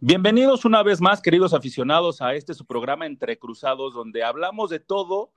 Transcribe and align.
Bienvenidos 0.00 0.66
una 0.66 0.82
vez 0.82 1.00
más, 1.00 1.22
queridos 1.22 1.54
aficionados, 1.54 2.20
a 2.20 2.34
este 2.34 2.52
su 2.52 2.66
programa 2.66 3.06
Entre 3.06 3.38
Cruzados, 3.38 3.94
donde 3.94 4.22
hablamos 4.22 4.68
de 4.68 4.78
todo 4.78 5.32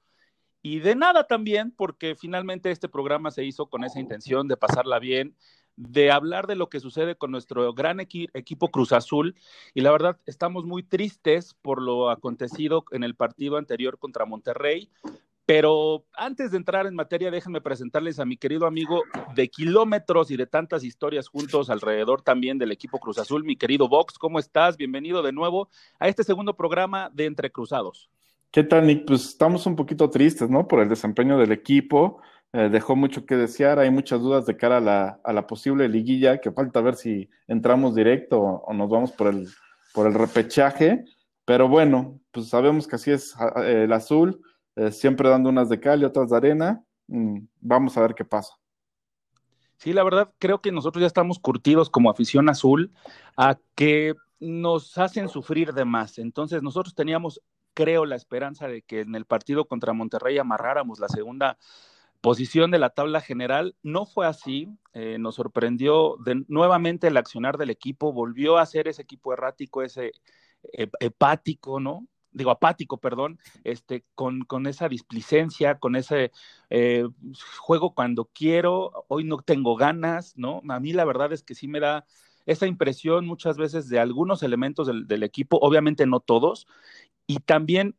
y 0.61 0.79
de 0.79 0.95
nada 0.95 1.27
también, 1.27 1.71
porque 1.71 2.13
finalmente 2.13 2.69
este 2.69 2.89
programa 2.89 3.31
se 3.31 3.45
hizo 3.45 3.67
con 3.67 3.85
esa 3.85 4.01
intención 4.01 4.49
de 4.49 4.57
pasarla 4.57 4.99
bien, 4.99 5.33
de 5.77 6.11
hablar 6.11 6.45
de 6.45 6.57
lo 6.57 6.67
que 6.67 6.81
sucede 6.81 7.15
con 7.15 7.31
nuestro 7.31 7.73
gran 7.73 8.01
equipo 8.01 8.69
Cruz 8.69 8.91
Azul. 8.91 9.33
Y 9.73 9.79
la 9.79 9.91
verdad, 9.91 10.19
estamos 10.25 10.65
muy 10.65 10.83
tristes 10.83 11.53
por 11.61 11.81
lo 11.81 12.09
acontecido 12.09 12.83
en 12.91 13.05
el 13.05 13.15
partido 13.15 13.55
anterior 13.55 13.97
contra 13.97 14.25
Monterrey, 14.25 14.91
pero 15.49 16.05
antes 16.13 16.51
de 16.51 16.57
entrar 16.57 16.85
en 16.85 16.93
materia, 16.93 17.31
déjenme 17.31 17.59
presentarles 17.59 18.19
a 18.19 18.25
mi 18.25 18.37
querido 18.37 18.67
amigo 18.67 19.01
de 19.33 19.49
kilómetros 19.49 20.29
y 20.29 20.37
de 20.37 20.45
tantas 20.45 20.83
historias 20.83 21.27
juntos 21.27 21.71
alrededor 21.71 22.21
también 22.21 22.59
del 22.59 22.71
equipo 22.71 22.99
Cruz 22.99 23.17
Azul, 23.17 23.43
mi 23.43 23.55
querido 23.55 23.89
Vox. 23.89 24.19
¿Cómo 24.19 24.37
estás? 24.37 24.77
Bienvenido 24.77 25.23
de 25.23 25.31
nuevo 25.31 25.67
a 25.97 26.07
este 26.07 26.23
segundo 26.23 26.55
programa 26.55 27.09
de 27.15 27.25
Entre 27.25 27.51
Cruzados. 27.51 28.11
¿Qué 28.51 28.61
tal, 28.61 28.85
Nick? 28.85 29.07
Pues 29.07 29.25
estamos 29.25 29.65
un 29.65 29.75
poquito 29.75 30.07
tristes, 30.11 30.51
¿no? 30.51 30.67
Por 30.67 30.81
el 30.81 30.89
desempeño 30.89 31.39
del 31.39 31.51
equipo. 31.51 32.21
Eh, 32.53 32.69
dejó 32.71 32.95
mucho 32.95 33.25
que 33.25 33.35
desear. 33.35 33.79
Hay 33.79 33.89
muchas 33.89 34.21
dudas 34.21 34.45
de 34.45 34.55
cara 34.55 34.77
a 34.77 34.81
la, 34.81 35.19
a 35.23 35.33
la, 35.33 35.47
posible 35.47 35.89
liguilla, 35.89 36.39
que 36.39 36.51
falta 36.51 36.79
ver 36.79 36.93
si 36.93 37.27
entramos 37.47 37.95
directo 37.95 38.39
o, 38.39 38.71
nos 38.75 38.87
vamos 38.87 39.11
por 39.13 39.29
el, 39.29 39.47
por 39.95 40.05
el 40.05 40.13
repechaje. 40.13 41.05
Pero 41.43 41.67
bueno, 41.67 42.19
pues 42.29 42.49
sabemos 42.49 42.87
que 42.87 42.97
así 42.97 43.09
es 43.09 43.35
eh, 43.63 43.85
el 43.85 43.93
azul 43.93 44.43
eh, 44.79 44.93
siempre 44.93 45.27
dando 45.27 45.49
unas 45.49 45.67
de 45.67 45.77
cal 45.77 46.01
y 46.01 46.05
otras 46.05 46.29
de 46.29 46.37
arena. 46.37 46.81
Mm, 47.07 47.39
vamos 47.59 47.97
a 47.97 48.01
ver 48.01 48.15
qué 48.15 48.23
pasa. 48.23 48.53
Sí, 49.75 49.91
la 49.91 50.03
verdad, 50.03 50.33
creo 50.39 50.61
que 50.61 50.71
nosotros 50.71 51.01
ya 51.01 51.07
estamos 51.07 51.37
curtidos 51.37 51.89
como 51.89 52.09
afición 52.09 52.47
azul 52.47 52.93
a 53.35 53.57
que 53.75 54.13
nos 54.39 54.97
hacen 54.97 55.27
sufrir 55.27 55.73
de 55.73 55.83
más. 55.83 56.17
Entonces, 56.17 56.63
nosotros 56.63 56.95
teníamos, 56.95 57.41
creo, 57.73 58.05
la 58.05 58.15
esperanza 58.15 58.69
de 58.69 58.81
que 58.81 59.01
en 59.01 59.15
el 59.15 59.25
partido 59.25 59.65
contra 59.65 59.91
Monterrey 59.91 60.37
amarráramos 60.37 60.99
la 60.99 61.09
segunda 61.09 61.57
posición 62.21 62.71
de 62.71 62.79
la 62.79 62.91
tabla 62.91 63.19
general. 63.19 63.75
No 63.83 64.05
fue 64.05 64.27
así. 64.27 64.69
Eh, 64.93 65.17
nos 65.19 65.35
sorprendió 65.35 66.15
de, 66.23 66.45
nuevamente 66.47 67.07
el 67.07 67.17
accionar 67.17 67.57
del 67.57 67.69
equipo. 67.69 68.13
Volvió 68.13 68.57
a 68.57 68.65
ser 68.65 68.87
ese 68.87 69.01
equipo 69.01 69.33
errático, 69.33 69.81
ese 69.81 70.13
hepático, 70.71 71.81
¿no? 71.81 72.07
Digo, 72.31 72.51
apático, 72.51 72.97
perdón, 72.97 73.39
este, 73.63 74.05
con, 74.15 74.41
con 74.41 74.67
esa 74.67 74.89
displicencia, 74.89 75.79
con 75.79 75.95
ese 75.95 76.31
eh, 76.69 77.05
juego 77.57 77.93
cuando 77.93 78.29
quiero, 78.33 79.05
hoy 79.07 79.23
no 79.23 79.37
tengo 79.37 79.75
ganas, 79.75 80.37
¿no? 80.37 80.61
A 80.69 80.79
mí 80.79 80.93
la 80.93 81.05
verdad 81.05 81.33
es 81.33 81.43
que 81.43 81.55
sí 81.55 81.67
me 81.67 81.79
da 81.79 82.05
esa 82.45 82.67
impresión 82.67 83.25
muchas 83.25 83.57
veces 83.57 83.89
de 83.89 83.99
algunos 83.99 84.43
elementos 84.43 84.87
del, 84.87 85.07
del 85.07 85.23
equipo, 85.23 85.59
obviamente 85.61 86.05
no 86.05 86.19
todos, 86.19 86.67
y 87.27 87.39
también 87.39 87.95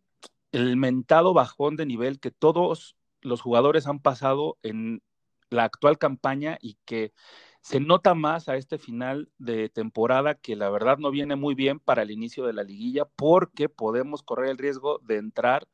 el 0.52 0.76
mentado 0.76 1.32
bajón 1.34 1.76
de 1.76 1.86
nivel 1.86 2.18
que 2.18 2.30
todos 2.30 2.96
los 3.22 3.40
jugadores 3.40 3.86
han 3.86 4.00
pasado 4.00 4.58
en 4.62 5.02
la 5.50 5.64
actual 5.64 5.98
campaña 5.98 6.58
y 6.60 6.78
que 6.84 7.12
se 7.60 7.78
nota 7.78 8.14
más 8.14 8.48
a 8.48 8.56
este 8.56 8.78
final 8.78 9.28
de 9.38 9.68
temporada 9.68 10.34
que 10.34 10.56
la 10.56 10.70
verdad 10.70 10.98
no 10.98 11.10
viene 11.10 11.36
muy 11.36 11.54
bien 11.54 11.78
para 11.78 12.02
el 12.02 12.10
inicio 12.10 12.46
de 12.46 12.54
la 12.54 12.62
liguilla 12.62 13.04
porque 13.04 13.68
podemos 13.68 14.22
correr 14.22 14.50
el 14.50 14.58
riesgo 14.58 14.98
de 15.00 15.18
entrar 15.18 15.68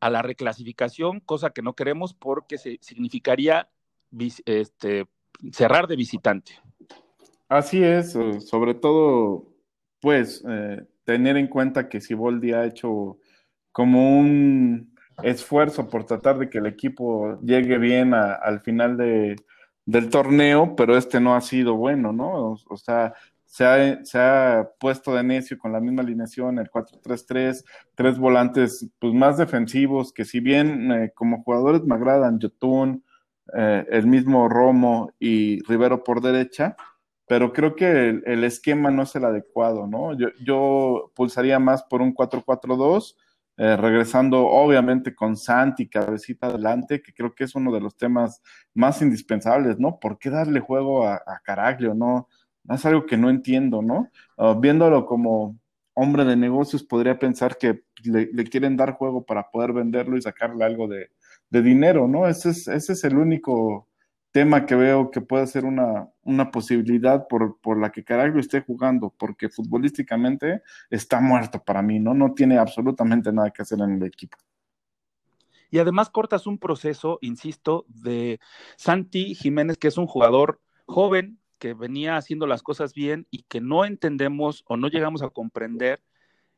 a 0.00 0.08
la 0.08 0.22
reclasificación, 0.22 1.20
cosa 1.20 1.50
que 1.50 1.62
no 1.62 1.74
queremos 1.74 2.14
porque 2.14 2.56
se, 2.56 2.78
significaría 2.80 3.68
este, 4.46 5.06
cerrar 5.52 5.86
de 5.86 5.96
visitante. 5.96 6.52
Así 7.48 7.82
es, 7.82 8.12
sobre 8.46 8.74
todo, 8.74 9.52
pues, 10.00 10.42
eh, 10.48 10.86
tener 11.04 11.36
en 11.36 11.48
cuenta 11.48 11.88
que 11.88 12.00
Siboldi 12.00 12.52
ha 12.52 12.64
hecho 12.64 13.18
como 13.72 14.18
un 14.18 14.94
esfuerzo 15.22 15.90
por 15.90 16.04
tratar 16.04 16.38
de 16.38 16.48
que 16.48 16.58
el 16.58 16.66
equipo 16.66 17.38
llegue 17.42 17.76
bien 17.76 18.14
al 18.14 18.60
final 18.60 18.96
de, 18.96 19.36
del 19.84 20.10
torneo, 20.10 20.74
pero 20.76 20.96
este 20.96 21.20
no 21.20 21.34
ha 21.34 21.40
sido 21.40 21.74
bueno, 21.74 22.12
¿no? 22.12 22.58
O, 22.68 22.76
sea, 22.76 23.14
se 23.44 23.64
ha, 23.64 24.04
se 24.04 24.18
ha, 24.18 24.70
puesto 24.78 25.14
de 25.14 25.22
necio 25.22 25.58
con 25.58 25.72
la 25.72 25.80
misma 25.80 26.02
alineación, 26.02 26.58
el 26.58 26.70
4-3-3, 26.70 27.64
tres 27.94 28.18
volantes 28.18 28.88
pues, 28.98 29.12
más 29.14 29.38
defensivos, 29.38 30.12
que 30.12 30.24
si 30.24 30.40
bien 30.40 30.92
eh, 30.92 31.12
como 31.14 31.42
jugadores 31.42 31.82
me 31.84 31.94
agradan 31.94 32.38
Yotun, 32.38 33.04
eh, 33.56 33.86
el 33.90 34.06
mismo 34.06 34.48
Romo 34.48 35.12
y 35.18 35.60
Rivero 35.64 36.04
por 36.04 36.20
derecha, 36.20 36.76
pero 37.26 37.52
creo 37.52 37.74
que 37.74 38.08
el, 38.08 38.22
el, 38.26 38.44
esquema 38.44 38.90
no 38.90 39.02
es 39.02 39.14
el 39.16 39.24
adecuado, 39.24 39.86
¿no? 39.86 40.16
Yo, 40.16 40.28
yo 40.44 41.12
pulsaría 41.14 41.58
más 41.58 41.82
por 41.84 42.02
un 42.02 42.14
4-4-2 42.14 43.16
eh, 43.62 43.76
regresando 43.76 44.46
obviamente 44.46 45.14
con 45.14 45.36
Santi, 45.36 45.86
cabecita 45.86 46.46
adelante, 46.46 47.02
que 47.02 47.12
creo 47.12 47.34
que 47.34 47.44
es 47.44 47.54
uno 47.54 47.70
de 47.70 47.80
los 47.80 47.94
temas 47.94 48.40
más 48.72 49.02
indispensables, 49.02 49.78
¿no? 49.78 50.00
¿Por 50.00 50.18
qué 50.18 50.30
darle 50.30 50.60
juego 50.60 51.06
a, 51.06 51.20
Caraglio? 51.44 51.94
No, 51.94 52.26
es 52.70 52.86
algo 52.86 53.04
que 53.04 53.18
no 53.18 53.28
entiendo, 53.28 53.82
¿no? 53.82 54.08
Ah, 54.38 54.56
viéndolo 54.58 55.04
como 55.04 55.58
hombre 55.92 56.24
de 56.24 56.36
negocios, 56.36 56.82
podría 56.82 57.18
pensar 57.18 57.58
que 57.58 57.82
le, 58.02 58.44
quieren 58.44 58.78
dar 58.78 58.94
juego 58.94 59.26
para 59.26 59.50
poder 59.50 59.74
venderlo 59.74 60.16
y 60.16 60.22
sacarle 60.22 60.64
algo 60.64 60.88
de, 60.88 61.10
de 61.50 61.60
dinero, 61.60 62.08
¿no? 62.08 62.26
Ese 62.26 62.48
es, 62.50 62.66
ese 62.66 62.94
es 62.94 63.04
el 63.04 63.18
único 63.18 63.89
tema 64.32 64.66
que 64.66 64.74
veo 64.74 65.10
que 65.10 65.20
puede 65.20 65.46
ser 65.46 65.64
una, 65.64 66.08
una 66.22 66.50
posibilidad 66.50 67.26
por, 67.28 67.58
por, 67.60 67.80
la 67.80 67.90
que 67.90 68.04
Caraglio 68.04 68.40
esté 68.40 68.60
jugando, 68.60 69.14
porque 69.18 69.48
futbolísticamente 69.48 70.62
está 70.88 71.20
muerto 71.20 71.62
para 71.62 71.82
mí, 71.82 71.98
¿no? 71.98 72.14
No 72.14 72.32
tiene 72.34 72.58
absolutamente 72.58 73.32
nada 73.32 73.50
que 73.50 73.62
hacer 73.62 73.80
en 73.80 73.96
el 73.96 74.02
equipo. 74.04 74.38
Y 75.70 75.78
además 75.78 76.10
cortas 76.10 76.46
un 76.46 76.58
proceso, 76.58 77.18
insisto, 77.22 77.84
de 77.88 78.40
Santi 78.76 79.34
Jiménez, 79.34 79.78
que 79.78 79.88
es 79.88 79.98
un 79.98 80.06
jugador 80.06 80.60
joven, 80.86 81.38
que 81.58 81.74
venía 81.74 82.16
haciendo 82.16 82.46
las 82.46 82.62
cosas 82.62 82.94
bien 82.94 83.26
y 83.30 83.42
que 83.42 83.60
no 83.60 83.84
entendemos 83.84 84.64
o 84.66 84.76
no 84.76 84.88
llegamos 84.88 85.22
a 85.22 85.28
comprender 85.28 86.02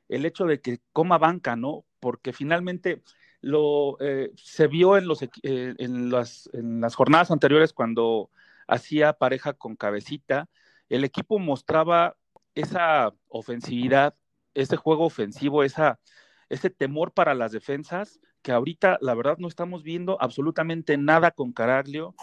el 0.09 0.25
hecho 0.25 0.44
de 0.44 0.60
que 0.60 0.81
coma 0.93 1.19
banca, 1.19 1.56
¿no? 1.56 1.84
Porque 2.00 2.33
finalmente 2.33 3.03
lo 3.42 3.98
eh, 4.00 4.32
se 4.36 4.69
vio 4.69 4.97
en, 4.97 5.06
los, 5.06 5.22
eh, 5.22 5.28
en, 5.42 6.10
las, 6.10 6.48
en 6.54 6.80
las 6.80 6.94
jornadas 6.94 7.30
anteriores 7.30 7.72
cuando 7.72 8.30
hacía 8.66 9.12
pareja 9.12 9.53
con 9.53 9.76
Cabecita, 9.76 10.48
el 10.88 11.04
equipo 11.04 11.38
mostraba 11.38 12.16
esa 12.54 13.12
ofensividad, 13.28 14.14
ese 14.54 14.76
juego 14.76 15.04
ofensivo, 15.04 15.64
esa, 15.64 16.00
ese 16.48 16.70
temor 16.70 17.12
para 17.12 17.34
las 17.34 17.53
defensas, 17.53 18.20
que 18.42 18.53
ahorita 18.53 18.98
la 19.00 19.14
verdad 19.14 19.38
no 19.38 19.48
estamos 19.48 19.82
viendo 19.82 20.20
absolutamente 20.20 20.97
nada 20.97 21.32
con 21.32 21.53
Caraglio. 21.53 22.14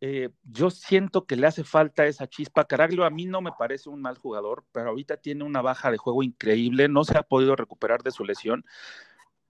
Eh, 0.00 0.30
yo 0.42 0.70
siento 0.70 1.24
que 1.24 1.36
le 1.36 1.46
hace 1.46 1.64
falta 1.64 2.06
esa 2.06 2.26
chispa. 2.26 2.66
Caraglio 2.66 3.04
a 3.04 3.10
mí 3.10 3.24
no 3.24 3.40
me 3.40 3.52
parece 3.58 3.88
un 3.88 4.02
mal 4.02 4.18
jugador, 4.18 4.64
pero 4.72 4.90
ahorita 4.90 5.16
tiene 5.16 5.44
una 5.44 5.62
baja 5.62 5.90
de 5.90 5.96
juego 5.96 6.22
increíble, 6.22 6.88
no 6.88 7.04
se 7.04 7.16
ha 7.16 7.22
podido 7.22 7.56
recuperar 7.56 8.02
de 8.02 8.10
su 8.10 8.24
lesión 8.24 8.64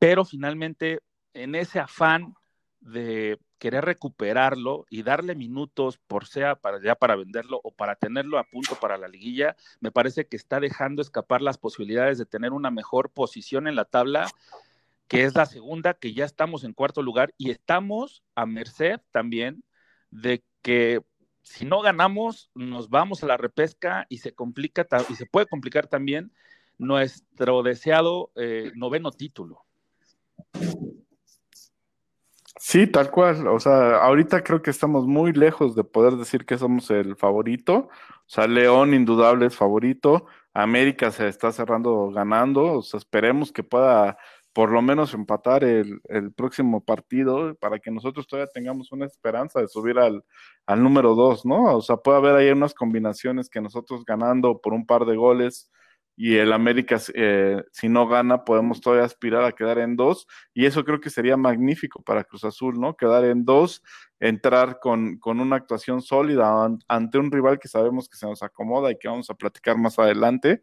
pero 0.05 0.27
finalmente 0.27 1.01
en 1.33 1.55
ese 1.55 1.81
afán 1.81 2.35
de 2.79 3.39
querer 3.57 3.87
recuperarlo 3.87 4.85
y 4.91 5.03
darle 5.03 5.35
minutos, 5.35 5.97
por 5.97 6.27
sea 6.27 6.57
para 6.57 6.79
ya 6.83 6.95
para 6.95 7.17
venderlo 7.17 7.59
o 7.65 7.71
para 7.71 7.97
tenerlo 7.97 8.39
a 8.39 8.45
punto 8.45 8.75
para 8.79 8.99
la 8.99 9.09
liguilla, 9.09 9.57
me 9.81 9.91
parece 9.91 10.27
que 10.27 10.37
está 10.37 10.61
dejando 10.61 11.01
escapar 11.01 11.41
las 11.41 11.57
posibilidades 11.57 12.19
de 12.19 12.27
tener 12.27 12.53
una 12.53 12.71
mejor 12.71 13.13
posición 13.13 13.67
en 13.67 13.77
la 13.77 13.87
tabla, 13.87 14.31
que 15.09 15.25
es 15.25 15.35
la 15.35 15.47
segunda, 15.47 15.95
que 15.95 16.13
ya 16.13 16.27
estamos 16.27 16.65
en 16.65 16.75
cuarto 16.75 17.01
lugar 17.01 17.33
y 17.39 17.49
estamos 17.49 18.23
a 18.35 18.45
merced 18.45 19.01
también 19.11 19.65
de 20.11 20.45
que 20.61 21.01
si 21.41 21.65
no 21.65 21.81
ganamos, 21.81 22.51
nos 22.55 22.91
vamos 22.91 23.23
a 23.23 23.27
la 23.27 23.39
repesca 23.39 24.05
y 24.11 24.19
se 24.19 24.35
complica 24.35 24.87
y 25.09 25.15
se 25.15 25.25
puede 25.25 25.47
complicar 25.47 25.87
también 25.87 26.31
nuestro 26.77 27.63
deseado 27.63 28.33
eh, 28.37 28.71
noveno 28.75 29.11
título. 29.11 29.64
Sí, 32.67 32.87
tal 32.87 33.11
cual. 33.11 33.47
O 33.49 33.61
sea, 33.61 33.99
ahorita 33.99 34.43
creo 34.43 34.63
que 34.63 34.71
estamos 34.71 35.07
muy 35.07 35.33
lejos 35.33 35.75
de 35.77 35.85
poder 35.85 36.15
decir 36.17 36.47
que 36.47 36.59
somos 36.59 36.91
el 36.91 37.15
favorito. 37.17 37.89
O 38.27 38.27
sea, 38.27 38.47
León 38.47 38.95
indudable 38.95 39.47
es 39.47 39.57
favorito. 39.57 40.27
América 40.55 41.11
se 41.11 41.29
está 41.29 41.53
cerrando 41.53 42.11
ganando, 42.11 42.75
o 42.79 42.83
sea, 42.83 42.99
esperemos 42.99 43.53
que 43.53 43.65
pueda 43.65 44.17
por 44.53 44.71
lo 44.71 44.81
menos 44.83 45.13
empatar 45.15 45.65
el, 45.65 46.01
próximo 46.37 46.85
partido 46.85 47.57
para 47.57 47.81
que 47.81 47.91
nosotros 47.91 48.27
todavía 48.27 48.51
tengamos 48.55 48.93
una 48.93 49.05
esperanza 49.07 49.61
de 49.61 49.69
subir 49.69 49.99
al, 49.99 50.25
al 50.67 50.83
número 50.83 51.17
dos, 51.17 51.45
¿no? 51.45 51.77
O 51.77 51.83
sea, 51.83 51.97
puede 51.97 52.19
haber 52.19 52.37
ahí 52.37 52.51
unas 52.51 52.73
combinaciones 52.73 53.51
que 53.51 53.61
nosotros 53.61 54.05
ganando 54.05 54.61
por 54.61 54.73
un 54.73 54.87
par 54.87 55.07
de 55.07 55.17
goles 55.17 55.71
y 56.17 56.37
el 56.37 56.53
América, 56.53 57.01
eh, 57.15 57.63
si 57.73 57.89
no 57.89 58.07
gana, 58.07 58.45
podemos 58.45 58.81
todavía 58.81 59.05
aspirar 59.05 59.45
a 59.45 59.53
quedar 59.53 59.79
en 59.79 59.97
dos, 59.97 60.27
y 60.53 60.67
eso 60.67 60.85
creo 60.85 61.01
que 61.01 61.11
sería 61.11 61.37
magnífico 61.37 62.03
para 62.03 62.25
Cruz 62.25 62.45
Azul, 62.45 62.79
¿no? 62.79 62.97
Quedar 62.97 63.25
en 63.25 63.45
dos, 63.45 63.83
entrar 64.21 64.79
con, 64.81 65.19
con 65.19 65.41
una 65.41 65.57
actuación 65.57 66.03
sólida 66.03 66.69
ante 66.89 67.19
un 67.19 67.33
rival 67.33 67.59
que 67.59 67.69
sabemos 67.69 68.09
que 68.09 68.17
se 68.17 68.27
nos 68.27 68.43
acomoda 68.43 68.91
y 68.91 68.99
que 68.99 69.09
vamos 69.09 69.29
a 69.31 69.35
platicar 69.35 69.77
más 69.77 69.99
adelante, 69.99 70.63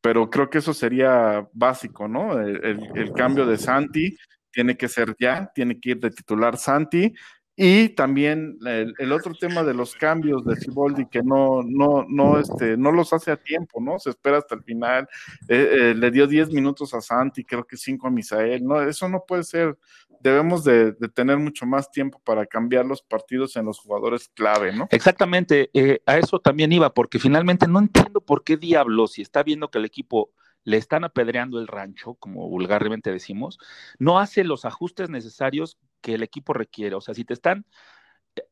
pero 0.00 0.30
creo 0.30 0.50
que 0.50 0.58
eso 0.58 0.74
sería 0.74 1.46
básico, 1.52 2.08
¿no? 2.08 2.38
El, 2.40 2.90
el 2.94 3.12
cambio 3.12 3.46
de 3.46 3.58
Santi 3.58 4.16
tiene 4.50 4.76
que 4.76 4.88
ser 4.88 5.14
ya, 5.18 5.50
tiene 5.54 5.80
que 5.80 5.90
ir 5.90 6.00
de 6.00 6.10
titular 6.10 6.56
Santi, 6.56 7.14
y 7.54 7.90
también 7.90 8.58
el, 8.64 9.12
otro 9.12 9.34
tema 9.34 9.62
de 9.62 9.74
los 9.74 9.94
cambios 9.94 10.42
de 10.44 10.56
Ciboldi, 10.56 11.06
que 11.06 11.22
no, 11.22 11.62
no, 11.62 12.06
no, 12.08 12.38
este, 12.38 12.78
no 12.78 12.92
los 12.92 13.12
hace 13.12 13.30
a 13.30 13.36
tiempo, 13.36 13.78
¿no? 13.78 13.98
Se 13.98 14.08
espera 14.08 14.38
hasta 14.38 14.54
el 14.54 14.62
final. 14.62 15.06
Eh, 15.48 15.68
eh, 15.70 15.94
le 15.94 16.10
dio 16.10 16.26
10 16.26 16.50
minutos 16.50 16.94
a 16.94 17.02
Santi, 17.02 17.44
creo 17.44 17.64
que 17.64 17.76
5 17.76 18.06
a 18.06 18.10
Misael. 18.10 18.64
No, 18.64 18.80
eso 18.80 19.06
no 19.06 19.24
puede 19.26 19.44
ser. 19.44 19.76
Debemos 20.20 20.64
de, 20.64 20.92
tener 21.14 21.36
mucho 21.36 21.66
más 21.66 21.90
tiempo 21.90 22.22
para 22.24 22.46
cambiar 22.46 22.86
los 22.86 23.02
partidos 23.02 23.54
en 23.56 23.66
los 23.66 23.80
jugadores 23.80 24.30
clave, 24.34 24.74
¿no? 24.74 24.88
Exactamente. 24.90 25.68
Eh, 25.74 26.00
a 26.06 26.16
eso 26.16 26.38
también 26.38 26.72
iba, 26.72 26.94
porque 26.94 27.18
finalmente 27.18 27.68
no 27.68 27.80
entiendo 27.80 28.22
por 28.22 28.44
qué 28.44 28.56
diablos, 28.56 29.12
si 29.12 29.22
está 29.22 29.42
viendo 29.42 29.70
que 29.70 29.78
el 29.78 29.84
equipo 29.84 30.30
le 30.64 30.76
están 30.76 31.04
apedreando 31.04 31.58
el 31.58 31.66
rancho, 31.66 32.14
como 32.14 32.48
vulgarmente 32.48 33.12
decimos, 33.12 33.58
no 33.98 34.18
hace 34.18 34.44
los 34.44 34.64
ajustes 34.64 35.10
necesarios 35.10 35.78
que 36.00 36.14
el 36.14 36.22
equipo 36.22 36.52
requiere. 36.52 36.94
O 36.94 37.00
sea, 37.00 37.14
si 37.14 37.24
te 37.24 37.34
están 37.34 37.66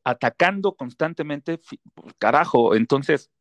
atacando 0.03 0.73
constantemente, 0.75 1.59
pues, 1.95 2.13
carajo, 2.17 2.75
entonces 2.75 3.31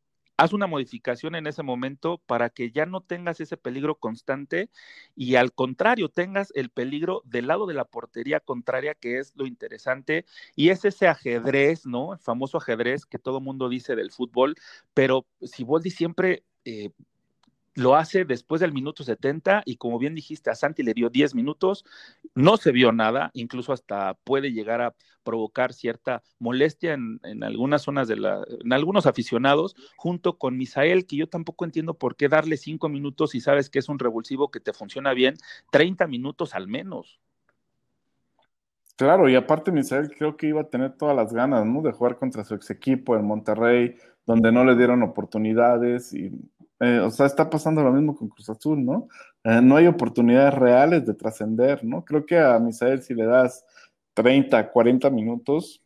haz 0.41 0.55
una 0.55 0.67
modificación 0.67 1.35
en 1.35 1.47
ese 1.47 1.63
momento 1.63 2.19
para 2.25 2.49
que 2.49 2.71
ya 2.71 2.87
no 2.87 3.03
tengas 3.03 3.41
ese 3.41 3.59
peligro 3.59 3.97
constante 3.97 4.71
y 5.15 5.35
al 5.35 5.53
contrario, 5.53 6.09
tengas 6.09 6.51
el 6.55 6.71
peligro 6.71 7.21
del 7.27 7.47
lado 7.49 7.67
de 7.67 7.75
la 7.75 7.85
portería 7.85 8.41
contraria, 8.41 8.95
que 8.95 9.19
es 9.19 9.35
lo 9.37 9.47
interesante, 9.47 10.25
y 10.57 10.71
es 10.71 10.87
ese 10.87 11.09
ajedrez, 11.09 11.85
¿no? 11.85 12.15
El 12.15 12.21
famoso 12.21 12.57
ajedrez 12.57 13.05
que 13.05 13.19
todo 13.19 13.41
mundo 13.41 13.69
dice 13.69 13.97
del 13.97 14.13
fútbol, 14.13 14.55
pero 14.95 15.27
si 15.43 15.63
Boldi 15.63 15.91
siempre 15.91 16.45
eh, 16.65 16.91
lo 17.81 17.97
hace 17.97 18.25
después 18.25 18.61
del 18.61 18.73
minuto 18.73 19.03
70 19.03 19.63
y 19.65 19.77
como 19.77 19.99
bien 19.99 20.15
dijiste, 20.15 20.51
a 20.51 20.55
Santi 20.55 20.83
le 20.83 20.95
dio 20.95 21.09
10 21.09 21.35
minutos, 21.35 21.85
no 22.35 22.57
se 22.57 22.73
vio 22.73 22.93
nada, 22.93 23.31
incluso 23.35 23.73
hasta 23.73 24.15
puede 24.25 24.53
llegar 24.53 24.81
a 24.81 24.95
provocar 25.23 25.73
cierta 25.73 26.23
molestia 26.39 26.95
en, 26.95 27.21
algunas 27.43 27.83
zonas 27.83 28.09
de 28.09 28.17
la, 28.17 28.45
en 28.63 28.73
algunos 28.73 29.07
aficionados, 29.07 29.75
junto 29.97 30.39
con 30.39 30.57
Misael, 30.57 31.07
que 31.07 31.17
yo 31.17 31.29
tampoco 31.29 31.65
entiendo 31.65 31.95
por 31.95 32.17
qué 32.17 32.29
darle 32.29 32.57
5 32.57 32.89
minutos 32.89 33.31
si 33.31 33.41
sabes 33.41 33.71
que 33.71 33.79
es 33.79 33.89
un 33.89 33.99
revulsivo 33.99 34.51
que 34.51 34.61
te 34.61 34.73
funciona 34.73 35.13
bien, 35.15 35.35
30 35.73 36.07
minutos 36.07 36.55
al 36.55 36.69
menos. 36.69 37.21
Claro, 38.97 39.31
y 39.31 39.35
aparte 39.35 39.73
Misael 39.73 40.11
creo 40.11 40.37
que 40.37 40.49
iba 40.49 40.61
a 40.61 40.69
tener 40.69 40.93
todas 40.93 41.17
las 41.17 41.33
ganas, 41.33 41.65
¿no? 41.65 41.81
De 41.81 41.93
jugar 41.93 42.19
contra 42.19 42.45
su 42.45 42.55
ex 42.55 42.69
equipo 42.69 43.17
en 43.17 43.25
Monterrey, 43.25 43.97
donde 44.27 44.53
no 44.53 44.63
le 44.63 44.77
dieron 44.77 45.03
oportunidades 45.03 46.13
y 46.13 46.31
eh, 46.81 47.01
o 47.01 47.11
sea, 47.11 47.27
está 47.27 47.51
pasando 47.51 47.83
lo 47.83 47.93
mismo 47.93 48.17
con 48.17 48.29
Cruz 48.29 48.49
Azul, 48.49 48.85
¿no? 48.85 49.09
Eh, 49.45 49.61
no 49.63 49.77
hay 49.77 49.87
oportunidades 49.87 50.55
reales 50.55 51.07
de 51.07 51.15
trascender, 51.15 51.85
¿no? 51.85 52.05
Creo 52.05 52.25
que 52.25 52.39
a 52.39 52.59
Misael 52.59 53.03
si 53.03 53.15
le 53.15 53.27
das 53.27 53.65
30, 54.15 54.71
40 54.71 55.11
minutos, 55.11 55.83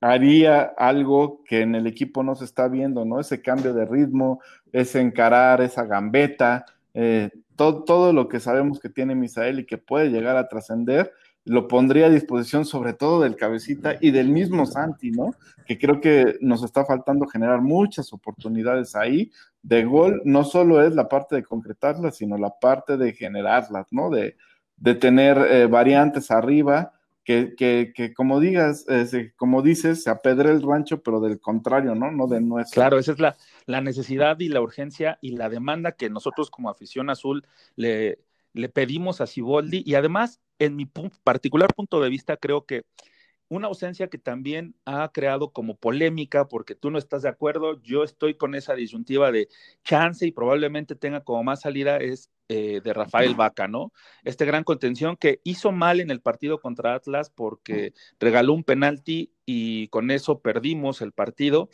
haría 0.00 0.62
algo 0.62 1.42
que 1.44 1.60
en 1.60 1.74
el 1.74 1.86
equipo 1.86 2.22
no 2.22 2.34
se 2.34 2.44
está 2.44 2.68
viendo, 2.68 3.04
¿no? 3.04 3.20
Ese 3.20 3.40
cambio 3.40 3.72
de 3.72 3.86
ritmo, 3.86 4.40
ese 4.72 5.00
encarar, 5.00 5.60
esa 5.60 5.84
gambeta, 5.84 6.66
eh, 6.94 7.30
todo, 7.54 7.84
todo, 7.84 8.12
lo 8.12 8.28
que 8.28 8.40
sabemos 8.40 8.80
que 8.80 8.90
tiene 8.90 9.14
Misael 9.14 9.60
y 9.60 9.66
que 9.66 9.78
puede 9.78 10.10
llegar 10.10 10.36
a 10.36 10.48
trascender, 10.48 11.12
lo 11.46 11.68
pondría 11.68 12.06
a 12.06 12.10
disposición 12.10 12.64
sobre 12.64 12.92
todo 12.92 13.22
del 13.22 13.36
cabecita 13.36 13.96
y 14.00 14.10
del 14.10 14.28
mismo 14.28 14.66
Santi, 14.66 15.12
¿no? 15.12 15.30
Que 15.64 15.78
creo 15.78 16.00
que 16.00 16.36
nos 16.40 16.64
está 16.64 16.84
faltando 16.84 17.26
generar 17.26 17.62
muchas 17.62 18.12
oportunidades 18.12 18.96
ahí 18.96 19.30
de 19.62 19.84
gol, 19.84 20.20
no 20.24 20.42
solo 20.42 20.82
es 20.82 20.92
la 20.94 21.08
parte 21.08 21.36
de 21.36 21.44
concretarlas, 21.44 22.16
sino 22.16 22.36
la 22.36 22.50
parte 22.50 22.96
de 22.96 23.12
generarlas, 23.12 23.86
¿no? 23.92 24.10
De, 24.10 24.36
tener 25.00 25.38
eh, 25.38 25.66
variantes 25.66 26.30
arriba, 26.30 26.92
que, 27.24 27.54
que, 27.56 28.14
como 28.14 28.38
digas, 28.38 28.84
eh, 28.88 29.32
como 29.36 29.62
dices, 29.62 30.02
se 30.02 30.10
apedre 30.10 30.50
el 30.50 30.62
rancho, 30.62 31.02
pero 31.02 31.20
del 31.20 31.40
contrario, 31.40 31.94
¿no? 31.94 32.12
No 32.12 32.26
de 32.26 32.40
nuestro. 32.40 32.80
Claro, 32.80 32.98
esa 32.98 33.12
es 33.12 33.18
la, 33.18 33.36
la 33.66 33.80
necesidad 33.80 34.38
y 34.38 34.48
la 34.48 34.60
urgencia 34.60 35.18
y 35.20 35.36
la 35.36 35.48
demanda 35.48 35.92
que 35.92 36.10
nosotros 36.10 36.50
como 36.50 36.70
afición 36.70 37.10
azul 37.10 37.44
le, 37.74 38.20
le 38.56 38.68
pedimos 38.68 39.20
a 39.20 39.26
Siboldi 39.26 39.82
y 39.84 39.94
además, 39.94 40.40
en 40.58 40.76
mi 40.76 40.86
particular 41.24 41.72
punto 41.74 42.00
de 42.00 42.08
vista, 42.08 42.36
creo 42.36 42.64
que 42.64 42.84
una 43.48 43.68
ausencia 43.68 44.08
que 44.08 44.18
también 44.18 44.74
ha 44.84 45.10
creado 45.12 45.52
como 45.52 45.76
polémica 45.76 46.48
porque 46.48 46.74
tú 46.74 46.90
no 46.90 46.98
estás 46.98 47.22
de 47.22 47.28
acuerdo, 47.28 47.80
yo 47.82 48.02
estoy 48.02 48.34
con 48.34 48.54
esa 48.54 48.74
disyuntiva 48.74 49.30
de 49.30 49.48
chance 49.84 50.26
y 50.26 50.32
probablemente 50.32 50.96
tenga 50.96 51.22
como 51.22 51.44
más 51.44 51.60
salida 51.60 51.98
es 51.98 52.30
eh, 52.48 52.80
de 52.82 52.92
Rafael 52.92 53.34
Vaca, 53.34 53.68
¿no? 53.68 53.92
Este 54.24 54.44
gran 54.44 54.64
contención 54.64 55.16
que 55.16 55.40
hizo 55.44 55.72
mal 55.72 56.00
en 56.00 56.10
el 56.10 56.20
partido 56.20 56.60
contra 56.60 56.94
Atlas 56.94 57.30
porque 57.30 57.92
regaló 58.18 58.52
un 58.52 58.64
penalti 58.64 59.32
y 59.44 59.88
con 59.88 60.10
eso 60.10 60.40
perdimos 60.40 61.02
el 61.02 61.12
partido. 61.12 61.70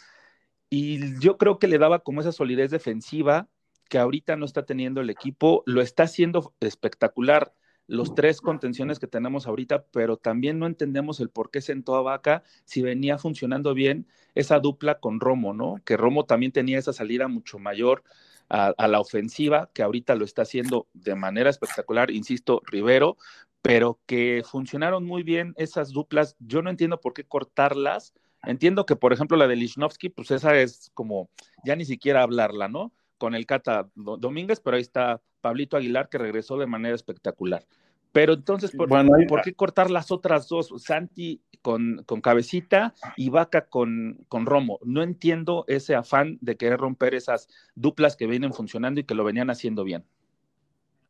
Y 0.70 1.18
yo 1.20 1.36
creo 1.36 1.58
que 1.58 1.68
le 1.68 1.78
daba 1.78 2.00
como 2.00 2.22
esa 2.22 2.32
solidez 2.32 2.70
defensiva 2.70 3.48
que 3.92 3.98
ahorita 3.98 4.36
no 4.36 4.46
está 4.46 4.64
teniendo 4.64 5.02
el 5.02 5.10
equipo, 5.10 5.62
lo 5.66 5.82
está 5.82 6.04
haciendo 6.04 6.54
espectacular 6.60 7.52
los 7.86 8.14
tres 8.14 8.40
contenciones 8.40 8.98
que 8.98 9.06
tenemos 9.06 9.46
ahorita, 9.46 9.84
pero 9.92 10.16
también 10.16 10.58
no 10.58 10.64
entendemos 10.64 11.20
el 11.20 11.28
por 11.28 11.50
qué 11.50 11.60
sentó 11.60 11.94
a 11.96 12.00
Vaca 12.00 12.42
si 12.64 12.80
venía 12.80 13.18
funcionando 13.18 13.74
bien 13.74 14.06
esa 14.34 14.60
dupla 14.60 14.98
con 14.98 15.20
Romo, 15.20 15.52
¿no? 15.52 15.74
Que 15.84 15.98
Romo 15.98 16.24
también 16.24 16.52
tenía 16.52 16.78
esa 16.78 16.94
salida 16.94 17.28
mucho 17.28 17.58
mayor 17.58 18.02
a, 18.48 18.88
la 18.88 18.98
ofensiva, 18.98 19.68
que 19.74 19.82
ahorita 19.82 20.14
lo 20.14 20.24
está 20.24 20.40
haciendo 20.40 20.88
de 20.94 21.14
manera 21.14 21.50
espectacular, 21.50 22.10
insisto, 22.10 22.62
Rivero, 22.64 23.18
pero 23.60 24.00
que 24.06 24.42
funcionaron 24.42 25.04
muy 25.04 25.22
bien 25.22 25.52
esas 25.58 25.90
duplas. 25.90 26.34
Yo 26.38 26.62
no 26.62 26.70
entiendo 26.70 26.98
por 26.98 27.12
qué 27.12 27.24
cortarlas. 27.24 28.14
Entiendo 28.42 28.86
que, 28.86 28.96
por 28.96 29.12
ejemplo, 29.12 29.36
la 29.36 29.48
de 29.48 29.56
Lichnowsky, 29.56 30.08
pues 30.08 30.30
esa 30.30 30.56
es 30.56 30.90
como 30.94 31.28
ya 31.62 31.76
ni 31.76 31.84
siquiera 31.84 32.22
hablarla, 32.22 32.68
¿no? 32.68 32.94
Con 33.22 33.36
el 33.36 33.46
Cata 33.46 33.88
Domínguez, 33.94 34.58
pero 34.58 34.74
ahí 34.74 34.82
está 34.82 35.20
Pablito 35.40 35.76
Aguilar 35.76 36.08
que 36.08 36.18
regresó 36.18 36.58
de 36.58 36.66
manera 36.66 36.96
espectacular. 36.96 37.64
Pero 38.10 38.32
entonces, 38.32 38.72
¿por, 38.72 38.88
¿por 39.28 39.42
qué 39.42 39.54
cortar 39.54 39.92
las 39.92 40.10
otras 40.10 40.48
dos? 40.48 40.74
Santi 40.78 41.40
con, 41.62 42.02
con 42.04 42.20
Cabecita 42.20 42.94
y 43.16 43.30
Vaca 43.30 43.66
con, 43.66 44.24
con, 44.26 44.44
Romo. 44.44 44.80
No 44.82 45.04
entiendo 45.04 45.64
ese 45.68 45.94
afán 45.94 46.38
de 46.40 46.56
querer 46.56 46.80
romper 46.80 47.14
esas 47.14 47.46
duplas 47.76 48.16
que 48.16 48.26
vienen 48.26 48.52
funcionando 48.52 48.98
y 48.98 49.04
que 49.04 49.14
lo 49.14 49.22
venían 49.22 49.50
haciendo 49.50 49.84
bien. 49.84 50.04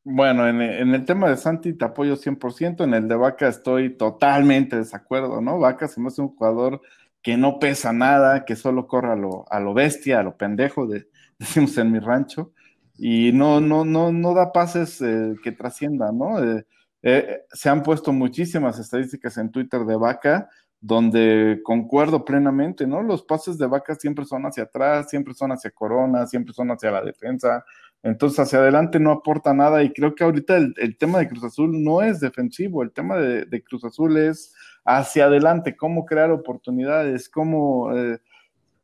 Bueno, 0.04 0.46
en, 0.46 0.60
el 0.60 1.06
tema 1.06 1.30
de 1.30 1.38
Santi 1.38 1.72
te 1.72 1.86
apoyo 1.86 2.16
100%, 2.16 2.84
en 2.84 2.92
el 2.92 3.08
de 3.08 3.14
Vaca 3.14 3.48
estoy 3.48 3.88
totalmente 3.88 4.76
desacuerdo, 4.76 5.40
¿no? 5.40 5.58
Vaca 5.58 5.88
se 5.88 5.98
me 5.98 6.08
hace 6.08 6.20
un 6.20 6.36
jugador 6.36 6.82
que 7.22 7.38
no 7.38 7.58
pesa 7.58 7.94
nada, 7.94 8.44
que 8.44 8.54
solo 8.54 8.86
corre 8.86 9.12
a 9.12 9.16
lo, 9.16 9.46
a 9.50 9.60
lo 9.60 9.72
bestia, 9.72 10.20
a 10.20 10.22
lo 10.22 10.36
pendejo 10.36 10.86
de, 10.86 11.06
decimos 11.42 11.76
en 11.78 11.90
mi 11.92 11.98
rancho, 11.98 12.52
y 12.96 13.32
no, 13.32 13.60
no, 13.60 13.84
no, 13.84 14.12
no 14.12 14.34
da 14.34 14.52
pases 14.52 15.00
eh, 15.00 15.34
que 15.42 15.52
trasciendan, 15.52 16.18
¿no? 16.18 16.42
Eh, 16.42 16.64
eh, 17.02 17.40
se 17.52 17.68
han 17.68 17.82
puesto 17.82 18.12
muchísimas 18.12 18.78
estadísticas 18.78 19.36
en 19.38 19.50
Twitter 19.50 19.80
de 19.84 19.96
Vaca, 19.96 20.48
donde 20.80 21.60
concuerdo 21.64 22.24
plenamente, 22.24 22.86
¿no? 22.86 23.02
Los 23.02 23.24
pases 23.24 23.58
de 23.58 23.66
Vaca 23.66 23.94
siempre 23.96 24.24
son 24.24 24.44
hacia 24.46 24.64
atrás, 24.64 25.10
siempre 25.10 25.34
son 25.34 25.50
hacia 25.50 25.70
Corona, 25.72 26.26
siempre 26.26 26.54
son 26.54 26.70
hacia 26.70 26.92
la 26.92 27.02
defensa, 27.02 27.64
entonces 28.04 28.38
hacia 28.38 28.60
adelante 28.60 29.00
no 29.00 29.10
aporta 29.10 29.52
nada 29.52 29.82
y 29.82 29.92
creo 29.92 30.14
que 30.14 30.24
ahorita 30.24 30.56
el, 30.56 30.96
tema 30.96 31.18
de 31.18 31.28
Cruz 31.28 31.44
Azul 31.44 31.82
no 31.82 32.02
es 32.02 32.20
defensivo, 32.20 32.82
el 32.82 32.92
tema 32.92 33.16
de, 33.16 33.64
Cruz 33.64 33.84
Azul 33.84 34.16
es 34.16 34.54
hacia 34.84 35.26
adelante, 35.26 35.76
cómo 35.76 36.04
crear 36.04 36.30
oportunidades, 36.30 37.28
cómo 37.28 37.90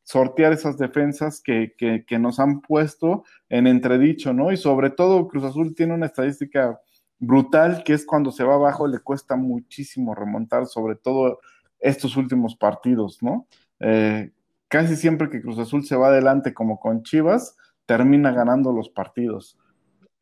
sortear 0.08 0.54
esas 0.54 0.78
defensas 0.78 1.42
que, 1.42 1.74
nos 2.18 2.40
han 2.40 2.62
puesto 2.62 3.24
en 3.50 3.66
entredicho, 3.66 4.32
¿no? 4.32 4.50
Y 4.50 4.56
sobre 4.56 4.88
todo 4.88 5.28
Cruz 5.28 5.44
Azul 5.44 5.74
tiene 5.74 5.92
una 5.92 6.06
estadística 6.06 6.80
brutal 7.18 7.82
que 7.84 7.92
es 7.92 8.06
cuando 8.06 8.32
se 8.32 8.42
va 8.42 8.54
abajo 8.54 8.86
le 8.86 9.00
cuesta 9.00 9.36
muchísimo 9.36 10.14
remontar, 10.14 10.64
sobre 10.64 10.96
todo 10.96 11.40
estos 11.78 12.16
últimos 12.16 12.56
partidos, 12.56 13.22
¿no? 13.22 13.46
Eh, 13.80 14.32
casi 14.68 14.96
siempre 14.96 15.28
que 15.28 15.42
Cruz 15.42 15.58
Azul 15.58 15.84
se 15.84 15.94
va 15.94 16.08
adelante 16.08 16.54
como 16.54 16.80
con 16.80 17.02
Chivas, 17.02 17.58
termina 17.84 18.32
ganando 18.32 18.72
los 18.72 18.88
partidos. 18.88 19.58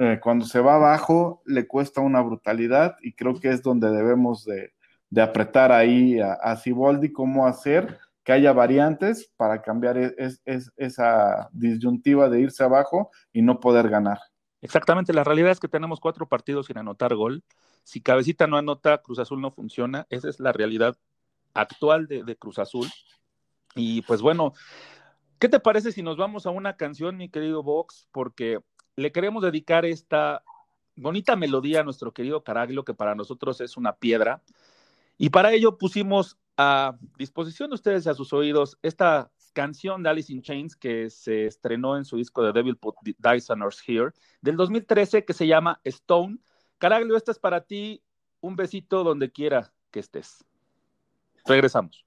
Eh, 0.01 0.19
cuando 0.21 0.47
se 0.47 0.59
va 0.59 0.75
abajo 0.75 1.43
le 1.47 1.69
cuesta 1.69 2.01
una 2.01 2.21
brutalidad 2.23 2.97
y 3.03 3.13
creo 3.13 3.39
que 3.39 3.51
es 3.51 3.63
donde 3.63 3.89
debemos 3.93 4.45
de, 4.45 4.73
apretar 5.23 5.71
ahí 5.71 6.19
a, 6.19 6.33
a 6.33 6.61
cómo 7.15 7.47
hacer 7.47 8.01
que 8.27 8.33
haya 8.33 8.53
variantes 8.53 9.33
para 9.37 9.63
cambiar 9.63 9.97
e, 9.97 10.13
esa 10.45 11.49
disyuntiva 11.53 12.29
de 12.29 12.41
irse 12.41 12.65
abajo 12.65 13.13
y 13.33 13.41
no 13.41 13.61
poder 13.61 13.89
ganar. 13.89 14.19
Exactamente, 14.63 15.13
la 15.13 15.23
realidad 15.23 15.53
es 15.53 15.61
que 15.61 15.69
tenemos 15.69 16.01
cuatro 16.01 16.29
partidos 16.29 16.67
sin 16.67 16.77
anotar 16.77 17.15
gol. 17.15 17.45
Si 17.85 18.01
Cabecita 18.01 18.49
no 18.49 18.57
anota, 18.57 18.99
Cruz 18.99 19.21
Azul 19.21 19.41
no 19.41 19.53
funciona. 19.53 20.09
Esa 20.11 20.29
es 20.29 20.41
la 20.41 20.51
realidad 20.51 20.97
actual 21.55 22.09
de, 22.09 22.25
de 22.25 22.35
Cruz 22.35 22.59
Azul. 22.59 22.89
Y 23.77 24.03
pues 24.03 24.21
bueno, 24.23 24.55
¿qué 25.39 25.49
te 25.49 25.61
parece 25.61 25.93
si 25.93 26.03
nos 26.03 26.17
vamos 26.17 26.47
a 26.47 26.51
una 26.51 26.77
canción, 26.77 27.17
mi 27.17 27.29
querido 27.29 27.63
Vox? 27.63 28.09
Porque 28.11 28.59
le 28.97 29.13
queremos 29.13 29.45
dedicar 29.45 29.85
esta 29.85 30.43
bonita 30.97 31.37
melodía 31.37 31.83
a 31.83 31.85
nuestro 31.85 32.13
querido 32.13 32.43
Caraglio, 32.43 32.85
que 32.85 32.95
para 32.95 33.15
nosotros 33.15 33.61
es 33.61 33.77
una 33.77 33.93
piedra. 33.93 34.43
Y 35.19 35.31
para 35.31 35.53
ello 35.53 35.79
pusimos 35.79 36.37
a 36.57 36.97
disposición 37.19 37.71
de 37.71 37.75
ustedes 37.75 38.07
y 38.07 38.09
a 38.09 38.15
sus 38.15 38.33
oídos 38.33 38.79
esta 38.83 39.31
canción 39.53 40.03
de 40.03 40.11
Alice 40.11 40.33
in 40.33 40.43
Chains 40.43 40.77
que 40.77 41.09
se 41.11 41.47
estrenó 41.47 41.97
en 41.97 42.05
su 42.05 42.17
disco 42.17 42.43
de 42.43 42.53
Devil 42.53 42.77
Put 42.77 42.97
Dice 43.03 43.53
on 43.53 43.63
Us 43.63 43.83
Here 43.87 44.13
del 44.41 44.57
2013 44.57 45.25
que 45.25 45.33
se 45.33 45.47
llama 45.47 45.81
Stone. 45.85 46.39
Caraglio, 46.79 47.17
esta 47.17 47.33
es 47.33 47.39
para 47.39 47.63
ti. 47.63 48.03
Un 48.41 48.55
besito 48.55 49.03
donde 49.03 49.33
quiera 49.33 49.73
que 49.91 50.01
estés. 50.01 50.45
Regresamos. 51.47 52.06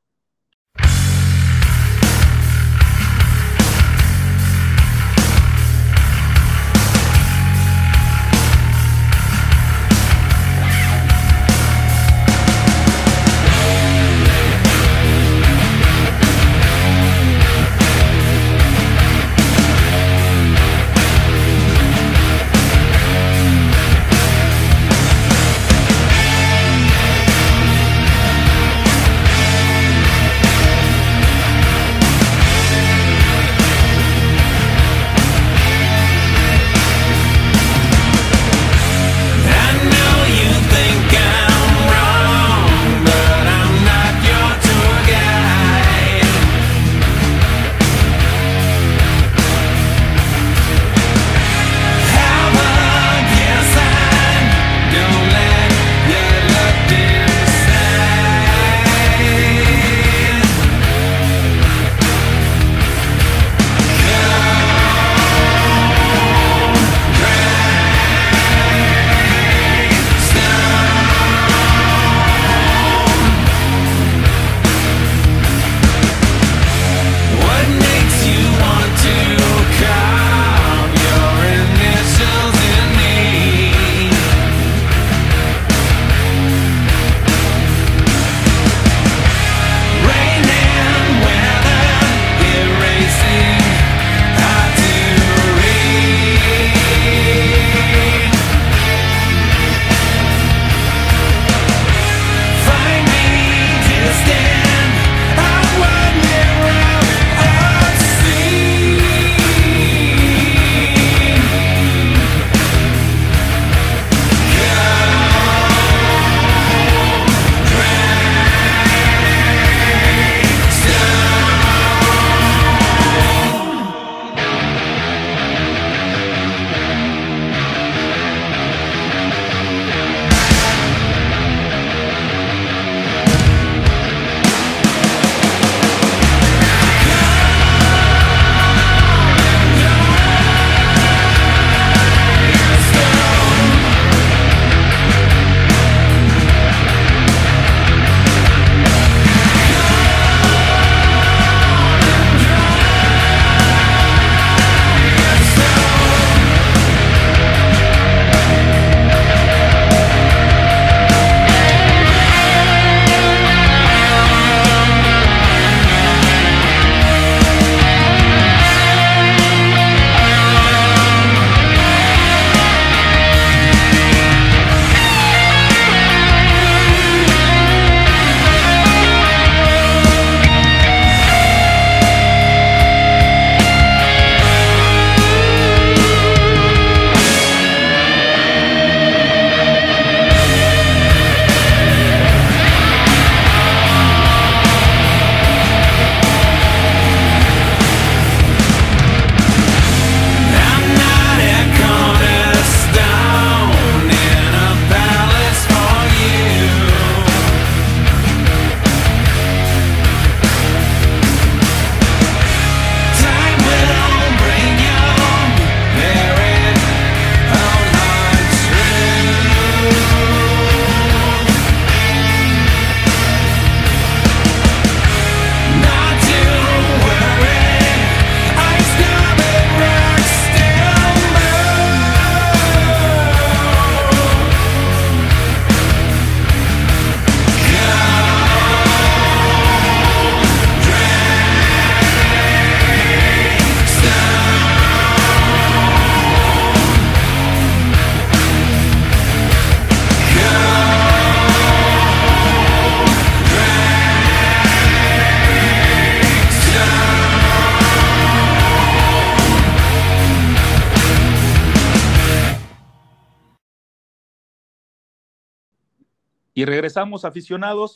Y 266.89 266.91
regresamos 266.91 267.23
aficionados 267.23 267.93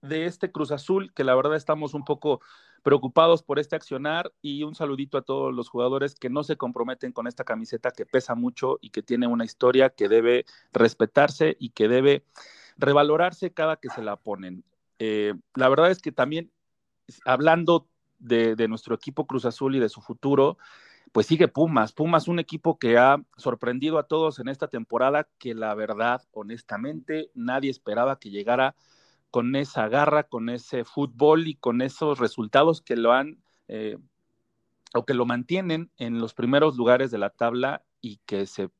de 0.00 0.24
este 0.24 0.50
Cruz 0.50 0.70
Azul, 0.70 1.12
que 1.12 1.24
la 1.24 1.34
verdad 1.34 1.56
estamos 1.56 1.92
un 1.92 2.06
poco 2.06 2.40
preocupados 2.82 3.42
por 3.42 3.58
este 3.58 3.76
accionar 3.76 4.32
y 4.40 4.62
un 4.62 4.74
saludito 4.74 5.18
a 5.18 5.22
todos 5.22 5.52
los 5.52 5.68
jugadores 5.68 6.14
que 6.14 6.30
no 6.30 6.42
se 6.42 6.56
comprometen 6.56 7.12
con 7.12 7.26
esta 7.26 7.44
camiseta 7.44 7.90
que 7.90 8.06
pesa 8.06 8.34
mucho 8.34 8.78
y 8.80 8.88
que 8.88 9.02
tiene 9.02 9.26
una 9.26 9.44
historia 9.44 9.90
que 9.90 10.08
debe 10.08 10.46
respetarse 10.72 11.58
y 11.60 11.68
que 11.70 11.86
debe 11.86 12.24
revalorarse 12.78 13.52
cada 13.52 13.76
que 13.76 13.90
se 13.90 14.00
la 14.00 14.16
ponen. 14.16 14.64
Eh, 14.98 15.34
la 15.54 15.68
verdad 15.68 15.90
es 15.90 16.00
que 16.00 16.10
también 16.10 16.50
hablando 17.26 17.88
de, 18.20 18.56
de 18.56 18.68
nuestro 18.68 18.94
equipo 18.94 19.26
Cruz 19.26 19.44
Azul 19.44 19.76
y 19.76 19.80
de 19.80 19.90
su 19.90 20.00
futuro, 20.00 20.56
pues 21.14 21.28
sigue 21.28 21.46
Pumas. 21.46 21.92
Pumas, 21.92 22.26
un 22.26 22.40
equipo 22.40 22.76
que 22.76 22.98
ha 22.98 23.22
sorprendido 23.36 24.00
a 24.00 24.08
todos 24.08 24.40
en 24.40 24.48
esta 24.48 24.66
temporada, 24.66 25.28
que 25.38 25.54
la 25.54 25.72
verdad, 25.76 26.22
honestamente, 26.32 27.30
nadie 27.34 27.70
esperaba 27.70 28.18
que 28.18 28.30
llegara 28.30 28.74
con 29.30 29.54
esa 29.54 29.86
garra, 29.86 30.24
con 30.24 30.48
ese 30.48 30.84
fútbol 30.84 31.46
y 31.46 31.54
con 31.54 31.82
esos 31.82 32.18
resultados 32.18 32.82
que 32.82 32.96
lo 32.96 33.12
han 33.12 33.38
eh, 33.68 33.96
o 34.92 35.06
que 35.06 35.14
lo 35.14 35.24
mantienen 35.24 35.92
en 35.98 36.18
los 36.18 36.34
primeros 36.34 36.76
lugares 36.76 37.12
de 37.12 37.18
la 37.18 37.30
tabla 37.30 37.84
y 38.00 38.16
que 38.26 38.46
se, 38.46 38.70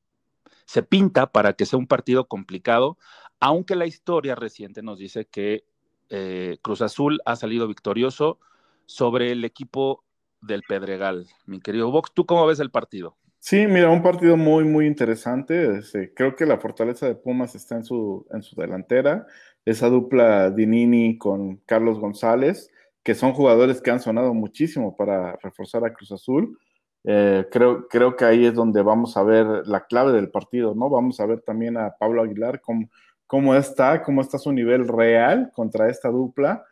se 0.66 0.82
pinta 0.82 1.30
para 1.30 1.52
que 1.52 1.66
sea 1.66 1.78
un 1.78 1.86
partido 1.86 2.26
complicado, 2.26 2.98
aunque 3.38 3.76
la 3.76 3.86
historia 3.86 4.34
reciente 4.34 4.82
nos 4.82 4.98
dice 4.98 5.26
que 5.26 5.66
eh, 6.08 6.58
Cruz 6.62 6.82
Azul 6.82 7.20
ha 7.26 7.36
salido 7.36 7.68
victorioso 7.68 8.40
sobre 8.86 9.30
el 9.30 9.44
equipo 9.44 10.03
del 10.46 10.62
Pedregal. 10.68 11.26
Mi 11.46 11.60
querido 11.60 11.90
Vox, 11.90 12.12
¿tú 12.12 12.26
cómo 12.26 12.46
ves 12.46 12.60
el 12.60 12.70
partido? 12.70 13.16
Sí, 13.38 13.66
mira, 13.66 13.90
un 13.90 14.02
partido 14.02 14.36
muy, 14.36 14.64
muy 14.64 14.86
interesante. 14.86 15.76
Este, 15.76 16.14
creo 16.14 16.34
que 16.34 16.46
la 16.46 16.58
fortaleza 16.58 17.06
de 17.06 17.14
Pumas 17.14 17.54
está 17.54 17.76
en 17.76 17.84
su, 17.84 18.26
en 18.30 18.42
su 18.42 18.56
delantera. 18.56 19.26
Esa 19.66 19.88
dupla 19.88 20.50
Dinini 20.50 21.18
con 21.18 21.56
Carlos 21.66 21.98
González, 21.98 22.70
que 23.02 23.14
son 23.14 23.32
jugadores 23.32 23.82
que 23.82 23.90
han 23.90 24.00
sonado 24.00 24.32
muchísimo 24.32 24.96
para 24.96 25.36
reforzar 25.42 25.84
a 25.84 25.92
Cruz 25.92 26.12
Azul. 26.12 26.58
Eh, 27.04 27.46
creo, 27.50 27.86
creo 27.88 28.16
que 28.16 28.24
ahí 28.24 28.46
es 28.46 28.54
donde 28.54 28.80
vamos 28.80 29.16
a 29.18 29.22
ver 29.22 29.46
la 29.66 29.84
clave 29.84 30.12
del 30.12 30.30
partido, 30.30 30.74
¿no? 30.74 30.88
Vamos 30.88 31.20
a 31.20 31.26
ver 31.26 31.42
también 31.42 31.76
a 31.76 31.96
Pablo 31.98 32.22
Aguilar 32.22 32.62
cómo, 32.62 32.88
cómo 33.26 33.54
está, 33.54 34.02
cómo 34.02 34.22
está 34.22 34.38
su 34.38 34.52
nivel 34.52 34.88
real 34.88 35.50
contra 35.54 35.90
esta 35.90 36.08
dupla 36.08 36.64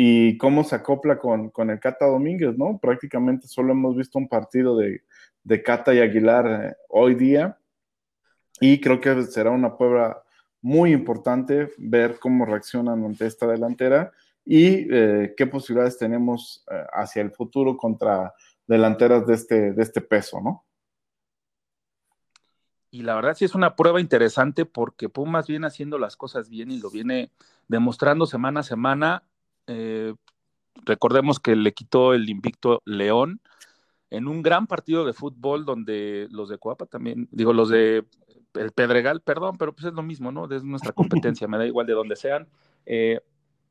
y 0.00 0.38
cómo 0.38 0.62
se 0.62 0.76
acopla 0.76 1.18
con, 1.18 1.50
el 1.70 1.80
Cata 1.80 2.06
Domínguez, 2.06 2.56
¿no? 2.56 2.78
Prácticamente 2.78 3.48
solo 3.48 3.72
hemos 3.72 3.96
visto 3.96 4.16
un 4.16 4.28
partido 4.28 4.76
de, 4.76 5.02
Cata 5.64 5.92
y 5.92 5.98
Aguilar 5.98 6.46
eh, 6.46 6.76
hoy 6.88 7.16
día 7.16 7.58
y 8.60 8.80
creo 8.80 9.00
que 9.00 9.24
será 9.24 9.50
una 9.50 9.76
prueba 9.76 10.22
muy 10.62 10.92
importante 10.92 11.72
ver 11.78 12.20
cómo 12.20 12.44
reaccionan 12.44 13.04
ante 13.04 13.26
esta 13.26 13.48
delantera 13.48 14.12
y 14.44 14.86
eh, 14.88 15.34
qué 15.36 15.48
posibilidades 15.48 15.98
tenemos 15.98 16.64
eh, 16.70 16.80
hacia 16.92 17.22
el 17.22 17.32
futuro 17.32 17.76
contra 17.76 18.32
delanteras 18.68 19.26
de 19.26 19.34
este, 19.34 19.72
de 19.72 19.82
este 19.82 20.00
peso, 20.00 20.40
¿no? 20.40 20.64
Y 22.92 23.02
la 23.02 23.16
verdad 23.16 23.34
sí 23.34 23.44
es 23.44 23.56
una 23.56 23.74
prueba 23.74 24.00
interesante 24.00 24.64
porque 24.64 25.08
Pumas 25.08 25.48
viene 25.48 25.66
haciendo 25.66 25.98
las 25.98 26.16
cosas 26.16 26.48
bien 26.48 26.70
y 26.70 26.78
lo 26.78 26.88
viene 26.88 27.32
demostrando 27.66 28.26
semana 28.26 28.60
a 28.60 28.62
semana 28.62 29.24
eh, 29.68 30.14
recordemos 30.84 31.38
que 31.38 31.54
le 31.54 31.72
quitó 31.72 32.14
el 32.14 32.28
invicto 32.28 32.82
León 32.84 33.40
en 34.10 34.26
un 34.26 34.42
gran 34.42 34.66
partido 34.66 35.04
de 35.04 35.12
fútbol 35.12 35.64
donde 35.64 36.26
los 36.30 36.48
de 36.48 36.58
Coapa 36.58 36.86
también, 36.86 37.28
digo, 37.30 37.52
los 37.52 37.68
de 37.68 38.04
el 38.54 38.72
Pedregal, 38.72 39.20
perdón, 39.20 39.56
pero 39.58 39.72
pues 39.74 39.86
es 39.86 39.92
lo 39.92 40.02
mismo, 40.02 40.32
¿no? 40.32 40.50
Es 40.50 40.64
nuestra 40.64 40.92
competencia, 40.92 41.46
me 41.46 41.58
da 41.58 41.66
igual 41.66 41.86
de 41.86 41.92
donde 41.92 42.16
sean. 42.16 42.48
Eh, 42.86 43.20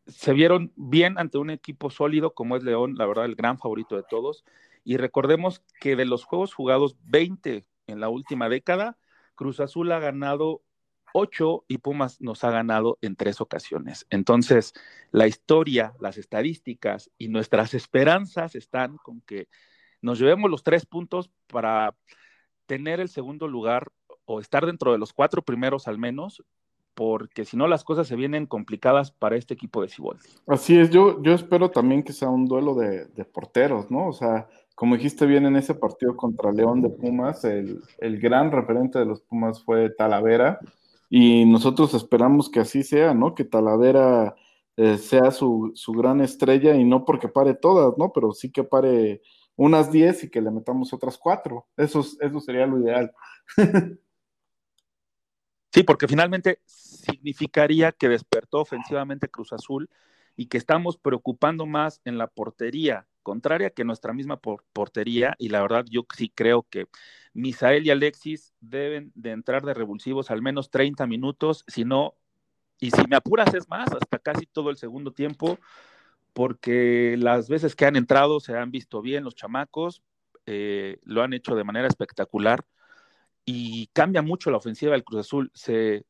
se 0.05 0.33
vieron 0.33 0.71
bien 0.75 1.17
ante 1.17 1.37
un 1.37 1.49
equipo 1.49 1.89
sólido 1.89 2.33
como 2.33 2.55
es 2.55 2.63
León, 2.63 2.95
la 2.97 3.05
verdad, 3.05 3.25
el 3.25 3.35
gran 3.35 3.57
favorito 3.57 3.95
de 3.95 4.03
todos. 4.03 4.45
Y 4.83 4.97
recordemos 4.97 5.61
que 5.81 5.95
de 5.95 6.05
los 6.05 6.23
juegos 6.23 6.53
jugados 6.53 6.95
20 7.05 7.65
en 7.87 7.99
la 7.99 8.09
última 8.09 8.47
década, 8.47 8.97
Cruz 9.35 9.59
Azul 9.59 9.91
ha 9.91 9.99
ganado 9.99 10.61
ocho 11.13 11.63
y 11.67 11.79
Pumas 11.79 12.21
nos 12.21 12.43
ha 12.43 12.51
ganado 12.51 12.97
en 13.01 13.15
tres 13.15 13.41
ocasiones. 13.41 14.05
Entonces, 14.09 14.73
la 15.11 15.27
historia, 15.27 15.93
las 15.99 16.17
estadísticas 16.17 17.11
y 17.17 17.29
nuestras 17.29 17.73
esperanzas 17.73 18.55
están 18.55 18.97
con 18.97 19.21
que 19.21 19.47
nos 20.01 20.19
llevemos 20.19 20.49
los 20.51 20.63
tres 20.63 20.85
puntos 20.85 21.31
para 21.47 21.95
tener 22.65 22.99
el 22.99 23.09
segundo 23.09 23.47
lugar 23.47 23.91
o 24.25 24.39
estar 24.39 24.65
dentro 24.65 24.91
de 24.91 24.97
los 24.97 25.13
cuatro 25.13 25.41
primeros 25.41 25.87
al 25.87 25.97
menos, 25.97 26.43
porque 26.93 27.45
si 27.45 27.55
no 27.57 27.67
las 27.67 27.83
cosas 27.83 28.07
se 28.07 28.15
vienen 28.15 28.45
complicadas 28.45 29.11
para 29.11 29.37
este 29.37 29.53
equipo 29.53 29.81
de 29.81 29.89
Ciboldi. 29.89 30.27
Así 30.47 30.77
es, 30.77 30.89
yo, 30.89 31.21
yo 31.23 31.33
espero 31.33 31.71
también 31.71 32.03
que 32.03 32.13
sea 32.13 32.29
un 32.29 32.45
duelo 32.45 32.75
de, 32.75 33.05
de, 33.05 33.23
porteros, 33.23 33.89
¿no? 33.89 34.07
O 34.07 34.13
sea, 34.13 34.47
como 34.75 34.95
dijiste 34.95 35.25
bien 35.25 35.45
en 35.45 35.55
ese 35.55 35.75
partido 35.75 36.17
contra 36.17 36.51
León 36.51 36.81
de 36.81 36.89
Pumas, 36.89 37.45
el, 37.45 37.81
el 37.99 38.19
gran 38.19 38.51
referente 38.51 38.99
de 38.99 39.05
los 39.05 39.21
Pumas 39.21 39.63
fue 39.63 39.91
Talavera, 39.91 40.59
y 41.09 41.45
nosotros 41.45 41.93
esperamos 41.93 42.49
que 42.49 42.59
así 42.59 42.83
sea, 42.83 43.13
¿no? 43.13 43.33
Que 43.33 43.45
Talavera 43.45 44.35
eh, 44.75 44.97
sea 44.97 45.31
su, 45.31 45.73
gran 45.95 46.21
estrella 46.21 46.75
y 46.75 46.83
no 46.83 47.05
porque 47.05 47.27
pare 47.29 47.53
todas, 47.55 47.97
¿no? 47.97 48.11
Pero 48.13 48.31
sí 48.33 48.51
que 48.51 48.63
pare 48.63 49.21
unas 49.55 49.91
10 49.91 50.25
y 50.25 50.29
que 50.29 50.41
le 50.41 50.51
metamos 50.51 50.93
otras 50.93 51.17
4. 51.17 51.65
Eso, 51.77 52.05
eso 52.19 52.39
sería 52.41 52.67
lo 52.67 52.79
ideal. 52.79 53.11
sí, 55.73 55.83
porque 55.83 56.07
finalmente 56.07 56.61
significaría 56.65 57.91
que 57.91 58.09
despertó 58.09 58.59
ofensivamente 58.59 59.29
Cruz 59.29 59.53
Azul 59.53 59.89
y 60.35 60.47
que 60.47 60.57
estamos 60.57 60.97
preocupando 60.97 61.65
más 61.65 62.01
en 62.05 62.17
la 62.17 62.27
portería 62.27 63.07
contraria 63.27 63.71
que 63.71 63.83
nuestra 63.83 64.13
misma 64.13 64.39
portería 64.39 65.35
y 65.37 65.49
la 65.49 65.61
verdad 65.61 65.83
yo 65.89 66.05
sí 66.15 66.31
creo 66.33 66.65
que 66.69 66.87
Misael 67.33 67.85
y 67.85 67.89
Alexis 67.89 68.53
deben 68.61 69.11
de 69.15 69.31
entrar 69.31 69.65
de 69.65 69.73
revulsivos 69.73 70.31
al 70.31 70.41
menos 70.41 70.71
30 70.71 71.05
minutos, 71.07 71.65
si 71.67 71.83
no, 71.83 72.15
y 72.79 72.91
si 72.91 73.01
me 73.09 73.17
apuras 73.17 73.53
es 73.53 73.67
más, 73.67 73.91
hasta 73.91 74.17
casi 74.19 74.45
todo 74.45 74.69
el 74.69 74.77
segundo 74.77 75.11
tiempo, 75.11 75.59
porque 76.31 77.17
las 77.19 77.49
veces 77.49 77.75
que 77.75 77.85
han 77.85 77.97
entrado 77.97 78.39
se 78.39 78.55
han 78.57 78.71
visto 78.71 79.01
bien 79.01 79.25
los 79.25 79.35
chamacos, 79.35 80.01
eh, 80.45 80.97
lo 81.03 81.21
han 81.21 81.33
hecho 81.33 81.53
de 81.53 81.65
manera 81.65 81.89
espectacular 81.89 82.63
y 83.43 83.87
cambia 83.87 84.21
mucho 84.21 84.51
la 84.51 84.57
ofensiva 84.57 84.93
del 84.93 85.03
Cruz 85.03 85.19
Azul, 85.19 85.51
se, 85.53 86.05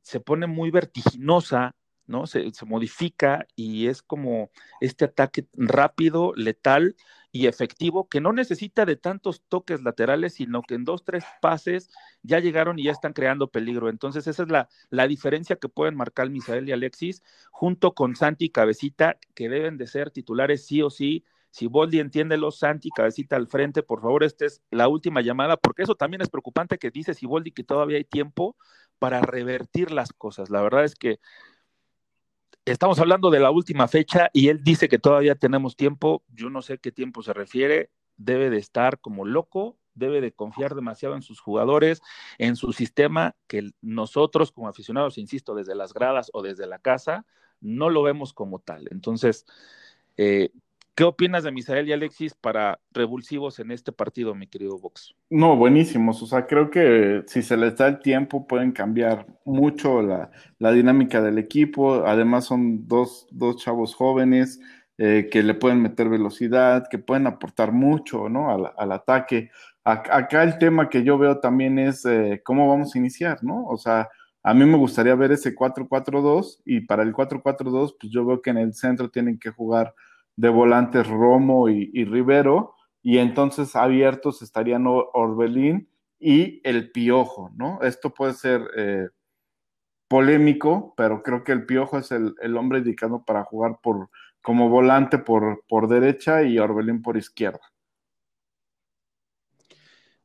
se 0.00 0.20
pone 0.20 0.46
muy 0.46 0.70
vertiginosa, 0.70 1.74
¿no? 2.06 2.26
Se, 2.26 2.50
modifica 2.66 3.46
y 3.56 3.86
es 3.88 4.02
como 4.02 4.50
este 4.80 5.04
ataque 5.06 5.46
rápido, 5.54 6.32
letal 6.36 6.96
y 7.30 7.46
efectivo 7.46 8.08
que 8.08 8.20
no 8.20 8.32
necesita 8.32 8.84
de 8.84 8.96
tantos 8.96 9.42
toques 9.48 9.82
laterales, 9.82 10.34
sino 10.34 10.62
que 10.62 10.74
en 10.74 10.84
dos, 10.84 11.04
tres 11.04 11.24
pases 11.40 11.90
ya 12.22 12.40
llegaron 12.40 12.78
y 12.78 12.84
ya 12.84 12.92
están 12.92 13.14
creando 13.14 13.50
peligro. 13.50 13.88
Entonces, 13.88 14.26
esa 14.26 14.42
es 14.42 14.50
la, 14.50 14.68
la 14.90 15.06
diferencia 15.06 15.56
que 15.56 15.68
pueden 15.68 15.96
marcar 15.96 16.28
Misael 16.28 16.68
y 16.68 16.72
Alexis, 16.72 17.22
junto 17.50 17.94
con 17.94 18.16
Santi 18.16 18.46
y 18.46 18.50
Cabecita, 18.50 19.18
que 19.34 19.48
deben 19.48 19.78
de 19.78 19.86
ser 19.86 20.10
titulares 20.10 20.66
sí 20.66 20.82
o 20.82 20.90
sí. 20.90 21.24
Si 21.50 21.66
Boldi 21.66 22.00
entiéndelo, 22.00 22.50
Santi, 22.50 22.88
cabecita 22.90 23.36
al 23.36 23.46
frente, 23.46 23.82
por 23.82 24.00
favor, 24.00 24.24
esta 24.24 24.46
es 24.46 24.62
la 24.70 24.88
última 24.88 25.20
llamada, 25.20 25.58
porque 25.58 25.82
eso 25.82 25.94
también 25.94 26.22
es 26.22 26.30
preocupante 26.30 26.78
que 26.78 26.90
dice 26.90 27.12
Siboldi 27.12 27.52
que 27.52 27.62
todavía 27.62 27.98
hay 27.98 28.04
tiempo 28.04 28.56
para 28.98 29.20
revertir 29.20 29.90
las 29.90 30.12
cosas. 30.14 30.48
La 30.48 30.62
verdad 30.62 30.84
es 30.84 30.94
que 30.94 31.20
estamos 32.64 32.98
hablando 32.98 33.30
de 33.30 33.40
la 33.40 33.50
última 33.50 33.88
fecha 33.88 34.30
y 34.32 34.48
él 34.48 34.62
dice 34.62 34.88
que 34.88 34.98
todavía 34.98 35.34
tenemos 35.34 35.76
tiempo. 35.76 36.22
Yo 36.28 36.50
no 36.50 36.62
sé 36.62 36.78
qué 36.78 36.92
tiempo 36.92 37.22
se 37.22 37.32
refiere. 37.32 37.90
Debe 38.16 38.50
de 38.50 38.58
estar 38.58 39.00
como 39.00 39.24
loco, 39.24 39.78
debe 39.94 40.20
de 40.20 40.32
confiar 40.32 40.74
demasiado 40.74 41.14
en 41.16 41.22
sus 41.22 41.40
jugadores, 41.40 42.02
en 42.38 42.56
su 42.56 42.72
sistema, 42.72 43.34
que 43.46 43.70
nosotros 43.80 44.52
como 44.52 44.68
aficionados, 44.68 45.18
insisto, 45.18 45.54
desde 45.54 45.74
las 45.74 45.92
gradas 45.92 46.30
o 46.32 46.42
desde 46.42 46.66
la 46.66 46.78
casa, 46.78 47.26
no 47.60 47.90
lo 47.90 48.02
vemos 48.02 48.32
como 48.32 48.58
tal. 48.58 48.88
Entonces, 48.90 49.46
eh, 50.16 50.50
¿Qué 50.94 51.04
opinas 51.04 51.42
de 51.42 51.52
Misael 51.52 51.88
y 51.88 51.92
Alexis 51.92 52.34
para 52.34 52.78
revulsivos 52.90 53.58
en 53.58 53.70
este 53.70 53.92
partido, 53.92 54.34
mi 54.34 54.46
querido 54.46 54.78
Vox? 54.78 55.14
No, 55.30 55.56
buenísimos. 55.56 56.22
O 56.22 56.26
sea, 56.26 56.46
creo 56.46 56.70
que 56.70 57.22
si 57.28 57.40
se 57.40 57.56
les 57.56 57.78
da 57.78 57.88
el 57.88 58.00
tiempo 58.00 58.46
pueden 58.46 58.72
cambiar 58.72 59.26
mucho 59.46 60.02
la, 60.02 60.30
dinámica 60.58 61.22
del 61.22 61.38
equipo. 61.38 62.04
Además 62.04 62.44
son 62.44 62.86
dos, 62.86 63.26
chavos 63.56 63.94
jóvenes 63.94 64.60
eh, 64.98 65.30
que 65.32 65.42
le 65.42 65.54
pueden 65.54 65.80
meter 65.80 66.10
velocidad, 66.10 66.86
que 66.90 66.98
pueden 66.98 67.26
aportar 67.26 67.72
mucho 67.72 68.28
¿no? 68.28 68.50
al, 68.50 68.92
ataque. 68.92 69.50
Acá 69.84 70.42
el 70.42 70.58
tema 70.58 70.90
que 70.90 71.04
yo 71.04 71.16
veo 71.16 71.40
también 71.40 71.78
es 71.78 72.04
eh, 72.04 72.42
cómo 72.44 72.68
vamos 72.68 72.94
a 72.94 72.98
iniciar, 72.98 73.42
¿no? 73.42 73.64
O 73.64 73.78
sea, 73.78 74.10
a 74.42 74.52
mí 74.52 74.66
me 74.66 74.76
gustaría 74.76 75.14
ver 75.14 75.32
ese 75.32 75.54
4-4-2 75.54 76.60
y 76.66 76.80
para 76.80 77.02
el 77.02 77.14
4-4-2, 77.14 77.96
pues 77.98 78.12
yo 78.12 78.26
veo 78.26 78.42
que 78.42 78.50
en 78.50 78.58
el 78.58 78.74
centro 78.74 79.08
tienen 79.08 79.38
que 79.38 79.50
jugar 79.50 79.94
de 80.36 80.48
volantes 80.48 81.06
Romo 81.06 81.68
y, 81.68 82.04
Rivero, 82.04 82.74
y 83.02 83.18
entonces 83.18 83.76
abiertos 83.76 84.42
estarían 84.42 84.84
Orbelín 84.86 85.88
y 86.18 86.60
el 86.64 86.90
Piojo, 86.92 87.50
¿no? 87.56 87.80
Esto 87.82 88.14
puede 88.14 88.34
ser, 88.34 88.62
eh, 88.76 89.08
polémico, 90.12 90.92
pero 90.94 91.22
creo 91.22 91.42
que 91.42 91.52
el 91.52 91.64
Piojo 91.64 91.96
es 91.96 92.12
el, 92.12 92.56
hombre 92.58 92.80
indicado 92.80 93.24
para 93.24 93.44
jugar 93.44 93.78
por, 93.82 94.10
como 94.42 94.68
volante 94.68 95.16
por, 95.16 95.64
por 95.66 95.88
derecha 95.88 96.42
y 96.42 96.58
Orbelín 96.58 97.00
por 97.00 97.16
izquierda. 97.16 97.62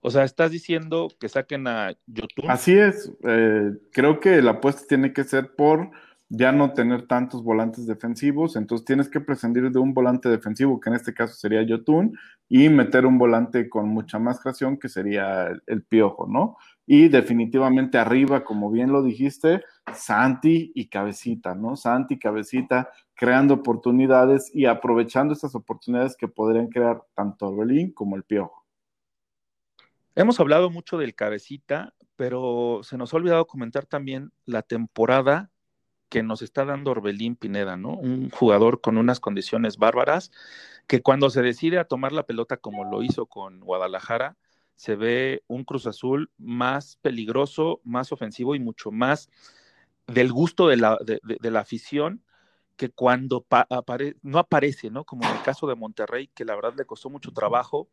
O 0.01 0.11
sea, 0.11 0.25
estás 0.25 0.51
diciendo 0.51 1.07
que 1.17 1.29
saquen 1.29 1.67
a 1.67 1.93
YouTube. 2.05 2.49
Así 2.49 2.77
es, 2.77 3.09
eh, 3.23 3.71
creo 3.93 4.19
que 4.19 4.41
la 4.41 4.51
apuesta 4.51 4.83
tiene 4.89 5.13
que 5.13 5.23
ser 5.23 5.55
por 5.55 5.89
ya 6.29 6.51
no 6.51 6.73
tener 6.73 7.07
tantos 7.07 7.43
volantes 7.43 7.87
defensivos, 7.87 8.55
entonces 8.57 8.85
tienes 8.85 9.09
que 9.09 9.21
prescindir 9.21 9.71
de 9.71 9.79
un 9.79 9.93
volante 9.93 10.27
defensivo, 10.27 10.79
que 10.79 10.89
en 10.89 10.95
este 10.95 11.13
caso 11.13 11.35
sería 11.35 11.61
Yotun, 11.63 12.17
y 12.49 12.69
meter 12.69 13.05
un 13.05 13.17
volante 13.17 13.69
con 13.69 13.87
mucha 13.87 14.19
más 14.19 14.39
creación, 14.39 14.77
que 14.77 14.89
sería 14.89 15.47
el, 15.65 15.83
Piojo, 15.83 16.27
¿no? 16.27 16.57
Y 16.85 17.07
definitivamente 17.07 17.97
arriba, 17.97 18.43
como 18.43 18.69
bien 18.69 18.91
lo 18.91 19.03
dijiste, 19.03 19.63
Santi 19.93 20.71
y 20.75 20.87
Cabecita, 20.87 21.55
¿no? 21.55 21.75
Santi 21.75 22.15
y 22.15 22.19
Cabecita 22.19 22.89
creando 23.13 23.55
oportunidades 23.55 24.51
y 24.53 24.65
aprovechando 24.65 25.33
estas 25.33 25.55
oportunidades 25.55 26.15
que 26.15 26.27
podrían 26.27 26.67
crear 26.67 27.01
tanto 27.15 27.47
Orbelín 27.47 27.91
como 27.91 28.15
el 28.15 28.23
Piojo. 28.23 28.65
Hemos 30.15 30.39
hablado 30.39 30.69
mucho 30.69 30.97
del 30.97 31.15
Cabecita, 31.15 31.93
pero 32.15 32.81
se 32.83 32.97
nos 32.97 33.13
ha 33.13 33.17
olvidado 33.17 33.45
comentar 33.45 33.85
también 33.85 34.31
la 34.45 34.61
temporada 34.61 35.51
que 36.09 36.23
nos 36.23 36.41
está 36.41 36.65
dando 36.65 36.91
Orbelín 36.91 37.35
Pineda, 37.35 37.77
¿no? 37.77 37.89
Un 37.89 38.29
jugador 38.29 38.81
con 38.81 38.97
unas 38.97 39.19
condiciones 39.19 39.77
bárbaras, 39.77 40.31
que 40.87 41.01
cuando 41.01 41.29
se 41.29 41.41
decide 41.41 41.79
a 41.79 41.85
tomar 41.85 42.11
la 42.11 42.23
pelota 42.23 42.57
como 42.57 42.85
lo 42.85 43.03
hizo 43.03 43.25
con 43.25 43.59
Guadalajara, 43.59 44.37
se 44.75 44.95
ve 44.95 45.43
un 45.47 45.63
Cruz 45.63 45.87
Azul 45.87 46.31
más 46.37 46.97
peligroso, 47.01 47.81
más 47.83 48.11
ofensivo 48.11 48.55
y 48.55 48.59
mucho 48.59 48.91
más 48.91 49.29
del 50.05 50.31
gusto 50.31 50.67
de 50.67 50.77
la, 50.77 50.97
de, 51.03 51.51
la 51.51 51.59
afición 51.59 52.23
que 52.77 52.89
cuando 52.89 53.45
no 54.21 54.39
aparece, 54.39 54.91
¿no? 54.91 55.03
Como 55.03 55.27
en 55.27 55.35
el 55.35 55.41
caso 55.41 55.67
de 55.67 55.75
Monterrey, 55.75 56.29
que 56.33 56.45
la 56.45 56.55
verdad 56.55 56.75
le 56.77 56.85
costó 56.85 57.09
mucho 57.09 57.33
trabajo. 57.33 57.89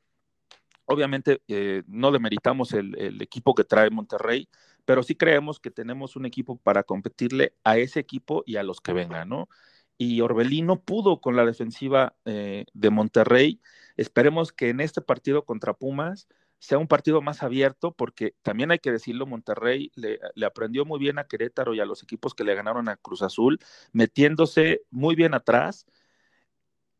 Obviamente 0.84 1.42
eh, 1.48 1.82
no 1.86 2.12
demeritamos 2.12 2.72
el, 2.74 2.96
el 2.98 3.22
equipo 3.22 3.54
que 3.54 3.64
trae 3.64 3.88
Monterrey, 3.88 4.48
pero 4.84 5.02
sí 5.02 5.14
creemos 5.14 5.60
que 5.60 5.70
tenemos 5.70 6.16
un 6.16 6.26
equipo 6.26 6.56
para 6.58 6.82
competirle 6.82 7.54
a 7.64 7.78
ese 7.78 8.00
equipo 8.00 8.42
y 8.46 8.56
a 8.56 8.62
los 8.62 8.80
que 8.80 8.92
vengan, 8.92 9.28
¿no? 9.28 9.48
Y 9.96 10.20
Orbelino 10.20 10.82
pudo 10.82 11.20
con 11.20 11.36
la 11.36 11.44
defensiva 11.44 12.16
eh, 12.24 12.66
de 12.72 12.90
Monterrey. 12.90 13.60
Esperemos 13.96 14.52
que 14.52 14.70
en 14.70 14.80
este 14.80 15.00
partido 15.00 15.44
contra 15.44 15.74
Pumas 15.74 16.28
sea 16.58 16.78
un 16.78 16.88
partido 16.88 17.20
más 17.20 17.42
abierto, 17.42 17.92
porque 17.92 18.34
también 18.42 18.70
hay 18.70 18.78
que 18.78 18.90
decirlo, 18.90 19.26
Monterrey 19.26 19.92
le, 19.94 20.18
le, 20.34 20.46
aprendió 20.46 20.84
muy 20.84 20.98
bien 20.98 21.18
a 21.18 21.24
Querétaro 21.24 21.74
y 21.74 21.80
a 21.80 21.84
los 21.84 22.02
equipos 22.02 22.34
que 22.34 22.44
le 22.44 22.54
ganaron 22.54 22.88
a 22.88 22.96
Cruz 22.96 23.22
Azul, 23.22 23.58
metiéndose 23.92 24.82
muy 24.90 25.14
bien 25.14 25.34
atrás 25.34 25.86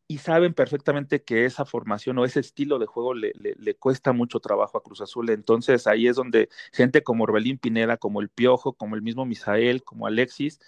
y 0.07 0.19
saben 0.19 0.53
perfectamente 0.53 1.23
que 1.23 1.45
esa 1.45 1.65
formación 1.65 2.17
o 2.19 2.25
ese 2.25 2.39
estilo 2.39 2.77
de 2.79 2.85
juego 2.85 3.13
le, 3.13 3.33
cuesta 3.79 4.13
mucho 4.13 4.39
trabajo 4.39 4.77
a 4.77 4.83
Cruz 4.83 5.01
Azul. 5.01 5.29
Entonces 5.31 5.87
ahí 5.87 6.07
es 6.07 6.15
donde 6.15 6.49
gente 6.73 7.03
como 7.03 7.23
Orbelín 7.23 7.57
Pineda, 7.57 7.97
como 7.97 8.21
el 8.21 8.29
Piojo, 8.29 8.73
como 8.73 8.95
el 8.95 9.01
mismo 9.01 9.25
Misael, 9.25 9.83
como 9.83 10.07
Alexis, 10.07 10.59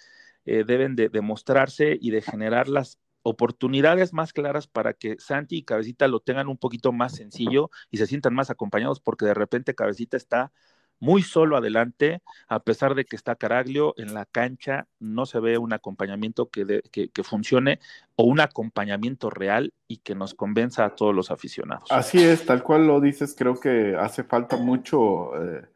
eh, 0.44 0.64
deben 0.66 0.96
de 0.96 1.08
demostrarse 1.08 1.96
y 2.00 2.10
de 2.10 2.22
generar 2.22 2.68
las 2.68 2.98
oportunidades 3.22 4.12
más 4.12 4.32
claras 4.32 4.66
para 4.66 4.94
que 4.94 5.16
Santi 5.18 5.58
y 5.58 5.62
Cabecita 5.64 6.08
lo 6.08 6.20
tengan 6.20 6.48
un 6.48 6.56
poquito 6.56 6.92
más 6.92 7.14
sencillo 7.14 7.70
y 7.90 7.98
se 7.98 8.06
sientan 8.06 8.34
más 8.34 8.50
acompañados, 8.50 9.00
porque 9.00 9.26
de 9.26 9.34
repente 9.34 9.74
Cabecita 9.74 10.16
está 10.16 10.52
muy 11.00 11.22
solo 11.22 11.56
adelante, 11.56 12.22
a 12.48 12.60
pesar 12.60 12.94
de 12.94 13.04
que 13.04 13.16
está 13.16 13.36
Caraglio 13.36 13.94
en 13.96 14.14
la 14.14 14.24
cancha, 14.24 14.86
no 14.98 15.26
se 15.26 15.40
ve 15.40 15.58
un 15.58 15.72
acompañamiento 15.72 16.48
que, 16.48 16.82
que, 16.90 17.24
funcione 17.24 17.78
o 18.16 18.24
un 18.24 18.40
acompañamiento 18.40 19.30
real 19.30 19.72
y 19.86 19.98
que 19.98 20.14
nos 20.14 20.34
convenza 20.34 20.84
a 20.84 20.94
todos 20.94 21.14
los 21.14 21.30
aficionados. 21.30 21.90
Así 21.90 22.22
es, 22.22 22.44
tal 22.46 22.62
cual 22.62 22.86
lo 22.86 23.00
dices, 23.00 23.34
creo 23.36 23.58
que 23.58 23.96
hace 23.98 24.24
falta 24.24 24.56
mucho 24.56 25.34
eh, 25.36 25.66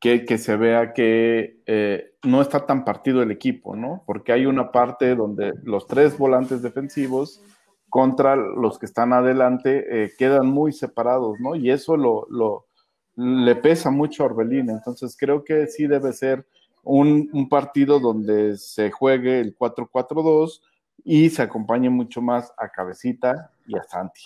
que, 0.00 0.24
que, 0.24 0.38
se 0.38 0.56
vea 0.56 0.92
que 0.92 1.60
eh, 1.66 2.14
no 2.24 2.42
está 2.42 2.66
tan 2.66 2.84
partido 2.84 3.22
el 3.22 3.30
equipo, 3.30 3.76
¿no? 3.76 4.02
Porque 4.06 4.32
hay 4.32 4.46
una 4.46 4.72
parte 4.72 5.14
donde 5.14 5.52
los 5.62 5.86
tres 5.86 6.18
volantes 6.18 6.62
defensivos 6.62 7.42
contra 7.88 8.36
los 8.36 8.78
que 8.78 8.86
están 8.86 9.12
adelante 9.12 10.04
eh, 10.04 10.12
quedan 10.16 10.46
muy 10.46 10.72
separados, 10.72 11.38
¿no? 11.40 11.54
Y 11.54 11.70
eso 11.70 11.96
lo, 11.96 12.26
lo 12.30 12.66
le 13.16 13.56
pesa 13.56 13.90
mucho 13.90 14.22
a 14.22 14.26
Orbelín, 14.26 14.70
entonces 14.70 15.16
creo 15.18 15.44
que 15.44 15.66
sí 15.66 15.86
debe 15.86 16.12
ser 16.12 16.46
un, 16.82 17.48
partido 17.48 18.00
donde 18.00 18.56
se 18.56 18.90
juegue 18.90 19.40
el 19.40 19.56
4-4-2 19.56 20.60
y 21.04 21.30
se 21.30 21.42
acompañe 21.42 21.90
mucho 21.90 22.20
más 22.20 22.52
a 22.56 22.68
Cabecita 22.68 23.52
y 23.66 23.76
a 23.76 23.82
Santi. 23.84 24.22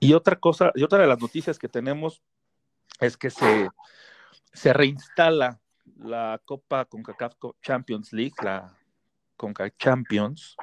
Y 0.00 0.12
otra 0.12 0.36
cosa, 0.36 0.70
y 0.74 0.84
otra 0.84 0.98
de 1.00 1.08
las 1.08 1.20
noticias 1.20 1.58
que 1.58 1.68
tenemos 1.68 2.22
es 3.00 3.16
que 3.16 3.30
se, 3.30 3.68
se 4.52 4.72
reinstala 4.72 5.60
la 5.96 6.40
Copa 6.44 6.84
CONCACAF 6.84 7.34
Champions 7.62 8.12
League, 8.12 8.34
la 8.42 8.76
CONCACAF 9.36 9.76
Champions, 9.76 10.56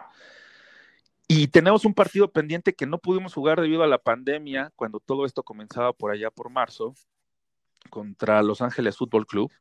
y 1.28 1.48
tenemos 1.48 1.86
un 1.86 1.94
partido 1.94 2.32
pendiente 2.32 2.76
que 2.76 2.86
no 2.86 3.00
pudimos 3.00 3.34
jugar 3.34 3.60
debido 3.60 3.84
a 3.84 3.88
la 3.88 3.98
pandemia, 3.98 4.72
cuando 4.76 5.00
todo 5.00 5.26
esto 5.26 5.44
comenzaba 5.44 5.94
por 5.94 6.12
allá 6.12 6.30
por 6.30 6.50
marzo, 6.50 6.94
contra 7.90 8.44
Los 8.44 8.62
Ángeles 8.62 8.98
Fútbol 8.98 9.26
Club, 9.26 9.52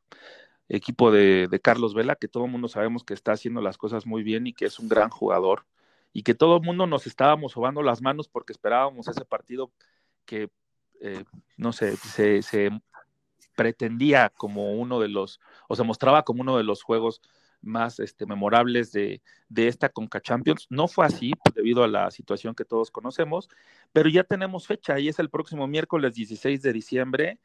equipo 0.69 1.11
de, 1.11 1.59
Carlos 1.63 1.93
Vela, 1.93 2.15
que 2.15 2.27
todo 2.27 2.45
el 2.45 2.51
mundo 2.51 2.67
sabemos 2.67 3.03
que 3.03 3.13
está 3.13 3.33
haciendo 3.33 3.61
las 3.61 3.77
cosas 3.77 4.05
muy 4.05 4.23
bien 4.23 4.47
y 4.47 4.53
que 4.53 4.65
es 4.65 4.79
un 4.79 4.89
gran 4.89 5.09
jugador, 5.09 5.65
y 6.13 6.23
que 6.23 6.35
todo 6.35 6.57
el 6.57 6.63
mundo 6.63 6.87
nos 6.87 7.07
estábamos 7.07 7.53
sobando 7.53 7.81
las 7.83 8.01
manos 8.01 8.27
porque 8.27 8.53
esperábamos 8.53 9.07
ese 9.07 9.25
partido 9.25 9.71
que, 10.25 10.49
eh, 11.01 11.23
no 11.57 11.73
sé, 11.73 11.97
se, 11.97 12.41
se 12.41 12.69
pretendía 13.55 14.31
como 14.37 14.73
uno 14.73 14.99
de 14.99 15.09
los, 15.09 15.39
o 15.67 15.75
se 15.75 15.83
mostraba 15.83 16.23
como 16.23 16.41
uno 16.41 16.57
de 16.57 16.63
los 16.63 16.83
juegos 16.83 17.21
más 17.65 17.99
este, 17.99 18.25
memorables 18.25 18.91
de, 18.91 19.21
esta 19.55 19.89
Conca 19.89 20.21
Champions. 20.21 20.67
No 20.69 20.87
fue 20.87 21.05
así 21.05 21.33
debido 21.53 21.83
a 21.83 21.87
la 21.87 22.11
situación 22.11 22.55
que 22.55 22.65
todos 22.65 22.91
conocemos, 22.91 23.49
pero 23.93 24.09
ya 24.09 24.23
tenemos 24.23 24.67
fecha 24.67 24.99
y 24.99 25.09
es 25.09 25.19
el 25.19 25.29
próximo 25.29 25.67
miércoles 25.67 26.13
16 26.13 26.61
de 26.61 26.73
diciembre 26.73 27.39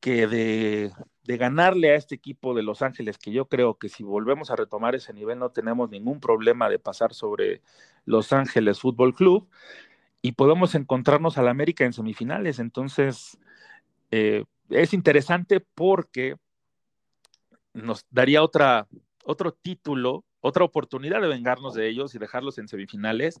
que 0.00 0.28
de, 0.28 0.92
de, 1.24 1.36
ganarle 1.36 1.90
a 1.90 1.96
este 1.96 2.14
equipo 2.14 2.54
de 2.54 2.62
Los 2.62 2.82
Ángeles, 2.82 3.18
que 3.18 3.32
yo 3.32 3.46
creo 3.46 3.78
que 3.78 3.88
si 3.88 4.04
volvemos 4.04 4.50
a 4.50 4.56
retomar 4.56 4.94
ese 4.94 5.12
nivel 5.12 5.40
no 5.40 5.50
tenemos 5.50 5.90
ningún 5.90 6.20
problema 6.20 6.68
de 6.68 6.78
pasar 6.78 7.14
sobre 7.14 7.62
Los 8.04 8.32
Ángeles 8.32 8.78
Fútbol 8.80 9.12
Club 9.14 9.48
y 10.22 10.32
podemos 10.32 10.74
encontrarnos 10.74 11.38
al 11.38 11.48
América 11.48 11.84
en 11.84 11.92
semifinales. 11.92 12.58
Entonces, 12.58 13.38
eh, 14.10 14.44
es 14.70 14.92
interesante 14.92 15.60
porque 15.60 16.36
nos 17.72 18.06
daría 18.10 18.42
otra, 18.42 18.86
otro 19.28 19.52
título, 19.52 20.24
otra 20.40 20.64
oportunidad 20.64 21.20
de 21.20 21.28
vengarnos 21.28 21.74
de 21.74 21.88
ellos 21.88 22.14
y 22.14 22.18
dejarlos 22.18 22.58
en 22.58 22.66
semifinales 22.66 23.38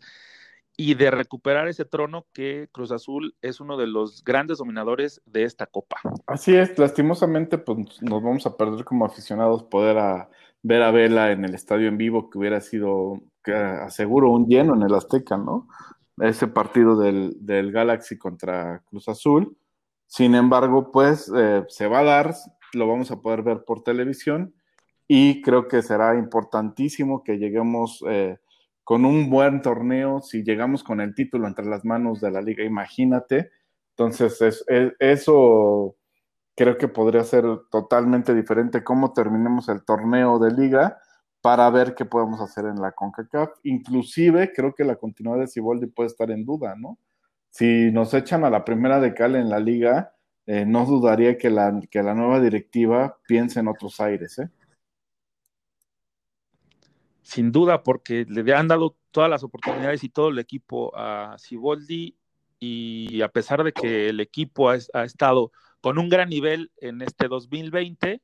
y 0.76 0.94
de 0.94 1.10
recuperar 1.10 1.66
ese 1.66 1.86
trono 1.86 2.26
que 2.32 2.68
Cruz 2.72 2.92
Azul 2.92 3.34
es 3.40 3.58
uno 3.58 3.76
de 3.78 3.86
los 3.86 4.22
grandes 4.22 4.58
dominadores 4.58 5.22
de 5.24 5.44
esta 5.44 5.66
copa. 5.66 5.96
Así 6.26 6.54
es, 6.54 6.78
lastimosamente 6.78 7.56
pues 7.56 8.00
nos 8.02 8.22
vamos 8.22 8.46
a 8.46 8.56
perder 8.56 8.84
como 8.84 9.06
aficionados 9.06 9.64
poder 9.64 9.98
a, 9.98 10.28
ver 10.62 10.82
a 10.82 10.90
Vela 10.90 11.32
en 11.32 11.44
el 11.44 11.54
estadio 11.54 11.88
en 11.88 11.96
vivo 11.96 12.28
que 12.28 12.38
hubiera 12.38 12.60
sido, 12.60 13.22
que 13.42 13.54
aseguro, 13.54 14.30
un 14.30 14.46
lleno 14.46 14.74
en 14.74 14.82
el 14.82 14.94
Azteca, 14.94 15.38
¿no? 15.38 15.68
Ese 16.18 16.48
partido 16.48 16.98
del, 16.98 17.72
Galaxy 17.72 18.18
contra 18.18 18.82
Cruz 18.84 19.08
Azul. 19.08 19.56
Sin 20.06 20.34
embargo, 20.34 20.92
pues 20.92 21.32
eh, 21.34 21.64
se 21.68 21.86
va 21.86 22.00
a 22.00 22.04
dar, 22.04 22.34
lo 22.74 22.86
vamos 22.86 23.10
a 23.10 23.20
poder 23.20 23.42
ver 23.42 23.64
por 23.64 23.82
televisión 23.82 24.54
y 25.08 25.40
creo 25.40 25.66
que 25.66 25.80
será 25.82 26.16
importantísimo 26.16 27.24
que 27.24 27.38
lleguemos 27.38 28.04
eh, 28.08 28.38
con 28.84 29.06
un 29.06 29.30
buen 29.30 29.62
torneo, 29.62 30.20
si 30.20 30.44
llegamos 30.44 30.84
con 30.84 31.00
el 31.00 31.14
título 31.14 31.48
entre 31.48 31.64
las 31.64 31.84
manos 31.84 32.20
de 32.20 32.30
la 32.30 32.42
liga, 32.42 32.62
imagínate. 32.64 33.50
Entonces, 33.96 34.64
eso 35.00 35.96
creo 36.54 36.78
que 36.78 36.88
podría 36.88 37.24
ser 37.24 37.44
totalmente 37.70 38.34
diferente 38.34 38.84
cómo 38.84 39.12
terminemos 39.12 39.68
el 39.68 39.84
torneo 39.84 40.38
de 40.38 40.52
liga 40.52 40.98
para 41.40 41.68
ver 41.70 41.94
qué 41.94 42.04
podemos 42.04 42.40
hacer 42.40 42.66
en 42.66 42.80
la 42.80 42.92
CONCACAF. 42.92 43.50
Inclusive 43.64 44.52
creo 44.52 44.74
que 44.74 44.84
la 44.84 44.96
continuidad 44.96 45.40
de 45.40 45.48
Ciboldi 45.48 45.86
puede 45.86 46.08
estar 46.08 46.30
en 46.30 46.44
duda, 46.44 46.74
¿no? 46.76 46.98
Si 47.50 47.90
nos 47.92 48.12
echan 48.12 48.44
a 48.44 48.50
la 48.50 48.64
primera 48.64 49.00
de 49.00 49.14
cal 49.14 49.36
en 49.36 49.48
la 49.48 49.60
liga, 49.60 50.12
eh, 50.46 50.64
no 50.66 50.84
dudaría 50.84 51.38
que 51.38 51.50
la, 51.50 51.80
que 51.90 52.02
la 52.02 52.14
nueva 52.14 52.40
directiva 52.40 53.18
piense 53.26 53.60
en 53.60 53.68
otros 53.68 54.00
aires, 54.00 54.38
¿eh? 54.38 54.48
Sin 57.28 57.52
duda, 57.52 57.82
porque 57.82 58.24
le 58.26 58.54
han 58.54 58.68
dado 58.68 58.96
todas 59.10 59.28
las 59.28 59.42
oportunidades 59.42 60.02
y 60.02 60.08
todo 60.08 60.30
el 60.30 60.38
equipo 60.38 60.96
a 60.96 61.36
Siboldi 61.36 62.16
y 62.58 63.20
a 63.20 63.28
pesar 63.28 63.62
de 63.64 63.72
que 63.74 64.08
el 64.08 64.20
equipo 64.20 64.70
ha, 64.70 64.76
estado 65.04 65.52
con 65.82 65.98
un 65.98 66.08
gran 66.08 66.30
nivel 66.30 66.72
en 66.78 67.02
este 67.02 67.28
2020, 67.28 68.22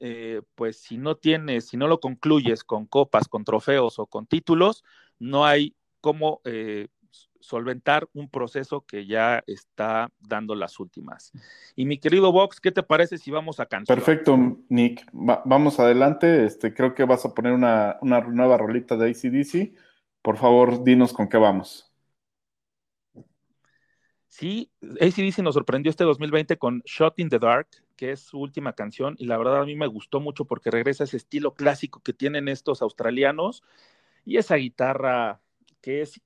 eh, 0.00 0.42
pues 0.56 0.80
si 0.80 0.98
no 0.98 1.16
tienes, 1.16 1.68
si 1.68 1.76
no 1.76 1.86
lo 1.86 2.00
concluyes 2.00 2.64
con 2.64 2.86
copas, 2.86 3.28
con 3.28 3.44
trofeos 3.44 4.00
o 4.00 4.06
con 4.06 4.26
títulos, 4.26 4.82
no 5.20 5.46
hay 5.46 5.76
cómo 6.00 6.40
eh, 6.44 6.88
solventar 7.44 8.08
un 8.14 8.30
proceso 8.30 8.86
que 8.86 9.06
ya 9.06 9.44
está 9.46 10.10
dando 10.18 10.54
las 10.54 10.80
últimas. 10.80 11.30
Y 11.76 11.84
mi 11.84 11.98
querido 11.98 12.32
Vox, 12.32 12.58
¿qué 12.58 12.72
te 12.72 12.82
parece 12.82 13.18
si 13.18 13.30
vamos 13.30 13.60
a 13.60 13.66
canción? 13.66 13.96
Perfecto, 13.96 14.36
Nick. 14.70 15.06
vamos 15.12 15.78
adelante. 15.78 16.46
Este, 16.46 16.72
creo 16.72 16.94
que 16.94 17.04
vas 17.04 17.26
a 17.26 17.34
poner 17.34 17.52
una, 17.52 17.98
una 18.00 18.20
nueva 18.20 18.56
rolita 18.56 18.96
de 18.96 19.10
ACDC. 19.10 19.74
Por 20.22 20.38
favor, 20.38 20.82
dinos 20.84 21.12
con 21.12 21.28
qué 21.28 21.36
vamos. 21.36 21.92
Sí, 24.26 24.72
ACDC 24.82 25.40
nos 25.40 25.54
sorprendió 25.54 25.90
este 25.90 26.04
2020 26.04 26.56
con 26.56 26.80
Shot 26.86 27.18
in 27.20 27.28
the 27.28 27.38
Dark, 27.38 27.68
que 27.94 28.12
es 28.12 28.20
su 28.20 28.40
última 28.40 28.72
canción, 28.72 29.14
y 29.18 29.26
la 29.26 29.36
verdad 29.36 29.60
a 29.60 29.66
mí 29.66 29.76
me 29.76 29.86
gustó 29.86 30.18
mucho 30.18 30.46
porque 30.46 30.70
regresa 30.70 31.04
ese 31.04 31.18
estilo 31.18 31.54
clásico 31.54 32.00
que 32.00 32.14
tienen 32.14 32.48
estos 32.48 32.80
australianos 32.80 33.62
y 34.24 34.38
esa 34.38 34.56
guitarra 34.56 35.40
que 35.82 36.00
es, 36.00 36.20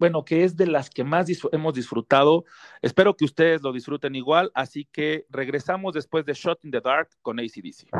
bueno, 0.00 0.24
que 0.24 0.44
es 0.44 0.56
de 0.56 0.66
las 0.66 0.88
que 0.88 1.04
más 1.04 1.28
hemos 1.52 1.74
disfrutado. 1.74 2.44
Espero 2.80 3.14
que 3.14 3.26
ustedes 3.26 3.62
lo 3.62 3.70
disfruten 3.70 4.14
igual, 4.14 4.50
así 4.54 4.88
que 4.90 5.26
regresamos 5.28 5.92
después 5.92 6.24
de 6.24 6.32
Shot 6.32 6.64
in 6.64 6.70
the 6.70 6.80
Dark 6.80 7.10
con 7.20 7.38
ACDC. 7.38 7.90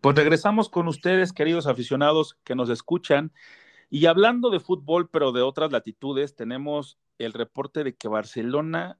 Pues 0.00 0.16
regresamos 0.16 0.70
con 0.70 0.88
ustedes, 0.88 1.34
queridos 1.34 1.66
aficionados 1.66 2.38
que 2.42 2.54
nos 2.54 2.70
escuchan. 2.70 3.32
Y 3.90 4.06
hablando 4.06 4.48
de 4.48 4.60
fútbol, 4.60 5.10
pero 5.10 5.30
de 5.32 5.42
otras 5.42 5.72
latitudes, 5.72 6.34
tenemos 6.34 6.98
el 7.18 7.34
reporte 7.34 7.84
de 7.84 7.94
que 7.96 8.08
Barcelona, 8.08 8.98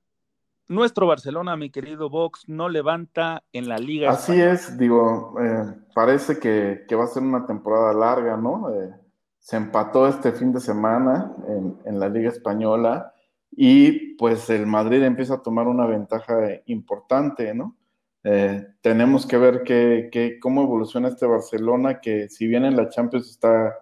nuestro 0.69 1.07
Barcelona, 1.07 1.57
mi 1.57 1.71
querido 1.71 2.11
Vox, 2.11 2.49
no 2.49 2.69
levanta 2.69 3.45
en 3.53 3.69
la 3.69 3.79
liga. 3.79 4.11
Así 4.11 4.39
es, 4.39 4.77
digo, 4.77 5.37
eh, 5.41 5.75
parece 5.95 6.39
que, 6.39 6.85
va 6.95 7.05
a 7.05 7.07
ser 7.07 7.23
una 7.23 7.47
temporada 7.47 7.95
larga, 7.95 8.37
¿no? 8.37 8.69
Eh, 8.69 8.91
se 9.39 9.57
empató 9.57 10.07
este 10.07 10.33
fin 10.33 10.53
de 10.53 10.61
semana 10.61 11.33
en, 11.49 11.79
en, 11.87 11.99
la 11.99 12.11
liga 12.11 12.29
española 12.29 13.15
y 13.51 14.17
pues 14.17 14.51
el 14.51 14.67
Madrid 14.67 15.03
empieza 15.03 15.35
a 15.35 15.43
tomar 15.43 15.67
una 15.67 15.87
ventaja 15.87 16.37
importante, 16.67 17.55
¿no? 17.55 17.77
Eh, 18.25 18.67
tenemos 18.83 19.27
que 19.27 19.39
ver 19.39 19.63
que, 19.65 20.39
cómo 20.41 20.63
evoluciona 20.63 21.09
este 21.09 21.27
Barcelona, 21.27 22.01
que 22.01 22.29
si 22.29 22.47
bien 22.47 22.65
en 22.65 22.77
la 22.77 22.89
Champions 22.89 23.31
está, 23.31 23.75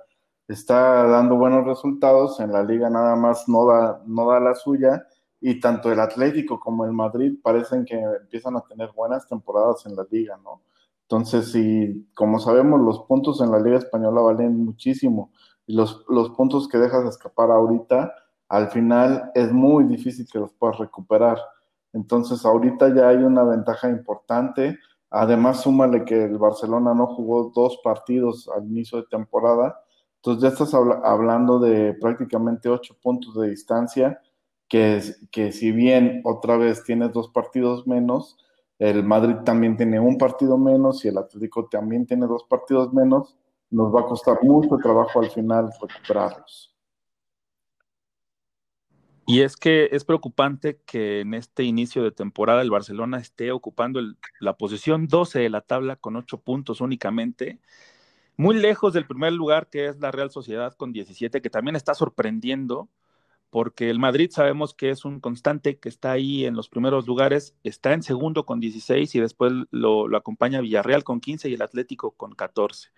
está 0.46 1.05
dando 1.05 1.37
buenos 1.37 1.66
resultados, 1.66 2.38
en 2.40 2.53
la 2.53 2.62
liga 2.62 2.88
nada 2.90 3.16
más 3.16 3.48
no 3.48 3.66
da, 3.66 4.03
no 4.07 4.31
da 4.31 4.40
la 4.40 4.55
suya, 4.55 5.07
y 5.40 5.61
tanto 5.61 5.92
el 5.92 6.01
Atlético 6.01 6.59
como 6.61 6.85
el 6.85 6.92
Madrid 6.92 7.35
parecen 7.42 7.85
que 7.85 7.96
empiezan 7.98 8.57
a 8.57 8.62
tener 8.62 8.90
buenas 8.92 9.27
temporadas 9.27 9.87
en 9.87 9.96
la 9.96 10.07
liga, 10.11 10.38
¿no? 10.42 10.62
Entonces, 11.03 11.53
si, 11.53 12.09
como 12.14 12.38
sabemos, 12.38 12.81
los 12.81 13.01
puntos 13.07 13.40
en 13.40 13.51
la 13.51 13.59
liga 13.59 13.79
española 13.79 14.20
valen 14.20 14.64
muchísimo, 14.64 15.33
y 15.66 15.74
los, 15.74 16.05
los 16.09 16.31
puntos 16.31 16.68
que 16.68 16.79
dejas 16.79 17.05
escapar 17.07 17.51
ahorita, 17.51 18.14
al 18.48 18.68
final 18.70 19.31
es 19.35 19.53
muy 19.53 19.85
difícil 19.85 20.27
que 20.31 20.38
los 20.38 20.53
puedas 20.53 20.79
recuperar. 20.79 21.38
Entonces, 21.98 22.44
ahorita 22.44 22.94
ya 22.94 23.08
hay 23.08 23.16
una 23.16 23.42
ventaja 23.42 23.88
importante. 23.88 24.78
Además, 25.11 25.62
súmale 25.62 26.04
que 26.04 26.24
el 26.24 26.38
Barcelona 26.38 26.94
no 26.94 27.08
jugó 27.08 27.50
dos 27.54 27.80
partidos 27.82 28.48
al 28.54 28.66
inicio 28.66 28.98
de 28.98 29.08
temporada. 29.08 29.80
Entonces 30.18 30.42
ya 30.42 30.48
estás 30.48 30.74
hablando 30.74 31.58
de 31.58 31.94
prácticamente 31.94 32.68
ocho 32.68 32.96
puntos 33.02 33.34
de 33.34 33.50
distancia, 33.50 34.20
que, 34.68 35.00
que 35.32 35.52
si 35.52 35.72
bien 35.72 36.20
otra 36.24 36.56
vez 36.56 36.84
tienes 36.84 37.12
dos 37.12 37.30
partidos 37.30 37.87
menos, 37.87 38.37
el 38.78 39.02
Madrid 39.02 39.37
también 39.44 39.76
tiene 39.76 39.98
un 39.98 40.18
partido 40.18 40.56
menos 40.56 41.04
y 41.04 41.08
el 41.08 41.18
Atlético 41.18 41.68
también 41.68 42.06
tiene 42.06 42.26
dos 42.26 42.44
partidos 42.44 42.92
menos, 42.92 43.37
nos 43.70 43.92
va 43.94 44.02
a 44.02 44.06
costar 44.06 44.38
mucho 44.42 44.76
trabajo 44.76 45.20
al 45.20 45.30
final 45.30 45.70
recuperarlos. 45.80 46.78
Y 49.31 49.43
es 49.43 49.59
que 49.59 49.91
es 49.93 50.07
preocupante 50.07 50.81
que 50.87 51.21
en 51.21 51.35
este 51.35 51.62
inicio 51.62 52.03
de 52.03 52.12
temporada 52.12 52.62
el 52.62 52.71
Barcelona 52.71 53.19
esté 53.19 53.53
ocupando 53.53 54.01
la 54.41 54.57
posición 54.57 55.07
12 55.07 55.41
de 55.41 55.51
la 55.51 55.61
tabla 55.61 55.97
con 55.97 56.17
8 56.17 56.41
puntos 56.41 56.81
únicamente, 56.81 57.61
muy 58.38 58.57
lejos 58.57 58.95
del 58.95 59.07
primer 59.07 59.35
lugar 59.35 59.69
que 59.69 59.88
es 59.88 60.01
la 60.01 60.12
Real 60.12 60.31
Sociedad 60.31 60.73
con 60.75 60.95
17, 60.95 61.43
que 61.43 61.51
también 61.51 61.77
está 61.77 61.93
sorprendiendo, 61.93 62.88
porque 63.51 63.91
el 63.91 63.99
Madrid 63.99 64.31
sabemos 64.33 64.73
que 64.73 64.88
es 64.88 65.05
un 65.05 65.21
constante 65.21 65.79
que 65.79 65.91
está 65.91 66.12
ahí 66.12 66.47
en 66.47 66.55
los 66.55 66.71
primeros 66.71 67.07
lugares, 67.07 67.55
está 67.64 67.93
en 67.93 68.03
segundo 68.03 68.47
con 68.47 68.61
16 68.61 69.14
y 69.14 69.21
después 69.21 69.53
lo, 69.71 70.09
lo 70.09 70.17
acompaña 70.17 70.62
Villarreal 70.62 71.05
con 71.05 71.21
15 71.21 71.51
y 71.51 71.55
el 71.55 71.61
Atlético 71.61 72.12
con 72.12 72.35
14. 72.35 72.88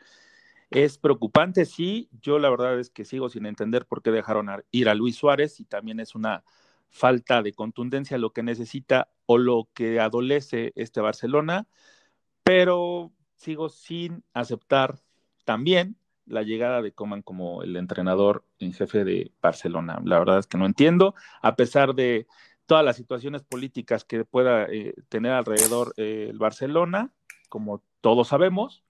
Es 0.71 0.99
preocupante, 0.99 1.65
sí. 1.65 2.09
Yo 2.23 2.39
la 2.39 2.49
verdad 2.49 2.79
es 2.79 2.91
que 2.91 3.05
sigo 3.05 3.29
sin 3.29 3.47
entender 3.47 3.87
por 3.87 4.03
qué 4.03 4.11
dejaron 4.11 4.49
ir 4.71 4.89
a 4.89 4.95
Luis 4.95 5.17
Suárez 5.17 5.59
y 5.61 5.65
también 5.65 6.01
es 6.01 6.15
una 6.15 6.45
falta 6.91 7.43
de 7.43 7.53
contundencia 7.53 8.19
lo 8.19 8.33
que 8.33 8.43
necesita 8.43 9.09
o 9.27 9.39
lo 9.39 9.69
que 9.75 10.01
adolece 10.01 10.73
este 10.75 11.01
Barcelona, 11.01 11.67
pero 12.43 13.13
sigo 13.37 13.69
sin 13.69 14.25
aceptar 14.35 14.99
también 15.45 15.97
la 16.27 16.43
llegada 16.43 16.83
de 16.83 16.93
Coman 16.93 17.23
como 17.23 17.63
el 17.63 17.77
entrenador 17.77 18.45
en 18.59 18.73
jefe 18.73 19.05
de 19.05 19.33
Barcelona. 19.41 20.01
La 20.05 20.19
verdad 20.19 20.39
es 20.39 20.47
que 20.47 20.59
no 20.59 20.67
entiendo, 20.67 21.15
a 21.43 21.57
pesar 21.57 21.95
de 21.95 22.27
todas 22.67 22.85
las 22.85 22.97
situaciones 22.97 23.43
políticas 23.43 24.05
que 24.05 24.25
pueda 24.25 24.65
eh, 24.65 24.95
tener 25.09 25.33
alrededor 25.33 25.93
eh, 25.97 26.29
el 26.31 26.39
Barcelona, 26.39 27.13
como 27.49 27.83
todos 28.01 28.29
sabemos, 28.29 28.85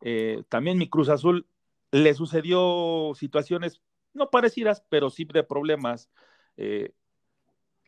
eh, 0.00 0.42
también 0.48 0.78
mi 0.78 0.88
Cruz 0.88 1.08
Azul 1.08 1.46
le 1.92 2.14
sucedió 2.14 3.12
situaciones 3.14 3.80
no 4.12 4.30
parecidas, 4.30 4.84
pero 4.88 5.10
sí 5.10 5.24
de 5.24 5.42
problemas 5.42 6.10
eh, 6.56 6.92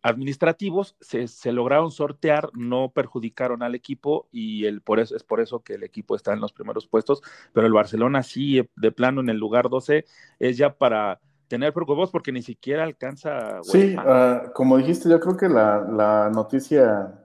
administrativos. 0.02 0.96
Se, 1.00 1.52
lograron 1.52 1.90
sortear, 1.90 2.50
no 2.54 2.90
perjudicaron 2.92 3.62
al 3.62 3.74
equipo 3.74 4.28
y 4.30 4.66
el, 4.66 4.82
por 4.82 5.00
eso, 5.00 5.16
es 5.16 5.22
por 5.22 5.40
eso 5.40 5.60
que 5.60 5.74
el 5.74 5.84
equipo 5.84 6.16
está 6.16 6.32
en 6.32 6.40
los 6.40 6.52
primeros 6.52 6.86
puestos, 6.86 7.22
pero 7.52 7.66
el 7.66 7.72
Barcelona 7.72 8.22
sí, 8.22 8.68
de 8.76 8.92
plano 8.92 9.20
en 9.20 9.28
el 9.28 9.36
lugar 9.38 9.68
12, 9.68 10.04
es 10.38 10.56
ya 10.56 10.74
para 10.74 11.20
tener 11.48 11.72
preocupados 11.72 12.10
porque 12.10 12.32
ni 12.32 12.42
siquiera 12.42 12.82
alcanza. 12.82 13.62
Sí, 13.62 13.94
ah, 13.98 14.50
como 14.54 14.78
dijiste, 14.78 15.08
yo 15.08 15.20
creo 15.20 15.36
que 15.36 15.48
la, 15.48 15.80
la 15.80 16.30
noticia 16.30 17.21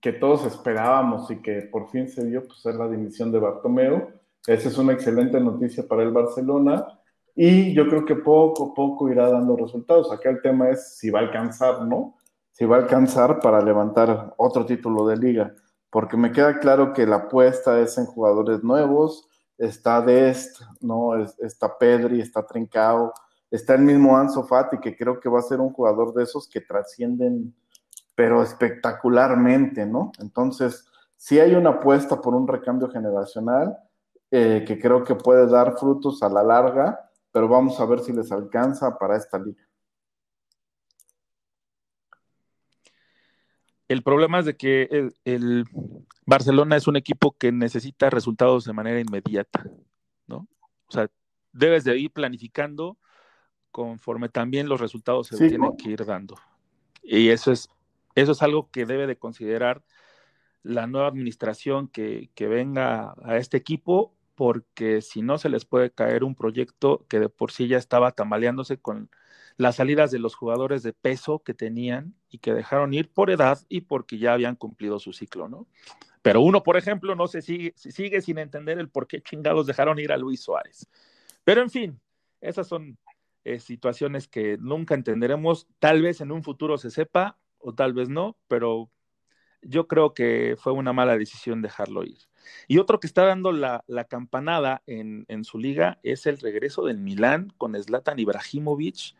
que 0.00 0.12
todos 0.12 0.44
esperábamos 0.46 1.30
y 1.30 1.36
que 1.36 1.62
por 1.62 1.90
fin 1.90 2.08
se 2.08 2.24
dio, 2.26 2.46
pues 2.46 2.64
es 2.66 2.74
la 2.74 2.88
dimisión 2.88 3.30
de 3.30 3.38
Bartomeu. 3.38 4.08
Esa 4.46 4.68
es 4.68 4.78
una 4.78 4.92
excelente 4.92 5.40
noticia 5.40 5.86
para 5.86 6.02
el 6.02 6.10
Barcelona 6.10 6.86
y 7.34 7.72
yo 7.74 7.88
creo 7.88 8.04
que 8.04 8.16
poco 8.16 8.70
a 8.70 8.74
poco 8.74 9.08
irá 9.08 9.30
dando 9.30 9.56
resultados. 9.56 10.10
Acá 10.10 10.30
el 10.30 10.42
tema 10.42 10.70
es 10.70 10.96
si 10.96 11.10
va 11.10 11.20
a 11.20 11.22
alcanzar, 11.22 11.84
¿no? 11.84 12.16
Si 12.52 12.64
va 12.64 12.76
a 12.76 12.80
alcanzar 12.80 13.38
para 13.38 13.60
levantar 13.62 14.34
otro 14.36 14.66
título 14.66 15.06
de 15.06 15.16
liga, 15.16 15.54
porque 15.90 16.16
me 16.16 16.32
queda 16.32 16.58
claro 16.58 16.92
que 16.92 17.06
la 17.06 17.16
apuesta 17.16 17.78
es 17.80 17.96
en 17.98 18.06
jugadores 18.06 18.64
nuevos, 18.64 19.28
está 19.56 20.00
Dest, 20.00 20.60
¿no? 20.80 21.16
Está 21.38 21.78
Pedri, 21.78 22.20
está 22.20 22.44
Trincao, 22.44 23.12
está 23.50 23.74
el 23.74 23.82
mismo 23.82 24.16
Anso 24.16 24.44
Fati, 24.44 24.78
que 24.78 24.96
creo 24.96 25.20
que 25.20 25.28
va 25.28 25.38
a 25.38 25.42
ser 25.42 25.60
un 25.60 25.72
jugador 25.72 26.12
de 26.14 26.24
esos 26.24 26.48
que 26.48 26.60
trascienden 26.60 27.54
pero 28.18 28.42
espectacularmente, 28.42 29.86
¿no? 29.86 30.10
Entonces, 30.18 30.90
sí 31.16 31.38
hay 31.38 31.54
una 31.54 31.70
apuesta 31.70 32.20
por 32.20 32.34
un 32.34 32.48
recambio 32.48 32.90
generacional 32.90 33.78
eh, 34.32 34.64
que 34.66 34.80
creo 34.80 35.04
que 35.04 35.14
puede 35.14 35.46
dar 35.46 35.78
frutos 35.78 36.20
a 36.24 36.28
la 36.28 36.42
larga, 36.42 36.98
pero 37.30 37.46
vamos 37.46 37.78
a 37.78 37.86
ver 37.86 38.00
si 38.00 38.12
les 38.12 38.32
alcanza 38.32 38.98
para 38.98 39.16
esta 39.16 39.38
liga. 39.38 39.62
El 43.86 44.02
problema 44.02 44.40
es 44.40 44.46
de 44.46 44.56
que 44.56 44.88
el, 44.90 45.14
el, 45.24 45.64
Barcelona 46.26 46.74
es 46.74 46.88
un 46.88 46.96
equipo 46.96 47.36
que 47.38 47.52
necesita 47.52 48.10
resultados 48.10 48.64
de 48.64 48.72
manera 48.72 48.98
inmediata, 48.98 49.64
¿no? 50.26 50.48
O 50.88 50.90
sea, 50.90 51.08
debes 51.52 51.84
de 51.84 51.96
ir 51.96 52.10
planificando 52.10 52.98
conforme 53.70 54.28
también 54.28 54.68
los 54.68 54.80
resultados 54.80 55.28
se 55.28 55.48
tienen 55.48 55.76
que 55.76 55.90
ir 55.90 56.04
dando. 56.04 56.34
Y 57.00 57.28
eso 57.28 57.52
es 57.52 57.70
eso 58.20 58.32
es 58.32 58.42
algo 58.42 58.70
que 58.70 58.86
debe 58.86 59.06
de 59.06 59.18
considerar 59.18 59.82
la 60.62 60.86
nueva 60.86 61.08
administración 61.08 61.88
que, 61.88 62.30
venga 62.38 63.14
a 63.22 63.36
este 63.36 63.56
equipo, 63.56 64.14
porque 64.34 65.00
si 65.00 65.22
no 65.22 65.38
se 65.38 65.48
les 65.48 65.64
puede 65.64 65.90
caer 65.90 66.24
un 66.24 66.34
proyecto 66.34 67.06
que 67.08 67.20
de 67.20 67.28
por 67.28 67.52
sí 67.52 67.68
ya 67.68 67.78
estaba 67.78 68.12
tambaleándose 68.12 68.78
con 68.78 69.10
las 69.56 69.76
salidas 69.76 70.10
de 70.10 70.20
los 70.20 70.36
jugadores 70.36 70.82
de 70.82 70.92
peso 70.92 71.40
que 71.40 71.54
tenían 71.54 72.14
y 72.30 72.38
que 72.38 72.54
dejaron 72.54 72.94
ir 72.94 73.10
por 73.10 73.30
edad 73.30 73.58
y 73.68 73.82
porque 73.82 74.18
ya 74.18 74.32
habían 74.32 74.54
cumplido 74.54 75.00
su 75.00 75.12
ciclo, 75.12 75.48
¿no? 75.48 75.66
Pero 76.22 76.42
uno, 76.42 76.62
por 76.62 76.76
ejemplo, 76.76 77.14
no 77.14 77.26
se 77.26 77.42
sigue, 77.42 77.72
sigue 77.76 78.20
sin 78.20 78.38
entender 78.38 78.78
el 78.78 78.88
por 78.88 79.06
qué 79.06 79.20
chingados 79.20 79.66
dejaron 79.66 79.98
ir 79.98 80.12
a 80.12 80.16
Luis 80.16 80.42
Suárez. 80.42 80.88
Pero 81.42 81.62
en 81.62 81.70
fin, 81.70 82.00
esas 82.40 82.68
son 82.68 82.98
eh, 83.44 83.60
situaciones 83.60 84.28
que 84.28 84.58
nunca 84.58 84.94
entenderemos. 84.94 85.66
Tal 85.78 86.02
vez 86.02 86.20
en 86.20 86.30
un 86.30 86.42
futuro 86.42 86.76
se 86.78 86.90
sepa, 86.90 87.38
o 87.58 87.74
tal 87.74 87.92
vez 87.92 88.08
no, 88.08 88.36
pero 88.48 88.90
yo 89.62 89.86
creo 89.86 90.14
que 90.14 90.56
fue 90.58 90.72
una 90.72 90.92
mala 90.92 91.16
decisión 91.16 91.62
dejarlo 91.62 92.04
ir. 92.04 92.18
Y 92.68 92.78
otro 92.78 93.00
que 93.00 93.06
está 93.06 93.24
dando 93.24 93.52
la, 93.52 93.84
campanada 94.08 94.82
en, 94.86 95.44
su 95.44 95.58
liga 95.58 95.98
es 96.02 96.26
el 96.26 96.38
regreso 96.38 96.84
del 96.84 96.98
Milán 96.98 97.52
con 97.58 97.80
Zlatan 97.80 98.18
Ibrahimovic, 98.18 99.14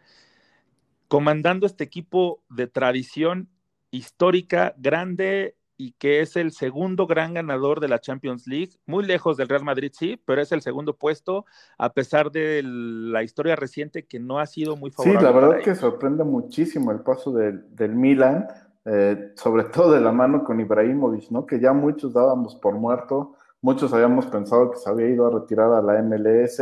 comandando 1.09 1.67
este 1.67 1.85
equipo 1.85 2.43
de 2.49 2.67
tradición 2.67 3.49
histórica, 3.91 4.75
grande 4.79 5.58
y 5.81 5.93
que 5.93 6.21
es 6.21 6.37
el 6.37 6.51
segundo 6.51 7.07
gran 7.07 7.35
ganador 7.35 7.79
de 7.79 7.87
la 7.87 8.01
Champions 8.01 8.49
League, 8.49 8.73
muy 8.85 9.07
lejos 9.07 9.37
del 9.37 9.49
Real 9.49 9.63
Madrid, 9.65 9.93
sí, 9.95 10.21
pero 10.27 10.43
es 10.43 10.51
el 10.51 10.61
segundo 10.61 10.97
puesto, 10.97 11.47
a 11.79 11.93
pesar 11.93 12.33
de 12.33 12.63
la 12.65 13.23
historia 13.23 13.55
reciente 13.55 14.05
que 14.05 14.19
no 14.19 14.41
ha 14.41 14.47
sido 14.47 14.77
muy 14.77 14.91
favorable. 14.91 15.21
Sí, 15.21 15.25
la 15.25 15.31
verdad 15.31 15.63
que 15.63 15.77
sorprende 15.77 16.25
muchísimo 16.25 16.91
el 16.91 17.01
paso 17.01 17.33
del, 17.33 17.65
del 17.77 17.95
Milan, 17.95 18.49
eh, 18.85 19.33
sobre 19.37 19.65
todo 19.65 19.93
de 19.93 20.01
la 20.01 20.11
mano 20.11 20.43
con 20.43 20.61
Ibrahimovic, 20.61 21.31
¿no? 21.31 21.47
Que 21.47 21.61
ya 21.61 21.73
muchos 21.73 22.13
dábamos 22.13 22.57
por 22.57 22.75
muerto, 22.75 23.37
muchos 23.63 23.93
habíamos 23.93 24.27
pensado 24.27 24.73
que 24.73 24.79
se 24.79 24.91
había 24.91 25.07
ido 25.07 25.29
a 25.29 25.41
retirar 25.41 25.73
a 25.73 25.81
la 25.81 26.03
MLS, 26.03 26.61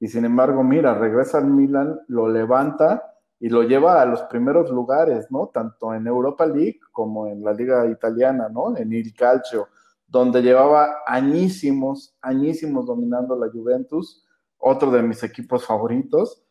y 0.00 0.08
sin 0.08 0.24
embargo, 0.24 0.64
mira, 0.64 0.92
regresa 0.94 1.38
al 1.38 1.46
Milan, 1.46 2.00
lo 2.08 2.28
levanta 2.28 3.15
y 3.38 3.48
lo 3.48 3.62
lleva 3.62 4.00
a 4.00 4.06
los 4.06 4.22
primeros 4.22 4.70
lugares, 4.70 5.30
¿no? 5.30 5.48
Tanto 5.48 5.94
en 5.94 6.06
Europa 6.06 6.46
League 6.46 6.80
como 6.92 7.26
en 7.26 7.44
la 7.44 7.52
liga 7.52 7.86
italiana, 7.86 8.48
¿no? 8.48 8.76
En 8.76 8.92
Il 8.92 9.14
Calcio, 9.14 9.68
donde 10.06 10.42
llevaba 10.42 11.02
añísimos, 11.06 12.16
añísimos 12.22 12.86
dominando 12.86 13.36
la 13.36 13.50
Juventus, 13.50 14.24
otro 14.58 14.90
de 14.90 15.02
mis 15.02 15.22
equipos 15.22 15.66
favoritos. 15.66 16.42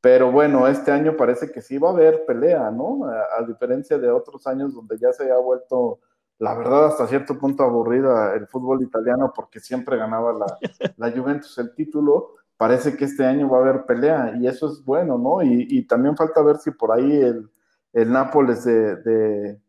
Pero 0.00 0.30
bueno, 0.30 0.68
este 0.68 0.92
año 0.92 1.16
parece 1.16 1.50
que 1.50 1.60
sí 1.60 1.76
va 1.76 1.88
a 1.88 1.92
haber 1.92 2.24
pelea, 2.24 2.70
¿no? 2.70 3.00
A, 3.04 3.42
diferencia 3.44 3.98
de 3.98 4.08
otros 4.10 4.46
años 4.46 4.72
donde 4.72 4.96
ya 4.96 5.12
se 5.12 5.32
ha 5.32 5.38
vuelto, 5.38 5.98
la 6.38 6.54
verdad, 6.54 6.86
hasta 6.86 7.08
cierto 7.08 7.36
punto 7.36 7.64
aburrida 7.64 8.34
el 8.34 8.46
fútbol 8.46 8.80
italiano 8.82 9.32
porque 9.34 9.58
siempre 9.58 9.96
ganaba 9.96 10.32
la, 10.32 10.58
la 10.96 11.10
Juventus 11.10 11.58
el 11.58 11.74
título 11.74 12.36
parece 12.58 12.96
que 12.96 13.06
este 13.06 13.24
año 13.24 13.48
va 13.48 13.58
a 13.58 13.60
haber 13.62 13.86
pelea 13.86 14.34
y 14.38 14.46
eso 14.46 14.70
es 14.70 14.84
bueno, 14.84 15.16
¿no? 15.16 15.42
Y, 15.42 15.86
también 15.86 16.16
falta 16.16 16.42
ver 16.42 16.56
si 16.58 16.72
por 16.72 16.92
ahí 16.92 17.10
el, 17.12 17.50
Nápoles 17.94 18.64
de, 18.64 18.96
de, 18.96 19.60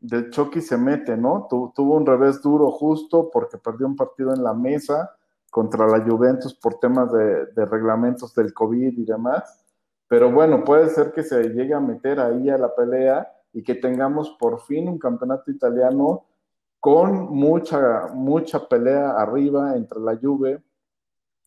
del 0.00 0.30
Chucky 0.30 0.60
se 0.60 0.76
mete, 0.78 1.16
¿no? 1.16 1.46
tuvo 1.48 1.94
un 1.94 2.06
revés 2.06 2.40
duro 2.40 2.70
justo 2.70 3.30
porque 3.30 3.58
perdió 3.58 3.86
un 3.86 3.94
partido 3.94 4.34
en 4.34 4.42
la 4.42 4.54
mesa 4.54 5.14
contra 5.50 5.86
la 5.86 6.00
Juventus 6.00 6.54
por 6.54 6.80
temas 6.80 7.12
de, 7.12 7.46
de 7.46 7.66
reglamentos 7.66 8.34
del 8.34 8.52
COVID 8.54 8.98
y 8.98 9.04
demás. 9.04 9.64
Pero 10.08 10.32
bueno, 10.32 10.64
puede 10.64 10.88
ser 10.88 11.12
que 11.12 11.22
se 11.22 11.42
llegue 11.50 11.74
a 11.74 11.80
meter 11.80 12.18
ahí 12.18 12.48
a 12.50 12.58
la 12.58 12.74
pelea 12.74 13.30
y 13.52 13.62
que 13.62 13.74
tengamos 13.74 14.30
por 14.30 14.60
fin 14.62 14.88
un 14.88 14.98
campeonato 14.98 15.50
italiano 15.50 16.24
con 16.80 17.30
mucha, 17.30 18.08
mucha 18.14 18.68
pelea 18.68 19.10
arriba 19.12 19.76
entre 19.76 20.00
la 20.00 20.16
Juve 20.16 20.62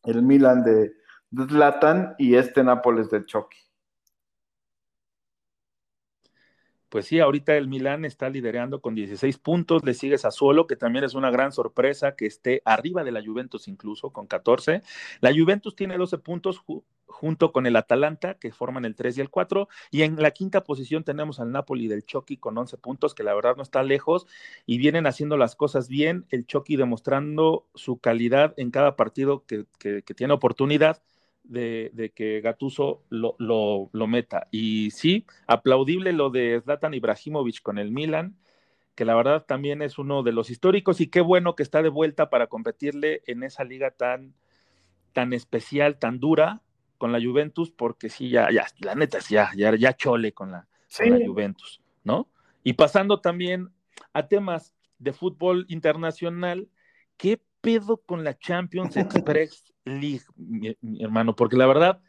el 0.03 0.21
Milan 0.21 0.63
de 0.63 0.93
Zlatan 1.31 2.15
y 2.17 2.35
este 2.35 2.63
Nápoles 2.63 3.09
del 3.09 3.25
Chucky. 3.25 3.62
Pues 6.93 7.07
sí, 7.07 7.19
ahorita 7.19 7.57
el 7.57 7.67
Milán 7.67 8.05
está 8.05 8.29
liderando 8.29 8.79
con 8.79 8.93
16 8.93 9.39
puntos, 9.39 9.83
le 9.83 9.95
sigue 9.95 10.19
Sassuolo, 10.19 10.67
que 10.67 10.75
también 10.75 11.03
es 11.03 11.15
una 11.15 11.31
gran 11.31 11.51
sorpresa 11.51 12.15
que 12.15 12.27
esté 12.27 12.61
arriba 12.65 13.03
de 13.03 13.11
la 13.11 13.25
Juventus 13.25 13.67
incluso, 13.67 14.11
con 14.11 14.27
14. 14.27 14.83
La 15.19 15.33
Juventus 15.33 15.75
tiene 15.75 15.97
12 15.97 16.19
puntos 16.19 16.61
junto 17.07 17.51
con 17.51 17.65
el 17.65 17.77
Atalanta, 17.77 18.35
que 18.35 18.51
forman 18.51 18.85
el 18.85 18.93
3 18.93 19.17
y 19.17 19.21
el 19.21 19.31
4, 19.31 19.67
y 19.89 20.03
en 20.03 20.21
la 20.21 20.29
quinta 20.29 20.63
posición 20.63 21.03
tenemos 21.03 21.39
al 21.39 21.51
Napoli 21.51 21.87
del 21.87 22.05
Chucky 22.05 22.37
con 22.37 22.55
11 22.55 22.77
puntos, 22.77 23.15
que 23.15 23.23
la 23.23 23.33
verdad 23.33 23.55
no 23.55 23.63
está 23.63 23.81
lejos, 23.81 24.27
y 24.67 24.77
vienen 24.77 25.07
haciendo 25.07 25.35
las 25.35 25.55
cosas 25.55 25.87
bien, 25.87 26.27
el 26.29 26.45
Chucky 26.45 26.75
demostrando 26.75 27.65
su 27.73 27.97
calidad 27.97 28.53
en 28.55 28.69
cada 28.69 28.95
partido 28.95 29.45
que, 29.47 29.65
que 29.79 30.13
tiene 30.13 30.33
oportunidad 30.33 31.01
de, 31.43 32.11
que 32.15 32.41
Gatuso 32.41 33.03
lo, 33.09 33.35
lo, 33.39 34.07
meta. 34.07 34.47
Y 34.51 34.91
sí, 34.91 35.25
aplaudible 35.47 36.13
lo 36.13 36.29
de 36.29 36.61
Zlatan 36.63 36.93
Ibrahimovic 36.93 37.61
con 37.61 37.77
el 37.77 37.91
Milan, 37.91 38.37
que 38.95 39.05
la 39.05 39.15
verdad 39.15 39.45
también 39.45 39.81
es 39.81 39.97
uno 39.97 40.23
de 40.23 40.31
los 40.31 40.49
históricos 40.49 41.01
y 41.01 41.07
qué 41.07 41.21
bueno 41.21 41.55
que 41.55 41.63
está 41.63 41.81
de 41.81 41.89
vuelta 41.89 42.29
para 42.29 42.47
competirle 42.47 43.21
en 43.25 43.43
esa 43.43 43.63
liga 43.63 43.91
tan, 43.91 44.33
tan 45.13 45.33
especial, 45.33 45.97
tan 45.97 46.19
dura 46.19 46.61
con 46.97 47.11
la 47.11 47.21
Juventus, 47.21 47.71
porque 47.71 48.09
sí, 48.09 48.29
ya, 48.29 48.49
ya, 48.51 48.65
la 48.79 48.95
neta, 48.95 49.19
ya, 49.29 49.51
ya, 49.55 49.75
ya 49.75 49.93
chole 49.93 50.31
con 50.31 50.51
la, 50.51 50.67
con 50.95 51.19
la 51.19 51.25
Juventus, 51.25 51.81
¿no? 52.03 52.29
Y 52.63 52.73
pasando 52.73 53.19
también 53.19 53.69
a 54.13 54.27
temas 54.27 54.73
de 54.99 55.11
fútbol 55.11 55.65
internacional, 55.67 56.69
¿qué 57.17 57.41
pedo 57.63 57.97
con 58.05 58.23
la 58.23 58.37
Champions 58.37 58.95
Express 58.97 59.73
League, 59.85 60.25
mi, 60.35 60.75
hermano? 60.99 61.35
Porque 61.35 61.55
la 61.55 61.65
verdad, 61.65 62.01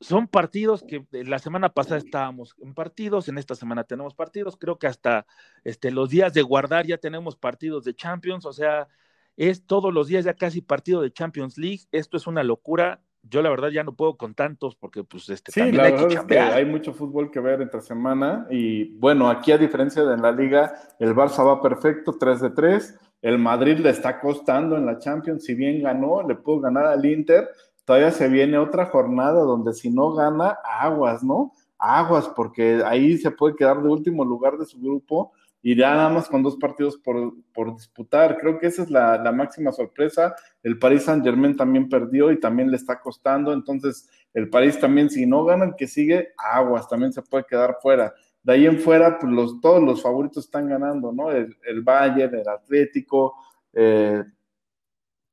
son 0.00 0.26
partidos 0.26 0.82
que 0.82 1.06
la 1.12 1.38
semana 1.38 1.68
pasada 1.68 1.98
estábamos 1.98 2.56
en 2.58 2.74
partidos, 2.74 3.28
en 3.28 3.36
esta 3.36 3.54
semana 3.54 3.84
tenemos 3.84 4.14
partidos, 4.14 4.56
creo 4.56 4.78
que 4.78 4.86
hasta 4.86 5.26
este, 5.62 5.90
los 5.90 6.08
días 6.08 6.32
de 6.32 6.42
guardar 6.42 6.86
ya 6.86 6.96
tenemos 6.96 7.36
partidos 7.36 7.84
de 7.84 7.94
Champions, 7.94 8.46
o 8.46 8.52
sea, 8.52 8.88
es 9.36 9.66
todos 9.66 9.92
los 9.92 10.08
días 10.08 10.24
ya 10.24 10.34
casi 10.34 10.62
partido 10.62 11.02
de 11.02 11.12
Champions 11.12 11.58
League, 11.58 11.82
esto 11.92 12.16
es 12.16 12.26
una 12.26 12.42
locura. 12.42 13.02
Yo 13.22 13.42
la 13.42 13.50
verdad 13.50 13.68
ya 13.68 13.84
no 13.84 13.94
puedo 13.94 14.16
con 14.16 14.34
tantos 14.34 14.76
porque 14.76 15.04
pues 15.04 15.28
este 15.28 15.52
sí, 15.52 15.60
la 15.72 15.84
hay 15.84 15.92
verdad 15.92 16.10
es 16.10 16.20
que 16.22 16.38
hay 16.38 16.64
mucho 16.64 16.94
fútbol 16.94 17.30
que 17.30 17.38
ver 17.38 17.60
entre 17.60 17.82
semana 17.82 18.46
y 18.48 18.96
bueno, 18.96 19.28
aquí 19.28 19.52
a 19.52 19.58
diferencia 19.58 20.02
de 20.04 20.14
en 20.14 20.22
la 20.22 20.32
liga, 20.32 20.74
el 20.98 21.14
Barça 21.14 21.46
va 21.46 21.60
perfecto, 21.60 22.16
3 22.18 22.40
de 22.40 22.50
3, 22.50 22.98
el 23.22 23.38
Madrid 23.38 23.78
le 23.78 23.90
está 23.90 24.20
costando 24.20 24.76
en 24.76 24.86
la 24.86 24.98
Champions, 24.98 25.44
si 25.44 25.54
bien 25.54 25.82
ganó, 25.82 26.26
le 26.26 26.34
pudo 26.34 26.60
ganar 26.60 26.86
al 26.86 27.04
Inter, 27.04 27.48
todavía 27.84 28.10
se 28.10 28.28
viene 28.28 28.58
otra 28.58 28.86
jornada 28.86 29.40
donde 29.42 29.72
si 29.72 29.90
no 29.90 30.12
gana, 30.14 30.58
aguas, 30.64 31.22
¿no? 31.22 31.52
Aguas, 31.78 32.28
porque 32.28 32.82
ahí 32.84 33.18
se 33.18 33.30
puede 33.30 33.56
quedar 33.56 33.82
de 33.82 33.88
último 33.88 34.24
lugar 34.24 34.58
de 34.58 34.66
su 34.66 34.80
grupo 34.80 35.32
y 35.62 35.76
ya 35.76 35.94
nada 35.94 36.08
más 36.08 36.28
con 36.28 36.42
dos 36.42 36.56
partidos 36.56 36.96
por, 36.98 37.74
disputar. 37.74 38.38
Creo 38.38 38.58
que 38.58 38.66
esa 38.66 38.82
es 38.82 38.90
la, 38.90 39.18
la, 39.18 39.30
máxima 39.30 39.72
sorpresa. 39.72 40.34
El 40.62 40.78
Paris 40.78 41.04
Saint 41.04 41.22
Germain 41.22 41.56
también 41.56 41.88
perdió 41.88 42.32
y 42.32 42.40
también 42.40 42.70
le 42.70 42.76
está 42.76 42.98
costando. 43.00 43.52
Entonces, 43.52 44.08
el 44.32 44.48
París 44.48 44.80
también, 44.80 45.10
si 45.10 45.26
no 45.26 45.44
gana 45.44 45.66
el 45.66 45.74
que 45.76 45.86
sigue, 45.86 46.28
aguas, 46.38 46.88
también 46.88 47.12
se 47.12 47.20
puede 47.22 47.44
quedar 47.44 47.76
fuera. 47.82 48.14
De 48.42 48.52
ahí 48.54 48.66
en 48.66 48.80
fuera, 48.80 49.18
pues 49.18 49.32
los, 49.32 49.60
todos 49.60 49.82
los 49.82 50.02
favoritos 50.02 50.44
están 50.44 50.68
ganando, 50.68 51.12
¿no? 51.12 51.30
El, 51.30 51.56
el 51.66 51.82
Bayern, 51.82 52.34
el 52.34 52.48
Atlético, 52.48 53.34
eh, 53.72 54.24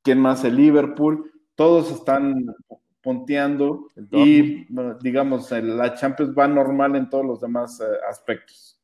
¿quién 0.04 0.20
más? 0.20 0.44
El 0.44 0.58
Liverpool, 0.58 1.32
todos 1.56 1.92
están 1.92 2.54
ponteando 3.02 3.88
y, 4.12 4.68
digamos, 5.02 5.50
la 5.52 5.94
Champions 5.96 6.34
va 6.38 6.48
normal 6.48 6.96
en 6.98 7.10
todos 7.10 7.26
los 7.26 7.40
demás 7.40 7.80
eh, 7.80 7.86
aspectos. 8.10 8.78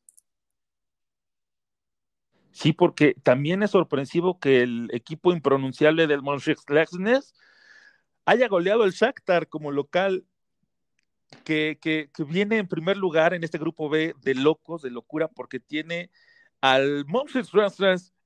Sí, 2.52 2.72
porque 2.72 3.16
también 3.24 3.64
es 3.64 3.72
sorpresivo 3.72 4.40
que 4.40 4.62
el 4.62 4.90
equipo 4.94 5.34
impronunciable 5.34 6.08
del 6.08 6.22
Mönchengladbach 6.22 7.24
haya 8.26 8.48
goleado 8.48 8.86
el 8.86 8.92
Shakhtar 8.92 9.50
como 9.50 9.72
local 9.72 10.26
que, 11.44 12.10
viene 12.28 12.58
en 12.58 12.68
primer 12.68 12.98
lugar 12.98 13.34
en 13.34 13.44
este 13.44 13.58
grupo 13.58 13.90
B 13.90 14.16
de 14.22 14.36
locos, 14.36 14.82
de 14.82 14.92
locura, 14.92 15.28
porque 15.28 15.60
tiene 15.60 16.10
al 16.62 17.06
Monster 17.06 17.46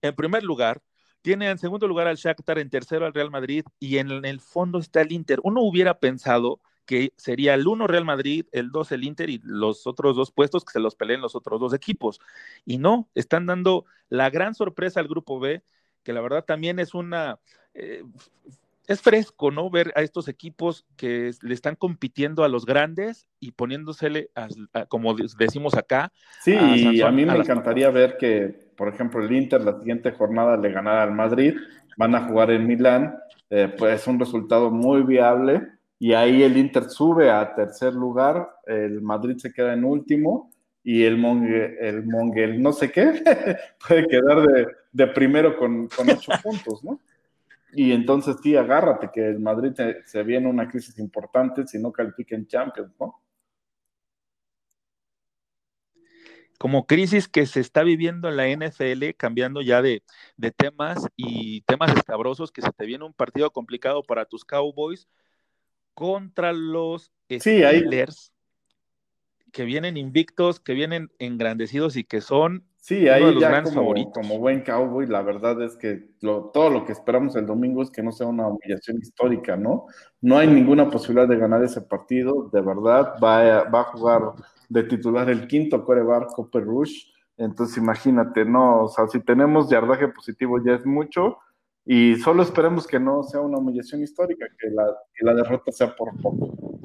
en 0.02 0.16
primer 0.16 0.44
lugar, 0.44 0.82
tiene 1.22 1.50
en 1.50 1.58
segundo 1.58 1.88
lugar 1.88 2.08
al 2.08 2.18
Shakhtar, 2.18 2.60
en 2.60 2.70
tercero 2.70 3.06
al 3.06 3.14
Real 3.14 3.32
Madrid 3.32 3.66
y 3.80 3.98
en, 3.98 4.12
el 4.24 4.40
fondo 4.40 4.80
está 4.80 5.02
el 5.02 5.12
Inter. 5.12 5.40
Uno 5.44 5.62
hubiera 5.62 6.00
pensado 6.00 6.62
que 6.86 7.12
sería 7.18 7.54
el 7.54 7.68
uno 7.68 7.86
Real 7.86 8.06
Madrid, 8.06 8.46
el 8.54 8.72
dos 8.72 8.92
el 8.92 9.04
Inter 9.04 9.30
y 9.30 9.42
los 9.44 9.88
otros 9.88 10.16
dos 10.16 10.32
puestos 10.32 10.64
que 10.64 10.72
se 10.72 10.80
los 10.80 10.96
peleen 10.96 11.20
los 11.20 11.36
otros 11.36 11.60
dos 11.60 11.74
equipos. 11.74 12.22
Y 12.64 12.78
no, 12.78 13.10
están 13.14 13.46
dando 13.46 13.86
la 14.10 14.30
gran 14.30 14.56
sorpresa 14.56 15.00
al 15.02 15.10
grupo 15.10 15.40
B, 15.40 15.64
que 16.04 16.14
la 16.14 16.22
verdad 16.22 16.46
también 16.46 16.80
es 16.80 16.94
una... 16.94 17.40
Eh, 17.74 18.04
es 18.88 19.02
fresco, 19.02 19.52
¿no? 19.52 19.70
Ver 19.70 19.92
a 19.96 20.02
estos 20.02 20.28
equipos 20.30 20.86
que 20.96 21.32
le 21.42 21.54
están 21.54 21.76
compitiendo 21.76 22.44
a 22.44 22.48
los 22.48 22.66
grandes 22.66 23.28
y 23.40 23.52
poniéndosele, 23.52 24.32
como 24.88 25.14
decimos 25.38 25.76
acá. 25.76 26.12
Sí, 26.42 26.54
y 26.54 27.02
a 27.02 27.12
mí 27.12 27.26
me 27.26 27.36
encantaría 27.36 27.90
ver 27.90 28.18
que, 28.18 28.72
por 28.76 28.88
ejemplo, 28.88 29.24
el 29.24 29.32
Inter 29.32 29.62
la 29.62 29.78
siguiente 29.78 30.12
jornada 30.12 30.56
le 30.56 30.72
ganara 30.72 31.04
al 31.04 31.12
Madrid, 31.12 31.56
van 31.98 32.16
a 32.16 32.28
jugar 32.28 32.52
en 32.52 32.66
Milán, 32.66 33.18
eh, 33.50 33.74
pues 33.78 34.02
es 34.02 34.08
un 34.08 34.20
resultado 34.20 34.72
muy 34.72 35.04
viable 35.04 35.68
y 36.00 36.14
ahí 36.14 36.44
el 36.44 36.56
Inter 36.58 36.86
sube 36.86 37.30
a 37.30 37.56
tercer 37.56 37.94
lugar, 37.94 38.48
el 38.66 39.02
Madrid 39.02 39.38
se 39.38 39.52
queda 39.52 39.74
en 39.74 39.84
último 39.84 40.52
y 40.82 41.04
el 41.04 41.18
Monge, 41.18 41.76
el 41.82 42.06
Monge, 42.06 42.48
no 42.58 42.72
sé 42.72 42.90
qué, 42.90 43.22
puede 43.88 44.08
quedar 44.08 44.48
de, 44.94 45.08
primero 45.08 45.58
con, 45.58 45.90
con 45.90 46.10
ocho 46.10 46.32
puntos, 46.44 46.84
¿no? 46.86 47.02
Y 47.74 47.92
entonces 47.92 48.38
sí, 48.42 48.56
agárrate 48.56 49.10
que 49.14 49.28
el 49.28 49.40
Madrid 49.40 49.74
se, 50.06 50.24
viene 50.24 50.50
una 50.50 50.70
crisis 50.70 50.98
importante 51.00 51.68
si 51.68 51.78
no 51.80 51.92
califica 51.92 52.36
en 52.36 52.48
Champions, 52.48 52.94
¿no? 53.00 53.22
Como 56.58 56.88
crisis 56.88 57.28
que 57.28 57.46
se 57.46 57.60
está 57.60 57.84
viviendo 57.84 58.30
en 58.30 58.38
la 58.38 58.48
NFL, 58.48 59.14
cambiando 59.16 59.62
ya 59.62 59.82
de, 59.84 60.02
temas 60.56 61.06
y 61.16 61.62
temas 61.62 61.96
escabrosos, 61.96 62.52
que 62.52 62.64
se 62.64 62.72
te 62.72 62.86
viene 62.86 63.06
un 63.06 63.14
partido 63.14 63.52
complicado 63.52 64.02
para 64.02 64.26
tus 64.26 64.44
Cowboys 64.44 65.08
contra 65.94 66.54
los 66.54 67.12
Steelers, 67.32 68.32
que 69.58 69.66
vienen 69.66 69.98
invictos, 69.98 70.60
que 70.60 70.74
vienen 70.74 71.10
engrandecidos 71.18 71.96
y 71.98 72.04
que 72.04 72.22
son 72.22 72.64
Sí, 72.76 73.10
ahí 73.10 73.40
ya 73.40 73.64
como, 73.64 73.92
como, 74.12 74.38
buen 74.38 74.62
cowboy, 74.62 75.08
la 75.08 75.24
verdad 75.24 75.60
es 75.64 75.76
que 75.78 76.12
todo 76.22 76.70
lo 76.70 76.86
que 76.86 76.92
esperamos 76.92 77.36
el 77.36 77.48
domingo 77.48 77.82
es 77.82 77.90
que 77.90 78.04
no 78.04 78.12
sea 78.12 78.28
una 78.28 78.48
humillación 78.48 79.00
histórica, 79.00 79.58
¿no? 79.58 79.88
No 80.22 80.38
hay 80.38 80.48
ninguna 80.48 80.92
posibilidad 80.92 81.28
de 81.28 81.38
ganar 81.38 81.64
ese 81.64 81.82
partido, 81.82 82.52
de 82.54 82.62
verdad, 82.62 83.16
va 83.22 83.62
a, 83.62 83.64
va 83.64 83.80
a 83.82 83.86
jugar 83.86 84.22
de 84.70 84.84
titular 84.84 85.28
el 85.28 85.48
quinto 85.48 85.84
corebar 85.84 86.28
Copper 86.28 86.64
Rush, 86.64 87.12
entonces 87.36 87.78
imagínate, 87.78 88.46
¿no? 88.46 88.84
O 88.84 88.88
sea, 88.90 89.08
si 89.08 89.20
tenemos 89.22 89.72
yardaje 89.72 90.08
positivo 90.10 90.64
ya 90.64 90.76
es 90.76 90.86
mucho, 90.86 91.40
y 91.84 92.16
solo 92.18 92.44
esperemos 92.44 92.86
que 92.86 93.00
no 93.00 93.24
sea 93.24 93.42
una 93.42 93.58
humillación 93.58 94.04
histórica, 94.04 94.46
que 94.60 94.70
la, 94.70 94.86
que 95.16 95.26
la 95.26 95.34
derrota 95.34 95.72
sea 95.72 95.96
por 95.96 96.16
poco. 96.22 96.78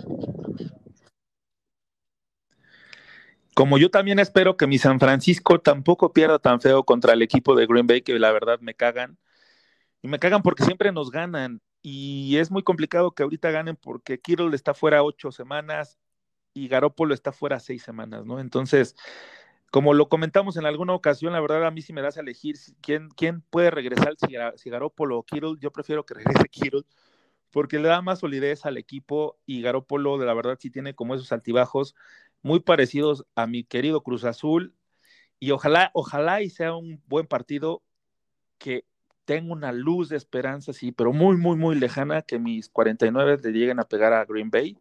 Como 3.54 3.76
yo 3.78 3.90
también 3.90 4.18
espero 4.18 4.56
que 4.56 4.66
mi 4.66 4.78
San 4.78 4.98
Francisco 4.98 5.60
tampoco 5.60 6.12
pierda 6.12 6.38
tan 6.38 6.60
feo 6.60 6.84
contra 6.84 7.12
el 7.12 7.22
equipo 7.22 7.54
de 7.54 7.66
Green 7.66 7.86
Bay, 7.86 8.02
que 8.02 8.18
la 8.18 8.32
verdad 8.32 8.60
me 8.60 8.74
cagan. 8.74 9.18
Y 10.02 10.08
me 10.08 10.18
cagan 10.18 10.42
porque 10.42 10.64
siempre 10.64 10.90
nos 10.92 11.10
ganan. 11.10 11.60
Y 11.82 12.36
es 12.38 12.50
muy 12.50 12.62
complicado 12.62 13.12
que 13.12 13.24
ahorita 13.24 13.50
ganen 13.50 13.76
porque 13.76 14.20
Kittle 14.20 14.54
está 14.54 14.72
fuera 14.72 15.02
ocho 15.02 15.32
semanas 15.32 15.98
y 16.54 16.68
Garópolo 16.68 17.14
está 17.14 17.32
fuera 17.32 17.60
seis 17.60 17.82
semanas, 17.82 18.24
¿no? 18.24 18.40
Entonces, 18.40 18.94
como 19.70 19.94
lo 19.94 20.08
comentamos 20.08 20.56
en 20.56 20.66
alguna 20.66 20.94
ocasión, 20.94 21.32
la 21.32 21.40
verdad 21.40 21.66
a 21.66 21.70
mí 21.70 21.82
si 21.82 21.92
me 21.92 22.02
das 22.02 22.16
a 22.16 22.20
elegir 22.20 22.56
quién, 22.80 23.08
quién 23.10 23.42
puede 23.42 23.70
regresar, 23.70 24.14
si, 24.56 24.70
Garópolo 24.70 25.18
o 25.18 25.24
Kittle, 25.24 25.56
yo 25.60 25.72
prefiero 25.72 26.04
que 26.06 26.14
regrese 26.14 26.48
Kittle 26.50 26.82
porque 27.50 27.78
le 27.78 27.88
da 27.88 28.00
más 28.00 28.20
solidez 28.20 28.64
al 28.64 28.78
equipo 28.78 29.38
y 29.44 29.62
Garópolo, 29.62 30.18
de 30.18 30.26
la 30.26 30.34
verdad, 30.34 30.58
sí 30.60 30.70
tiene 30.70 30.94
como 30.94 31.14
esos 31.14 31.32
altibajos 31.32 31.94
muy 32.42 32.60
parecidos 32.60 33.24
a 33.34 33.46
mi 33.46 33.64
querido 33.64 34.02
Cruz 34.02 34.24
Azul. 34.24 34.74
Y 35.38 35.50
ojalá, 35.50 35.90
ojalá 35.94 36.42
y 36.42 36.50
sea 36.50 36.74
un 36.74 37.02
buen 37.06 37.26
partido 37.26 37.82
que 38.58 38.84
tenga 39.24 39.52
una 39.52 39.72
luz 39.72 40.08
de 40.08 40.16
esperanza, 40.16 40.72
sí, 40.72 40.92
pero 40.92 41.12
muy, 41.12 41.36
muy, 41.36 41.56
muy 41.56 41.76
lejana, 41.76 42.22
que 42.22 42.38
mis 42.38 42.68
49 42.68 43.38
le 43.42 43.52
lleguen 43.52 43.80
a 43.80 43.84
pegar 43.84 44.12
a 44.12 44.24
Green 44.24 44.50
Bay. 44.50 44.76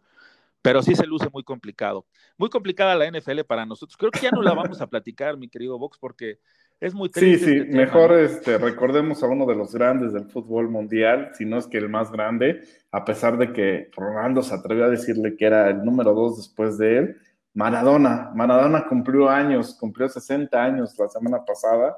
Pero 0.63 0.83
sí 0.83 0.93
se 0.93 1.07
luce 1.07 1.27
muy 1.33 1.43
complicado. 1.43 2.05
Muy 2.37 2.49
complicada 2.49 2.95
la 2.95 3.07
NFL 3.07 3.41
para 3.47 3.65
nosotros. 3.65 3.97
Creo 3.97 4.11
que 4.11 4.19
ya 4.19 4.29
no 4.29 4.43
la 4.43 4.53
vamos 4.53 4.79
a 4.79 4.87
platicar, 4.87 5.35
mi 5.35 5.47
querido 5.47 5.79
Vox, 5.79 5.97
porque 5.97 6.37
es 6.79 6.93
muy 6.93 7.09
triste. 7.09 7.45
Sí, 7.45 7.51
sí, 7.51 7.57
este 7.61 7.75
mejor 7.75 8.13
este, 8.13 8.59
recordemos 8.59 9.23
a 9.23 9.27
uno 9.27 9.47
de 9.47 9.55
los 9.55 9.73
grandes 9.73 10.13
del 10.13 10.25
fútbol 10.25 10.69
mundial, 10.69 11.31
si 11.33 11.45
no 11.45 11.57
es 11.57 11.65
que 11.65 11.79
el 11.79 11.89
más 11.89 12.11
grande, 12.11 12.61
a 12.91 13.03
pesar 13.05 13.39
de 13.39 13.53
que 13.53 13.89
Ronaldo 13.95 14.43
se 14.43 14.53
atrevió 14.53 14.85
a 14.85 14.89
decirle 14.89 15.35
que 15.35 15.45
era 15.45 15.67
el 15.69 15.83
número 15.83 16.13
dos 16.13 16.37
después 16.37 16.77
de 16.77 16.97
él 16.97 17.17
Maradona, 17.53 18.31
Maradona 18.33 18.87
cumplió 18.87 19.29
años, 19.29 19.75
cumplió 19.79 20.07
60 20.07 20.61
años 20.61 20.97
la 20.97 21.09
semana 21.09 21.43
pasada. 21.43 21.97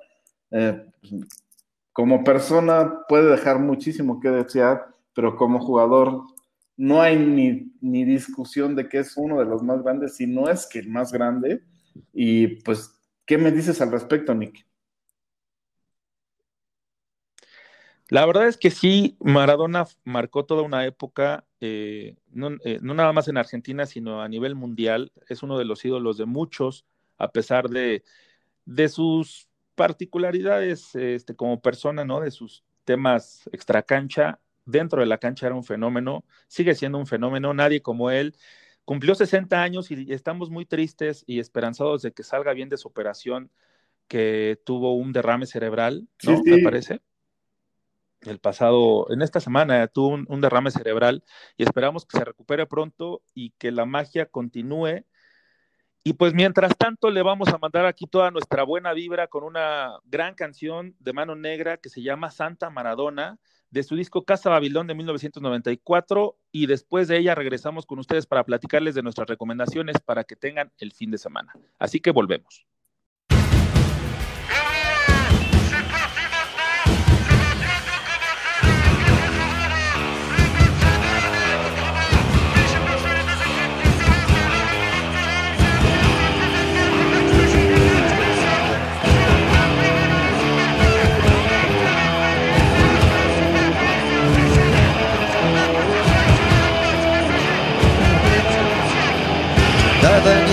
Eh, 0.52 0.86
como 1.92 2.24
persona 2.24 3.02
puede 3.08 3.30
dejar 3.30 3.60
muchísimo 3.60 4.20
que 4.20 4.30
desear, 4.30 4.88
pero 5.14 5.36
como 5.36 5.60
jugador 5.60 6.24
no 6.76 7.02
hay 7.02 7.18
ni, 7.18 7.72
ni, 7.82 8.04
discusión 8.04 8.76
de 8.76 8.90
que 8.90 9.00
es 9.00 9.16
uno 9.16 9.38
de 9.38 9.46
los 9.46 9.62
más 9.62 9.84
grandes, 9.84 10.16
si 10.16 10.26
no 10.26 10.50
es 10.50 10.66
que 10.66 10.80
el 10.80 10.90
más 10.90 11.12
grande. 11.12 11.62
Y 12.12 12.62
pues, 12.64 13.00
¿qué 13.26 13.38
me 13.38 13.52
dices 13.52 13.80
al 13.82 13.92
respecto, 13.92 14.34
Nick? 14.34 14.66
La 18.10 18.26
verdad 18.26 18.48
es 18.48 18.58
que 18.58 18.70
sí, 18.70 19.18
Maradona 19.20 19.86
marcó 20.04 20.46
toda 20.46 20.62
una 20.62 20.86
época, 20.86 21.46
eh, 21.62 22.16
eh, 22.66 22.80
no, 22.82 22.94
nada 22.94 23.14
más 23.14 23.28
en 23.28 23.38
Argentina, 23.38 23.86
sino 23.86 24.22
a 24.22 24.28
nivel 24.28 24.56
mundial. 24.56 25.12
Es 25.30 25.42
uno 25.42 25.58
de 25.58 25.66
los 25.66 25.84
ídolos 25.86 26.18
de 26.18 26.26
muchos, 26.26 26.86
a 27.18 27.32
pesar 27.32 27.70
de, 27.70 28.04
de 28.66 28.90
sus 28.90 29.48
particularidades 29.76 30.94
este, 30.96 31.36
como 31.36 31.62
persona, 31.62 32.04
¿no? 32.04 32.20
De 32.20 32.32
sus 32.32 32.64
temas 32.84 33.50
extracancha. 33.52 34.40
Dentro 34.66 35.02
de 35.02 35.08
la 35.08 35.18
cancha 35.18 35.48
era 35.48 35.56
un 35.56 35.64
fenómeno, 35.64 36.24
sigue 36.48 36.76
siendo 36.76 36.98
un 36.98 37.08
fenómeno, 37.08 37.54
nadie 37.54 37.82
como 37.82 38.12
él. 38.12 38.36
Cumplió 38.86 39.16
60 39.16 39.62
años 39.62 39.92
y 39.92 40.12
estamos 40.12 40.50
muy 40.50 40.66
tristes 40.66 41.24
y 41.26 41.40
esperanzados 41.40 42.02
de 42.02 42.12
que 42.12 42.24
salga 42.24 42.54
bien 42.54 42.70
de 42.70 42.78
su 42.78 42.88
operación, 42.88 43.50
que 44.08 44.60
tuvo 44.66 44.96
un 44.96 45.14
derrame 45.14 45.46
cerebral, 45.46 46.08
¿no? 46.24 46.42
Me 46.44 46.60
parece 46.60 47.02
el 48.26 48.40
pasado, 48.40 49.08
en 49.12 49.22
esta 49.22 49.40
semana 49.40 49.88
tuvo 49.88 50.20
un, 50.28 50.42
derrame 50.42 50.72
cerebral 50.72 51.24
y 51.58 51.64
esperamos 51.64 52.06
que 52.06 52.18
se 52.18 52.26
recupere 52.26 52.66
pronto 52.66 53.22
y 53.34 53.52
que 53.52 53.72
la 53.72 53.86
magia 53.86 54.26
continúe. 54.26 55.06
Y 56.06 56.14
pues 56.14 56.34
mientras 56.34 56.76
tanto 56.78 57.10
le 57.10 57.22
vamos 57.22 57.48
a 57.50 57.58
mandar 57.58 57.86
aquí 57.86 58.06
toda 58.08 58.30
nuestra 58.32 58.64
buena 58.64 58.92
vibra 58.94 59.28
con 59.28 59.44
una 59.44 60.00
gran 60.04 60.36
canción 60.36 60.96
de 61.00 61.14
mano 61.14 61.36
negra 61.36 61.78
que 61.78 61.90
se 61.90 62.02
llama 62.02 62.30
Santa 62.30 62.70
Maradona 62.70 63.40
de 63.70 63.84
su 63.84 63.96
disco 63.96 64.24
Casa 64.26 64.50
Babilón 64.50 64.86
de 64.88 64.96
1994 64.96 66.38
y 66.52 66.68
después 66.68 67.08
de 67.08 67.18
ella 67.18 67.36
regresamos 67.36 67.86
con 67.86 68.00
ustedes 68.00 68.28
para 68.28 68.44
platicarles 68.44 68.96
de 68.96 69.02
nuestras 69.02 69.28
recomendaciones 69.28 70.00
para 70.00 70.26
que 70.26 70.36
tengan 70.36 70.72
el 70.78 70.92
fin 70.92 71.10
de 71.10 71.18
semana. 71.18 71.54
Así 71.80 72.00
que 72.00 72.12
volvemos. 72.12 72.68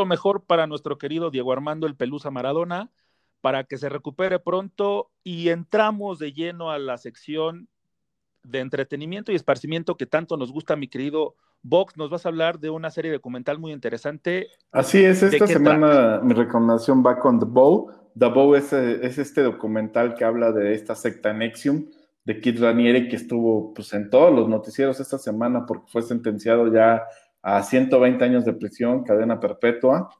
Lo 0.00 0.06
mejor 0.06 0.44
para 0.44 0.66
nuestro 0.66 0.96
querido 0.96 1.30
Diego 1.30 1.52
Armando 1.52 1.86
el 1.86 1.94
Pelusa 1.94 2.30
Maradona, 2.30 2.90
para 3.42 3.64
que 3.64 3.76
se 3.76 3.90
recupere 3.90 4.38
pronto 4.38 5.10
y 5.22 5.50
entramos 5.50 6.18
de 6.18 6.32
lleno 6.32 6.70
a 6.70 6.78
la 6.78 6.96
sección 6.96 7.68
de 8.42 8.60
entretenimiento 8.60 9.30
y 9.30 9.34
esparcimiento 9.34 9.98
que 9.98 10.06
tanto 10.06 10.38
nos 10.38 10.52
gusta, 10.52 10.74
mi 10.74 10.88
querido 10.88 11.34
Vox. 11.62 11.98
Nos 11.98 12.08
vas 12.08 12.24
a 12.24 12.30
hablar 12.30 12.58
de 12.58 12.70
una 12.70 12.90
serie 12.90 13.12
documental 13.12 13.58
muy 13.58 13.72
interesante. 13.72 14.48
Así 14.72 15.04
es, 15.04 15.22
esta 15.22 15.46
semana 15.46 16.20
mi 16.22 16.32
recomendación 16.32 17.04
va 17.04 17.18
con 17.18 17.38
The 17.38 17.46
Bow. 17.46 17.90
The 18.18 18.26
Bow 18.28 18.54
es, 18.54 18.72
es, 18.72 19.18
este 19.18 19.42
documental 19.42 20.14
que 20.14 20.24
habla 20.24 20.50
de 20.52 20.72
esta 20.72 20.94
secta 20.94 21.34
Nexium, 21.34 21.90
de 22.24 22.40
Kid 22.40 22.62
Ranieri, 22.62 23.08
que 23.08 23.16
estuvo 23.16 23.74
pues, 23.74 23.92
en 23.92 24.08
todos 24.08 24.34
los 24.34 24.48
noticieros 24.48 24.98
esta 24.98 25.18
semana 25.18 25.66
porque 25.66 25.86
fue 25.88 26.00
sentenciado 26.00 26.72
ya 26.72 27.04
a 27.42 27.62
120 27.62 28.24
años 28.24 28.44
de 28.44 28.52
prisión, 28.52 29.04
cadena 29.04 29.40
perpetua. 29.40 30.10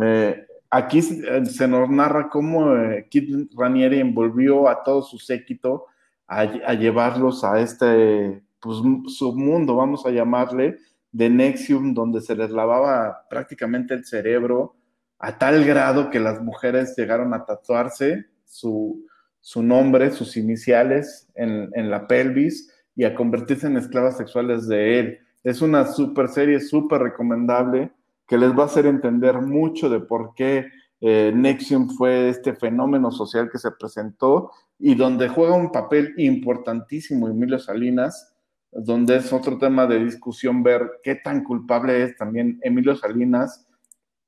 Eh, 0.00 0.46
aquí 0.70 0.98
eh, 0.98 1.44
se 1.46 1.68
nos 1.68 1.88
narra 1.90 2.28
cómo 2.28 2.74
eh, 2.76 3.06
Kid 3.10 3.48
Ranieri 3.56 4.00
envolvió 4.00 4.68
a 4.68 4.82
todo 4.82 5.02
su 5.02 5.18
séquito 5.18 5.86
a, 6.26 6.74
llevarlos 6.74 7.44
a 7.44 7.60
este 7.60 8.42
pues, 8.58 8.78
submundo, 9.08 9.76
vamos 9.76 10.06
a 10.06 10.10
llamarle, 10.10 10.78
de 11.10 11.28
Nexium, 11.28 11.92
donde 11.92 12.22
se 12.22 12.34
les 12.34 12.50
lavaba 12.50 13.26
prácticamente 13.28 13.92
el 13.92 14.06
cerebro 14.06 14.76
a 15.18 15.38
tal 15.38 15.64
grado 15.64 16.08
que 16.08 16.18
las 16.18 16.40
mujeres 16.40 16.96
llegaron 16.96 17.34
a 17.34 17.44
tatuarse 17.44 18.26
su, 18.44 19.06
su 19.40 19.62
nombre, 19.62 20.10
sus 20.10 20.36
iniciales 20.38 21.28
en, 21.34 21.70
en, 21.74 21.90
la 21.90 22.06
pelvis 22.06 22.72
y 22.96 23.04
a 23.04 23.14
convertirse 23.14 23.66
en 23.66 23.76
esclavas 23.76 24.16
sexuales 24.16 24.66
de 24.66 24.98
él. 24.98 25.18
Es 25.44 25.62
una 25.62 25.86
super 25.86 26.28
serie, 26.28 26.60
súper 26.60 27.02
recomendable, 27.02 27.92
que 28.26 28.38
les 28.38 28.56
va 28.56 28.62
a 28.62 28.66
hacer 28.66 28.86
entender 28.86 29.40
mucho 29.40 29.88
de 29.90 30.00
por 30.00 30.34
qué 30.34 30.68
eh, 31.00 31.32
Nexium 31.34 31.90
fue 31.90 32.28
este 32.28 32.54
fenómeno 32.54 33.10
social 33.10 33.50
que 33.50 33.58
se 33.58 33.72
presentó 33.72 34.52
y 34.78 34.94
donde 34.94 35.28
juega 35.28 35.54
un 35.54 35.72
papel 35.72 36.14
importantísimo 36.16 37.28
Emilio 37.28 37.58
Salinas, 37.58 38.34
donde 38.70 39.16
es 39.16 39.32
otro 39.32 39.58
tema 39.58 39.86
de 39.86 40.04
discusión 40.04 40.62
ver 40.62 40.88
qué 41.02 41.16
tan 41.16 41.42
culpable 41.42 42.04
es 42.04 42.16
también 42.16 42.58
Emilio 42.62 42.96
Salinas 42.96 43.66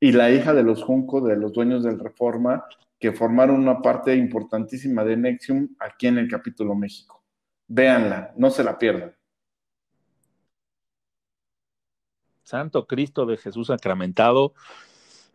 y 0.00 0.12
la 0.12 0.30
hija 0.30 0.52
de 0.52 0.64
los 0.64 0.82
Junco, 0.82 1.20
de 1.20 1.36
los 1.36 1.52
dueños 1.52 1.84
del 1.84 1.98
Reforma, 1.98 2.64
que 2.98 3.12
formaron 3.12 3.60
una 3.60 3.80
parte 3.80 4.14
importantísima 4.16 5.04
de 5.04 5.16
Nexium 5.16 5.68
aquí 5.78 6.08
en 6.08 6.18
el 6.18 6.28
capítulo 6.28 6.74
México. 6.74 7.22
Véanla, 7.68 8.34
no 8.36 8.50
se 8.50 8.64
la 8.64 8.78
pierdan. 8.78 9.14
Santo 12.44 12.86
Cristo 12.86 13.26
de 13.26 13.36
Jesús 13.36 13.66
sacramentado. 13.66 14.54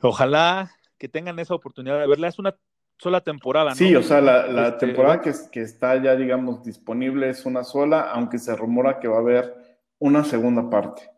Ojalá 0.02 0.72
que 0.98 1.10
tengan 1.10 1.40
esa 1.40 1.56
oportunidad 1.56 2.00
de 2.00 2.08
verla. 2.08 2.28
Es 2.28 2.40
una 2.40 2.56
sola 2.98 3.22
temporada, 3.22 3.72
¿no? 3.72 3.76
Sí, 3.76 3.96
o 3.96 4.04
sea, 4.04 4.22
la, 4.22 4.68
este, 4.70 4.88
temporada 4.88 5.22
que, 5.22 5.34
que, 5.52 5.62
está 5.62 6.02
ya, 6.02 6.16
digamos, 6.16 6.64
disponible 6.64 7.30
es 7.30 7.46
una 7.46 7.64
sola, 7.64 8.12
aunque 8.12 8.38
se 8.38 8.56
rumora 8.56 9.00
que 9.00 9.08
va 9.08 9.18
a 9.18 9.22
haber 9.22 9.56
una 9.98 10.24
segunda 10.24 10.70
parte. 10.70 11.10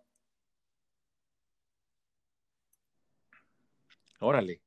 Órale. 4.20 4.62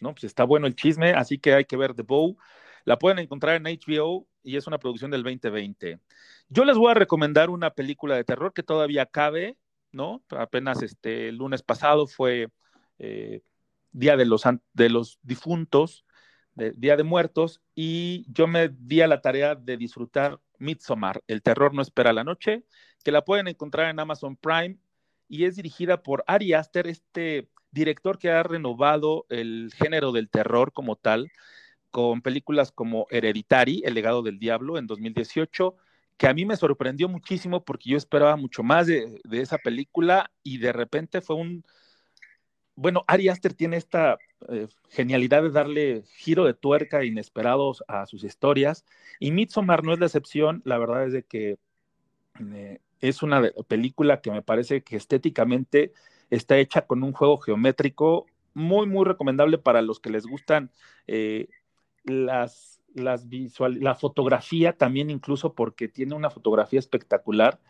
No, 0.00 0.12
pues 0.12 0.24
está 0.24 0.44
bueno 0.44 0.66
el 0.66 0.76
chisme, 0.76 1.12
así 1.12 1.38
que 1.38 1.54
hay 1.54 1.64
que 1.64 1.76
ver 1.76 1.94
The 1.94 2.02
Bow. 2.02 2.36
La 2.84 2.98
pueden 2.98 3.18
encontrar 3.18 3.56
en 3.56 3.64
HBO 3.64 4.26
y 4.42 4.56
es 4.56 4.66
una 4.66 4.78
producción 4.78 5.10
del 5.10 5.22
2020. 5.22 6.00
Yo 6.48 6.64
les 6.64 6.76
voy 6.76 6.90
a 6.90 6.94
recomendar 6.94 7.50
una 7.50 7.70
película 7.70 8.16
de 8.16 8.24
terror 8.24 8.52
que 8.52 8.62
todavía 8.62 9.06
cabe, 9.06 9.56
¿no? 9.92 10.22
Apenas 10.30 10.82
este 10.82 11.28
el 11.28 11.36
lunes 11.36 11.62
pasado 11.62 12.06
fue 12.06 12.48
eh, 12.98 13.42
Día 13.92 14.16
de 14.16 14.24
los, 14.24 14.44
de 14.72 14.88
los 14.88 15.18
Difuntos, 15.22 16.04
Día 16.54 16.96
de 16.96 17.02
Muertos, 17.02 17.60
y 17.74 18.26
yo 18.32 18.46
me 18.46 18.68
di 18.68 19.00
a 19.00 19.08
la 19.08 19.20
tarea 19.20 19.54
de 19.54 19.76
disfrutar 19.76 20.38
Midsommar, 20.58 21.22
El 21.26 21.42
terror 21.42 21.74
no 21.74 21.82
espera 21.82 22.12
la 22.12 22.22
noche, 22.22 22.64
que 23.02 23.12
la 23.12 23.24
pueden 23.24 23.48
encontrar 23.48 23.90
en 23.90 23.98
Amazon 23.98 24.36
Prime 24.36 24.78
y 25.26 25.44
es 25.44 25.56
dirigida 25.56 26.02
por 26.02 26.22
Ari 26.26 26.52
Aster, 26.52 26.86
este 26.86 27.48
director 27.70 28.18
que 28.18 28.30
ha 28.30 28.42
renovado 28.42 29.26
el 29.28 29.72
género 29.74 30.12
del 30.12 30.28
terror 30.28 30.72
como 30.72 30.96
tal, 30.96 31.30
con 31.90 32.20
películas 32.22 32.72
como 32.72 33.06
Hereditary, 33.10 33.82
El 33.84 33.94
legado 33.94 34.22
del 34.22 34.38
diablo, 34.38 34.78
en 34.78 34.86
2018, 34.86 35.76
que 36.20 36.28
a 36.28 36.34
mí 36.34 36.44
me 36.44 36.54
sorprendió 36.54 37.08
muchísimo 37.08 37.64
porque 37.64 37.88
yo 37.88 37.96
esperaba 37.96 38.36
mucho 38.36 38.62
más 38.62 38.86
de, 38.86 39.22
esa 39.32 39.56
película 39.56 40.30
y 40.42 40.58
de 40.58 40.70
repente 40.70 41.22
fue 41.22 41.36
un... 41.36 41.64
Bueno, 42.74 43.04
Ari 43.06 43.30
Aster 43.30 43.54
tiene 43.54 43.78
esta 43.78 44.18
eh, 44.50 44.68
genialidad 44.90 45.42
de 45.42 45.50
darle 45.50 46.02
giro 46.16 46.44
de 46.44 46.52
tuerca 46.52 47.06
inesperados 47.06 47.82
a 47.88 48.04
sus 48.04 48.22
historias 48.22 48.84
y 49.18 49.30
Midsommar 49.30 49.82
no 49.82 49.94
es 49.94 49.98
la 49.98 50.04
excepción, 50.04 50.60
la 50.66 50.76
verdad 50.76 51.06
es 51.06 51.14
de 51.14 51.22
que 51.22 51.56
eh, 52.52 52.80
es 53.00 53.22
una 53.22 53.40
película 53.66 54.20
que 54.20 54.30
me 54.30 54.42
parece 54.42 54.82
que 54.82 54.96
estéticamente 54.96 55.94
está 56.28 56.58
hecha 56.58 56.82
con 56.82 57.02
un 57.02 57.12
juego 57.12 57.38
geométrico 57.38 58.26
muy, 58.52 58.86
muy 58.86 59.06
recomendable 59.06 59.56
para 59.56 59.80
los 59.80 60.00
que 60.00 60.10
les 60.10 60.26
gustan 60.26 60.70
eh, 61.06 61.48
las, 62.04 62.79
las 62.94 63.28
visual, 63.28 63.78
la 63.80 63.94
fotografía 63.94 64.72
también 64.72 65.10
incluso 65.10 65.54
porque 65.54 65.88
tiene 65.88 66.14
una 66.14 66.30
fotografía 66.30 66.78
espectacular. 66.78 67.60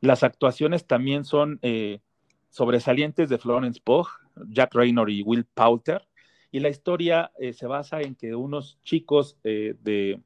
Las 0.00 0.22
actuaciones 0.22 0.86
también 0.86 1.24
son 1.24 1.58
eh, 1.62 2.00
sobresalientes 2.48 3.28
de 3.28 3.38
Florence 3.38 3.80
Pugh, 3.82 4.08
Jack 4.48 4.74
Raynor 4.74 5.10
y 5.10 5.22
Will 5.22 5.44
Poulter. 5.44 6.06
Y 6.52 6.60
la 6.60 6.68
historia 6.68 7.30
eh, 7.38 7.52
se 7.52 7.66
basa 7.66 8.00
en 8.00 8.14
que 8.14 8.34
unos 8.34 8.78
chicos 8.82 9.38
de, 9.42 9.76
de 9.82 10.20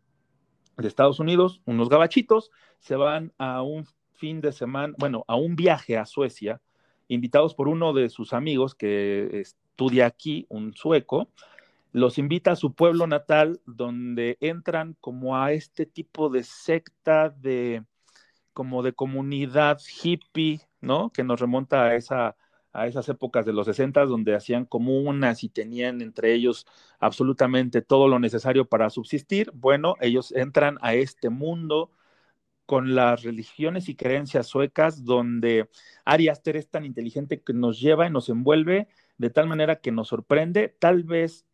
Estados 0.78 1.20
Unidos, 1.20 1.60
unos 1.66 1.88
gabachitos, 1.88 2.50
se 2.78 2.96
van 2.96 3.32
a 3.38 3.62
un 3.62 3.86
fin 4.12 4.40
de 4.40 4.52
semana, 4.52 4.94
bueno, 4.98 5.24
a 5.28 5.36
un 5.36 5.56
viaje 5.56 5.98
a 5.98 6.06
Suecia 6.06 6.60
invitados 7.08 7.54
por 7.54 7.68
uno 7.68 7.92
de 7.92 8.08
sus 8.08 8.32
amigos 8.32 8.74
que 8.74 9.40
estudia 9.40 10.06
aquí, 10.06 10.46
un 10.48 10.74
sueco, 10.74 11.28
los 11.94 12.18
invita 12.18 12.52
a 12.52 12.56
su 12.56 12.74
pueblo 12.74 13.06
natal 13.06 13.60
donde 13.66 14.36
entran 14.40 14.96
como 15.00 15.36
a 15.38 15.52
este 15.52 15.86
tipo 15.86 16.28
de 16.28 16.42
secta 16.42 17.30
de 17.30 17.84
como 18.52 18.82
de 18.82 18.94
comunidad 18.94 19.78
hippie, 20.02 20.60
¿no? 20.80 21.10
Que 21.12 21.22
nos 21.24 21.40
remonta 21.40 21.84
a 21.84 21.94
esa 21.94 22.36
a 22.72 22.88
esas 22.88 23.08
épocas 23.08 23.46
de 23.46 23.52
los 23.52 23.66
60 23.66 24.06
donde 24.06 24.34
hacían 24.34 24.64
comunas 24.64 25.44
y 25.44 25.48
tenían 25.48 26.00
entre 26.02 26.34
ellos 26.34 26.66
absolutamente 26.98 27.80
todo 27.82 28.08
lo 28.08 28.18
necesario 28.18 28.64
para 28.68 28.90
subsistir. 28.90 29.52
Bueno, 29.54 29.94
ellos 30.00 30.32
entran 30.32 30.78
a 30.82 30.94
este 30.94 31.30
mundo 31.30 31.92
con 32.66 32.96
las 32.96 33.22
religiones 33.22 33.88
y 33.88 33.94
creencias 33.94 34.48
suecas, 34.48 35.04
donde 35.04 35.68
Ari 36.04 36.28
Aster 36.28 36.56
es 36.56 36.68
tan 36.70 36.84
inteligente 36.84 37.42
que 37.42 37.52
nos 37.52 37.80
lleva 37.80 38.06
y 38.08 38.10
nos 38.10 38.28
envuelve 38.28 38.88
de 39.18 39.30
tal 39.30 39.46
manera 39.46 39.76
que 39.80 39.92
nos 39.92 40.08
sorprende. 40.08 40.68
Tal 40.80 41.04
vez 41.04 41.46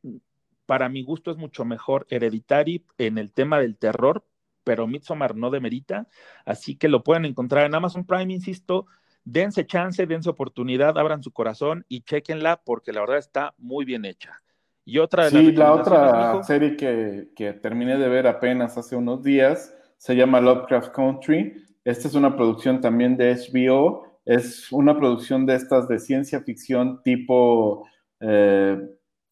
para 0.71 0.89
mi 0.89 1.03
gusto 1.03 1.33
es 1.33 1.37
mucho 1.37 1.65
mejor 1.65 2.07
Hereditary 2.11 2.85
en 2.97 3.19
el 3.19 3.33
tema 3.33 3.59
del 3.59 3.77
terror, 3.77 4.25
pero 4.63 4.87
Midsommar 4.87 5.35
no 5.35 5.51
demerita, 5.51 6.07
así 6.45 6.77
que 6.77 6.87
lo 6.87 7.03
pueden 7.03 7.25
encontrar 7.25 7.67
en 7.67 7.75
Amazon 7.75 8.07
Prime, 8.07 8.33
insisto. 8.33 8.87
Dense 9.25 9.67
chance, 9.67 10.07
dense 10.07 10.31
oportunidad, 10.31 10.97
abran 10.97 11.25
su 11.25 11.33
corazón 11.33 11.85
y 11.89 12.03
chequenla 12.03 12.63
porque 12.65 12.93
la 12.93 13.01
verdad 13.01 13.19
está 13.19 13.53
muy 13.59 13.85
bien 13.85 14.05
hecha. 14.05 14.43
Y 14.85 14.99
otra 14.99 15.25
de 15.25 15.31
sí, 15.31 15.51
la 15.51 15.73
otra 15.73 16.41
serie 16.45 16.77
que, 16.77 17.31
que 17.35 17.53
terminé 17.53 17.99
de 17.99 18.09
ver 18.09 18.29
apenas 18.29 18.79
hace 18.79 18.95
unos 18.95 19.25
días 19.25 19.75
se 19.97 20.15
llama 20.15 20.41
Lovecraft 20.41 20.95
Country. 20.95 21.67
Esta 21.83 22.07
es 22.07 22.15
una 22.15 22.37
producción 22.37 22.81
también 22.81 23.17
de 23.17 23.35
HBO, 23.35 24.21
es 24.25 24.71
una 24.71 24.97
producción 24.97 25.47
de 25.47 25.57
estas 25.57 25.89
de 25.89 25.99
ciencia 25.99 26.43
ficción 26.43 27.03
tipo, 27.03 27.89
eh, 28.21 28.79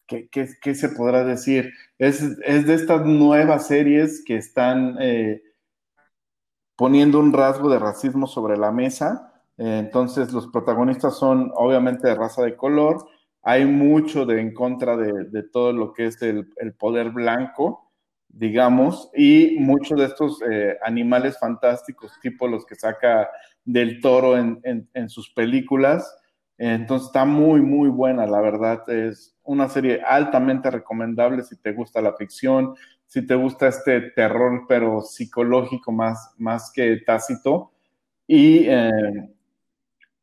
¿qué, 0.09 0.75
se 0.75 0.89
podrá 0.89 1.23
decir? 1.23 1.71
Es, 1.97 2.37
de 2.39 2.73
estas 2.73 3.05
nuevas 3.05 3.67
series 3.67 4.23
que 4.25 4.37
están 4.37 4.97
eh, 4.99 5.41
poniendo 6.75 7.19
un 7.19 7.33
rasgo 7.33 7.69
de 7.69 7.79
racismo 7.79 8.27
sobre 8.27 8.57
la 8.57 8.71
mesa. 8.71 9.43
entonces 9.57 10.31
los 10.33 10.47
protagonistas 10.47 11.17
son 11.17 11.51
obviamente 11.55 12.07
de 12.07 12.15
raza 12.15 12.43
de 12.43 12.55
color. 12.55 13.07
Hay 13.41 13.65
mucho 13.65 14.25
de 14.25 14.41
en 14.41 14.53
contra 14.53 14.97
de, 14.97 15.43
todo 15.43 15.73
lo 15.73 15.93
que 15.93 16.07
es 16.07 16.21
el, 16.21 16.51
el 16.57 16.73
poder 16.73 17.11
blanco 17.11 17.89
digamos, 18.29 19.09
y 19.15 19.57
muchos 19.59 19.99
de 19.99 20.05
estos 20.05 20.41
eh, 20.49 20.77
animales 20.83 21.37
fantásticos, 21.39 22.11
tipo 22.21 22.47
los 22.47 22.65
que 22.65 22.75
saca 22.75 23.29
del 23.65 23.99
toro 24.01 24.37
en, 24.37 25.09
sus 25.09 25.31
películas. 25.31 26.15
Entonces 26.59 27.07
está 27.07 27.23
muy, 27.23 27.61
muy 27.61 27.89
buena, 27.89 28.27
la 28.27 28.41
verdad. 28.41 28.87
Es 28.89 29.35
una 29.43 29.69
serie 29.69 30.01
altamente 30.05 30.69
recomendable 30.69 31.41
si 31.43 31.55
te 31.55 31.71
gusta 31.71 32.01
la 32.01 32.13
ficción, 32.13 32.75
si 33.05 33.25
te 33.25 33.33
gusta 33.33 33.67
este 33.67 34.01
terror, 34.11 34.65
pero 34.67 35.01
psicológico 35.01 35.93
más, 35.93 36.35
más 36.37 36.69
que 36.71 36.97
tácito. 36.97 37.71
Y 38.27 38.65
eh, 38.67 38.91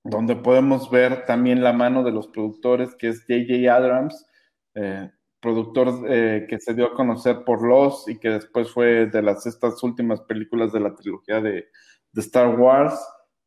donde 0.04 0.36
podemos 0.36 0.90
ver 0.90 1.24
también 1.24 1.64
la 1.64 1.72
mano 1.72 2.04
de 2.04 2.12
los 2.12 2.28
productores, 2.28 2.94
que 2.94 3.08
es 3.08 3.22
J.J. 3.22 3.74
Abrams, 3.74 4.26
eh, 4.74 5.10
productor 5.40 6.04
eh, 6.08 6.46
que 6.48 6.60
se 6.60 6.74
dio 6.74 6.88
a 6.88 6.94
conocer 6.94 7.44
por 7.44 7.66
Los 7.66 8.06
y 8.08 8.18
que 8.18 8.28
después 8.28 8.70
fue 8.70 9.06
de 9.06 9.22
las 9.22 9.46
estas 9.46 9.82
últimas 9.82 10.20
películas 10.20 10.70
de 10.72 10.80
la 10.80 10.94
trilogía 10.94 11.40
de, 11.40 11.66
Star 12.14 12.58
Wars. 12.58 12.98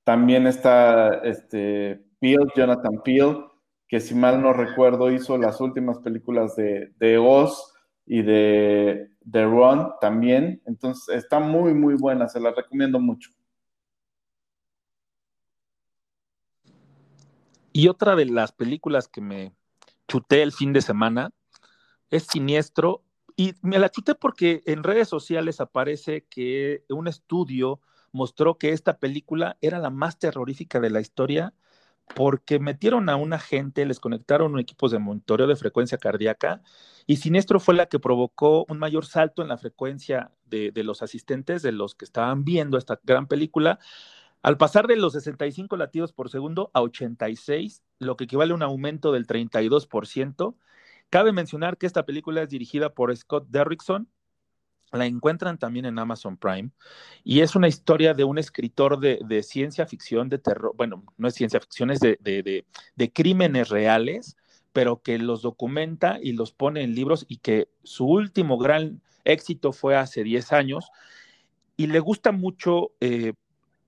También 0.03 0.47
está 0.47 1.21
este 1.23 2.08
Peel, 2.19 2.51
Jonathan 2.55 3.01
Peel, 3.03 3.45
que 3.87 3.99
si 3.99 4.13
mal 4.13 4.41
no 4.41 4.53
recuerdo 4.53 5.11
hizo 5.11 5.37
las 5.37 5.59
últimas 5.61 5.99
películas 5.99 6.55
de, 6.55 6.93
de 6.99 7.17
Oz 7.17 7.73
y 8.05 8.21
de 8.21 9.09
The 9.29 9.45
Run 9.45 9.93
también. 10.01 10.61
Entonces 10.65 11.15
está 11.15 11.39
muy, 11.39 11.73
muy 11.73 11.95
buena, 11.95 12.27
se 12.27 12.39
la 12.39 12.51
recomiendo 12.51 12.99
mucho. 12.99 13.31
Y 17.71 17.87
otra 17.87 18.15
de 18.15 18.25
las 18.25 18.51
películas 18.51 19.07
que 19.07 19.21
me 19.21 19.53
chuté 20.07 20.41
el 20.41 20.51
fin 20.51 20.73
de 20.73 20.81
semana 20.81 21.31
es 22.09 22.23
Siniestro. 22.23 23.03
Y 23.35 23.53
me 23.61 23.79
la 23.79 23.89
chuté 23.89 24.15
porque 24.15 24.61
en 24.65 24.83
redes 24.83 25.07
sociales 25.07 25.61
aparece 25.61 26.25
que 26.29 26.83
un 26.89 27.07
estudio 27.07 27.79
mostró 28.11 28.57
que 28.57 28.73
esta 28.73 28.97
película 28.97 29.57
era 29.61 29.79
la 29.79 29.89
más 29.89 30.19
terrorífica 30.19 30.79
de 30.79 30.89
la 30.89 30.99
historia 30.99 31.53
porque 32.15 32.59
metieron 32.59 33.09
a 33.09 33.15
una 33.15 33.39
gente, 33.39 33.85
les 33.85 33.99
conectaron 33.99 34.57
equipos 34.59 34.91
de 34.91 34.99
monitoreo 34.99 35.47
de 35.47 35.55
frecuencia 35.55 35.97
cardíaca 35.97 36.61
y 37.07 37.17
Siniestro 37.17 37.59
fue 37.59 37.75
la 37.75 37.87
que 37.87 37.99
provocó 37.99 38.65
un 38.67 38.79
mayor 38.79 39.05
salto 39.05 39.41
en 39.41 39.47
la 39.47 39.57
frecuencia 39.57 40.31
de, 40.45 40.71
de, 40.71 40.83
los 40.83 41.01
asistentes, 41.01 41.61
de 41.61 41.71
los 41.71 41.95
que 41.95 42.05
estaban 42.05 42.43
viendo 42.43 42.77
esta 42.77 42.99
gran 43.03 43.27
película, 43.27 43.79
al 44.41 44.57
pasar 44.57 44.87
de 44.87 44.95
los 44.95 45.13
65 45.13 45.75
latidos 45.75 46.13
por 46.13 46.29
segundo 46.29 46.71
a 46.73 46.81
86, 46.81 47.83
lo 47.99 48.15
que 48.15 48.23
equivale 48.23 48.53
a 48.53 48.55
un 48.55 48.63
aumento 48.63 49.11
del 49.11 49.27
32%. 49.27 50.55
Cabe 51.09 51.31
mencionar 51.31 51.77
que 51.77 51.87
esta 51.87 52.05
película 52.05 52.43
es 52.43 52.49
dirigida 52.49 52.93
por 52.93 53.15
Scott 53.15 53.47
Derrickson, 53.49 54.07
la 54.91 55.05
encuentran 55.05 55.57
también 55.57 55.85
en 55.85 55.99
Amazon 55.99 56.37
Prime 56.37 56.71
y 57.23 57.41
es 57.41 57.55
una 57.55 57.67
historia 57.67 58.13
de 58.13 58.23
un 58.23 58.37
escritor 58.37 58.99
de, 58.99 59.43
ciencia 59.43 59.85
ficción, 59.85 60.29
de 60.29 60.39
terror, 60.39 60.73
bueno, 60.75 61.03
no 61.17 61.27
es 61.27 61.35
ciencia 61.35 61.59
ficción, 61.59 61.91
es 61.91 61.99
de, 61.99 62.17
de, 62.21 62.65
de, 62.95 63.13
crímenes 63.13 63.69
reales, 63.69 64.37
pero 64.73 65.01
que 65.01 65.17
los 65.17 65.41
documenta 65.41 66.19
y 66.21 66.33
los 66.33 66.51
pone 66.51 66.83
en 66.83 66.95
libros 66.95 67.25
y 67.27 67.37
que 67.37 67.69
su 67.83 68.05
último 68.05 68.57
gran 68.57 69.01
éxito 69.25 69.73
fue 69.73 69.95
hace 69.95 70.23
10 70.23 70.53
años. 70.53 70.91
Y 71.77 71.87
le 71.87 71.99
gusta 71.99 72.31
mucho 72.31 72.91
eh, 72.99 73.33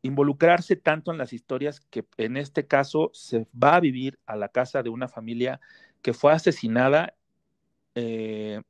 involucrarse 0.02 0.76
tanto 0.76 1.12
en 1.12 1.18
las 1.18 1.34
historias 1.34 1.80
que 1.80 2.06
en 2.18 2.38
este 2.38 2.66
caso 2.66 3.12
se 3.14 3.48
va 3.52 3.76
a 3.76 3.80
vivir 3.80 4.20
a 4.26 4.36
la 4.36 4.50
casa 4.50 4.82
de 4.82 4.90
una 4.90 5.08
familia 5.08 5.60
que 6.02 6.14
fue 6.14 6.34
asesinada 6.34 7.16
eh, 7.96 8.62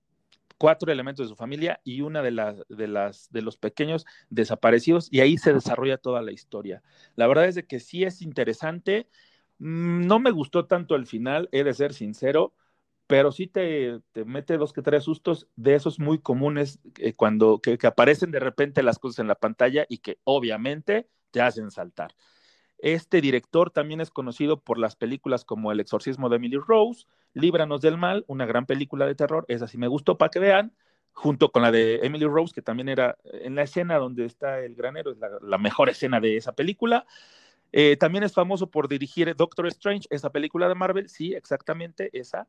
cuatro 0.62 0.92
elementos 0.92 1.26
de 1.26 1.30
su 1.30 1.36
familia 1.36 1.82
y 1.84 2.02
una 2.02 2.22
de 2.22 2.30
las 2.30 2.64
de 2.70 2.88
las 2.88 3.32
de 3.32 3.42
los 3.42 3.58
pequeños 3.58 4.06
desaparecidos 4.30 5.08
y 5.12 5.22
ahí 5.22 5.40
se 5.40 5.54
desarrolla 5.54 5.98
toda 5.98 6.22
la 6.22 6.32
historia. 6.32 6.84
La 7.16 7.26
verdad 7.26 7.46
es 7.46 7.56
de 7.56 7.66
que 7.66 7.80
sí 7.80 8.04
es 8.04 8.22
interesante. 8.22 9.10
Mm, 9.58 10.06
no 10.06 10.20
me 10.20 10.30
gustó 10.30 10.68
tanto 10.68 10.94
el 10.96 11.08
final, 11.08 11.50
he 11.52 11.64
de 11.64 11.74
ser 11.74 11.96
sincero, 11.96 12.54
pero 13.08 13.32
sí 13.32 13.48
te, 13.48 14.02
te 14.12 14.24
mete 14.24 14.58
dos 14.58 14.72
que 14.72 14.84
tres 14.84 15.04
sustos 15.06 15.48
de 15.56 15.74
esos 15.74 16.00
muy 16.00 16.20
comunes 16.20 16.80
eh, 17.00 17.14
cuando 17.16 17.60
que, 17.60 17.80
que 17.80 17.88
aparecen 17.88 18.30
de 18.30 18.40
repente 18.40 18.84
las 18.84 19.00
cosas 19.00 19.18
en 19.18 19.28
la 19.30 19.36
pantalla 19.40 19.88
y 19.90 19.98
que 19.98 20.20
obviamente 20.26 21.10
te 21.32 21.42
hacen 21.42 21.72
saltar. 21.72 22.14
Este 22.82 23.22
director 23.22 23.70
también 23.70 24.02
es 24.02 24.10
conocido 24.10 24.60
por 24.60 24.80
las 24.80 24.96
películas 24.96 25.46
como 25.46 25.72
El 25.72 25.80
exorcismo 25.80 26.30
de 26.30 26.38
Emily 26.38 26.58
Rose, 26.58 27.06
Líbranos 27.34 27.80
del 27.82 27.98
mal, 27.98 28.26
una 28.28 28.46
gran 28.46 28.66
película 28.66 29.06
de 29.06 29.16
terror, 29.16 29.46
esa 29.48 29.68
sí 29.68 29.78
me 29.78 29.88
gustó 29.88 30.18
para 30.18 30.32
que 30.32 30.40
vean, 30.40 30.74
junto 31.14 31.52
con 31.52 31.62
la 31.62 31.72
de 31.72 32.00
Emily 32.04 32.26
Rose, 32.26 32.54
que 32.54 32.62
también 32.62 32.90
era 32.90 33.18
en 33.24 33.56
la 33.56 33.64
escena 33.64 33.98
donde 33.98 34.26
está 34.26 34.60
el 34.60 34.76
granero, 34.76 35.12
es 35.12 35.20
la, 35.42 35.58
mejor 35.58 35.90
escena 35.90 36.20
de 36.20 36.38
esa 36.38 36.54
película. 36.54 37.06
Eh, 37.72 37.96
también 37.98 38.24
es 38.24 38.34
famoso 38.34 38.70
por 38.70 38.88
dirigir 38.88 39.34
Doctor 39.36 39.68
Strange, 39.68 40.08
esa 40.10 40.32
película 40.32 40.68
de 40.68 40.76
Marvel, 40.76 41.08
sí, 41.08 41.34
exactamente 41.34 42.10
esa. 42.18 42.48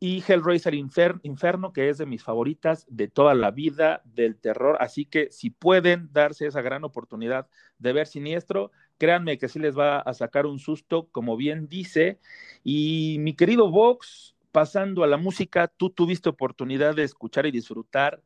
Y 0.00 0.22
Hellraiser 0.26 0.74
Infer 0.74 1.16
Inferno, 1.22 1.72
que 1.72 1.88
es 1.88 1.98
de 1.98 2.06
mis 2.06 2.22
favoritas 2.22 2.86
de 2.88 3.08
toda 3.08 3.34
la 3.34 3.50
vida 3.50 4.02
del 4.04 4.36
terror. 4.38 4.76
Así 4.80 5.06
que 5.06 5.30
si 5.30 5.50
pueden 5.50 6.12
darse 6.12 6.46
esa 6.46 6.62
gran 6.62 6.84
oportunidad 6.84 7.48
de 7.78 7.92
ver 7.92 8.06
Siniestro, 8.06 8.70
créanme 8.98 9.38
que 9.38 9.48
sí 9.48 9.58
les 9.58 9.76
va 9.76 9.98
a 9.98 10.14
sacar 10.14 10.46
un 10.46 10.58
susto, 10.58 11.08
como 11.10 11.36
bien 11.36 11.68
dice. 11.68 12.18
Y 12.62 13.16
mi 13.20 13.34
querido 13.34 13.70
Vox, 13.70 14.34
pasando 14.52 15.04
a 15.04 15.06
la 15.06 15.16
música, 15.16 15.68
tú 15.68 15.90
tuviste 15.90 16.28
oportunidad 16.28 16.94
de 16.94 17.04
escuchar 17.04 17.46
y 17.46 17.50
disfrutar 17.50 18.20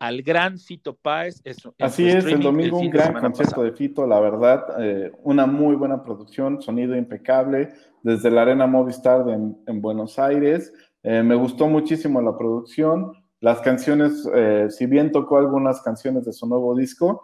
al 0.00 0.22
gran 0.22 0.58
Fito 0.58 0.96
Páez. 0.96 1.42
Así 1.78 2.08
es, 2.08 2.24
el 2.24 2.40
domingo 2.40 2.80
el 2.80 2.86
un 2.86 2.90
gran 2.90 3.12
concierto 3.20 3.62
de 3.62 3.72
Fito, 3.72 4.06
la 4.06 4.18
verdad, 4.18 4.64
eh, 4.78 5.12
una 5.22 5.46
muy 5.46 5.76
buena 5.76 6.02
producción, 6.02 6.62
sonido 6.62 6.96
impecable, 6.96 7.74
desde 8.02 8.30
la 8.30 8.42
Arena 8.42 8.66
Movistar 8.66 9.26
de, 9.26 9.34
en, 9.34 9.58
en, 9.66 9.82
Buenos 9.82 10.18
Aires. 10.18 10.72
Eh, 11.02 11.22
me 11.22 11.34
gustó 11.34 11.68
muchísimo 11.68 12.22
la 12.22 12.36
producción, 12.36 13.12
las 13.40 13.60
canciones, 13.60 14.26
eh, 14.34 14.68
si 14.70 14.86
bien 14.86 15.12
tocó 15.12 15.36
algunas 15.36 15.82
canciones 15.82 16.24
de 16.24 16.32
su 16.32 16.46
nuevo 16.46 16.74
disco, 16.74 17.22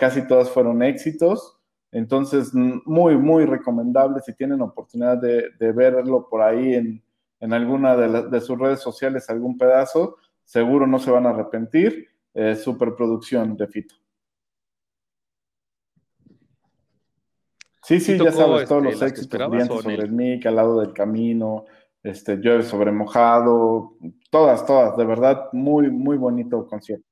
casi 0.00 0.26
todas 0.26 0.48
fueron 0.48 0.82
éxitos. 0.82 1.55
Entonces, 1.92 2.52
muy, 2.52 3.16
muy 3.16 3.46
recomendable 3.46 4.20
si 4.20 4.34
tienen 4.34 4.60
oportunidad 4.60 5.18
de, 5.18 5.50
de 5.58 5.72
verlo 5.72 6.28
por 6.28 6.42
ahí 6.42 6.74
en, 6.74 7.02
en 7.40 7.52
alguna 7.52 7.96
de, 7.96 8.08
la, 8.08 8.22
de, 8.22 8.40
sus 8.40 8.58
redes 8.58 8.80
sociales, 8.80 9.30
algún 9.30 9.56
pedazo, 9.56 10.16
seguro 10.44 10.86
no 10.86 10.98
se 10.98 11.10
van 11.10 11.26
a 11.26 11.30
arrepentir. 11.30 12.08
Eh, 12.38 12.54
superproducción 12.54 13.56
de 13.56 13.66
Fito. 13.66 13.94
Sí, 17.82 17.98
sí, 17.98 18.18
ya 18.18 18.30
sabes, 18.30 18.68
todos 18.68 18.84
este, 18.84 18.92
los 18.92 19.02
éxitos, 19.02 19.50
Viento 19.50 19.80
sobre 19.80 20.02
el 20.02 20.12
mic, 20.12 20.44
al 20.44 20.56
lado 20.56 20.80
del 20.80 20.92
camino, 20.92 21.64
este, 22.02 22.36
llueve 22.36 22.62
sobre 22.62 22.92
mojado, 22.92 23.96
todas, 24.30 24.66
todas, 24.66 24.98
de 24.98 25.06
verdad, 25.06 25.48
muy, 25.52 25.90
muy 25.90 26.18
bonito 26.18 26.66
concierto. 26.66 27.06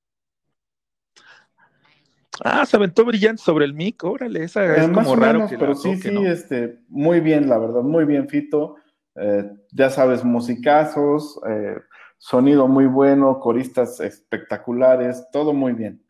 Ah, 2.43 2.66
se 2.66 2.76
aventó 2.76 3.05
brillante 3.05 3.43
sobre 3.43 3.64
el 3.64 3.74
mic, 3.74 4.03
órale, 4.03 4.43
esa 4.43 4.64
es 4.76 4.89
eh, 4.89 4.93
como 4.93 5.14
raro 5.14 5.35
menos, 5.35 5.51
que 5.51 5.59
Pero 5.59 5.74
sí, 5.74 5.97
sí, 5.97 6.11
¿no? 6.11 6.26
este, 6.26 6.80
muy 6.89 7.20
bien, 7.20 7.49
la 7.49 7.59
verdad, 7.59 7.82
muy 7.82 8.05
bien, 8.05 8.28
Fito. 8.28 8.76
Eh, 9.14 9.49
ya 9.70 9.91
sabes, 9.91 10.24
musicazos, 10.24 11.39
eh, 11.49 11.76
sonido 12.18 12.66
muy 12.66 12.87
bueno, 12.87 13.39
coristas 13.39 14.01
espectaculares, 14.01 15.28
todo 15.30 15.53
muy 15.53 15.72
bien. 15.72 16.05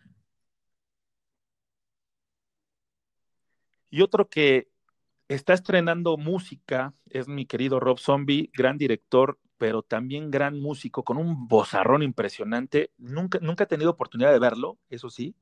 Y 3.91 4.01
otro 4.01 4.29
que 4.29 4.69
está 5.29 5.53
estrenando 5.53 6.17
música 6.17 6.95
es 7.11 7.29
mi 7.29 7.47
querido 7.47 7.81
Rob 7.81 7.99
Zombie, 7.99 8.51
gran 8.55 8.79
director, 8.79 9.39
pero 9.59 9.83
también 9.83 10.31
gran 10.31 10.59
músico, 10.61 11.05
con 11.05 11.19
un 11.19 11.47
bozarrón 11.47 12.03
impresionante. 12.03 12.91
Nunca, 12.97 13.39
nunca 13.41 13.65
he 13.65 13.69
tenido 13.69 13.91
oportunidad 13.91 14.33
de 14.33 14.39
verlo, 14.39 14.79
eso 14.89 15.11
sí, 15.11 15.37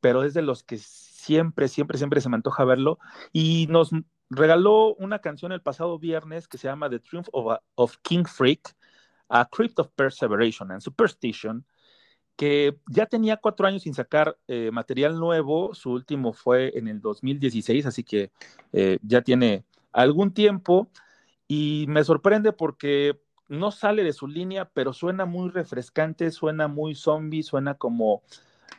pero 0.00 0.24
es 0.24 0.34
de 0.34 0.42
los 0.42 0.62
que 0.62 0.78
siempre, 0.78 1.68
siempre, 1.68 1.98
siempre 1.98 2.20
se 2.20 2.28
me 2.28 2.36
antoja 2.36 2.64
verlo. 2.64 2.98
Y 3.32 3.66
nos 3.68 3.90
regaló 4.30 4.94
una 4.94 5.20
canción 5.20 5.52
el 5.52 5.62
pasado 5.62 5.98
viernes 5.98 6.48
que 6.48 6.58
se 6.58 6.68
llama 6.68 6.88
The 6.88 7.00
Triumph 7.00 7.28
of, 7.32 7.96
King 8.02 8.24
Freak, 8.24 8.74
a 9.28 9.48
Crypt 9.48 9.78
of 9.78 9.88
Perseveration 9.94 10.70
and 10.70 10.80
Superstition, 10.80 11.66
que 12.36 12.78
ya 12.88 13.06
tenía 13.06 13.36
cuatro 13.36 13.66
años 13.66 13.82
sin 13.82 13.94
sacar 13.94 14.38
eh, 14.48 14.70
material 14.72 15.18
nuevo, 15.18 15.74
su 15.74 15.90
último 15.92 16.32
fue 16.32 16.76
en 16.76 16.88
el 16.88 17.00
2016, 17.00 17.86
así 17.86 18.02
que 18.02 18.32
eh, 18.72 18.98
ya 19.02 19.20
tiene 19.22 19.64
algún 19.92 20.32
tiempo, 20.32 20.88
y 21.46 21.84
me 21.88 22.02
sorprende 22.04 22.52
porque 22.52 23.20
no 23.48 23.72
sale 23.72 24.04
de 24.04 24.12
su 24.12 24.28
línea, 24.28 24.70
pero 24.72 24.92
suena 24.92 25.24
muy 25.24 25.50
refrescante, 25.50 26.30
suena 26.30 26.68
muy 26.68 26.94
zombie, 26.94 27.42
suena 27.42 27.74
como 27.74 28.22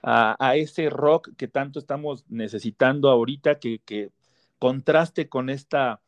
a, 0.03 0.55
ese 0.55 0.89
rock 0.89 1.29
que 1.37 1.47
tanto 1.47 1.79
estamos 1.79 2.25
necesitando 2.29 3.09
ahorita, 3.09 3.59
que, 3.59 3.79
que 3.79 4.11
contraste 4.59 5.29
con 5.29 5.49
esta 5.49 6.01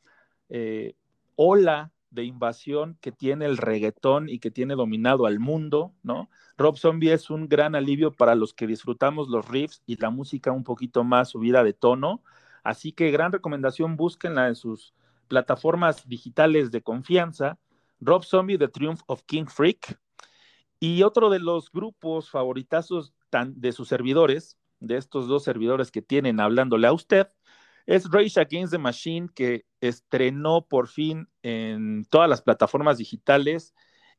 eh, 0.50 0.96
ola 1.36 1.92
de 2.12 2.24
invasión 2.26 2.98
que 3.02 3.12
tiene 3.12 3.46
el 3.46 3.58
reggaetón 3.58 4.30
y 4.30 4.40
que 4.40 4.52
tiene 4.52 4.76
dominado 4.76 5.26
al 5.26 5.40
mundo, 5.40 5.94
¿no? 6.04 6.30
Rob 6.58 6.78
Zombie 6.78 7.12
es 7.12 7.32
un 7.32 7.50
gran 7.50 7.74
alivio 7.74 8.12
para 8.12 8.36
los 8.36 8.54
que 8.54 8.68
disfrutamos 8.68 9.28
los 9.30 9.48
riffs 9.48 9.82
y 9.88 10.00
la 10.00 10.12
música 10.12 10.52
un 10.52 10.64
poquito 10.64 11.04
más 11.04 11.30
subida 11.30 11.64
de 11.64 11.74
tono. 11.74 12.22
Así 12.64 12.92
que 12.92 13.12
gran 13.12 13.32
recomendación, 13.32 13.98
búsquenla 13.98 14.48
en 14.48 14.56
sus 14.56 14.94
plataformas 15.28 16.08
digitales 16.08 16.70
de 16.70 16.84
confianza. 16.84 17.58
Rob 18.00 18.24
Zombie, 18.24 18.60
The 18.60 18.68
Triumph 18.68 19.02
of 19.08 19.24
King 19.26 19.46
Freak. 19.46 19.98
Y 20.86 21.04
otro 21.04 21.30
de 21.30 21.40
los 21.40 21.72
grupos 21.72 22.30
favoritazos 22.30 23.14
de 23.32 23.72
sus 23.72 23.88
servidores, 23.88 24.60
de 24.82 24.98
estos 24.98 25.30
dos 25.30 25.46
servidores 25.46 25.92
que 25.92 26.02
tienen 26.02 26.42
hablándole 26.42 26.88
a 26.88 26.92
usted, 26.92 27.30
es 27.86 28.12
Rage 28.12 28.38
Against 28.38 28.74
the 28.74 28.78
Machine, 28.78 29.30
que 29.34 29.66
estrenó 29.80 30.68
por 30.68 30.90
fin 30.90 31.30
en 31.42 32.04
todas 32.10 32.30
las 32.30 32.42
plataformas 32.42 32.98
digitales 32.98 33.74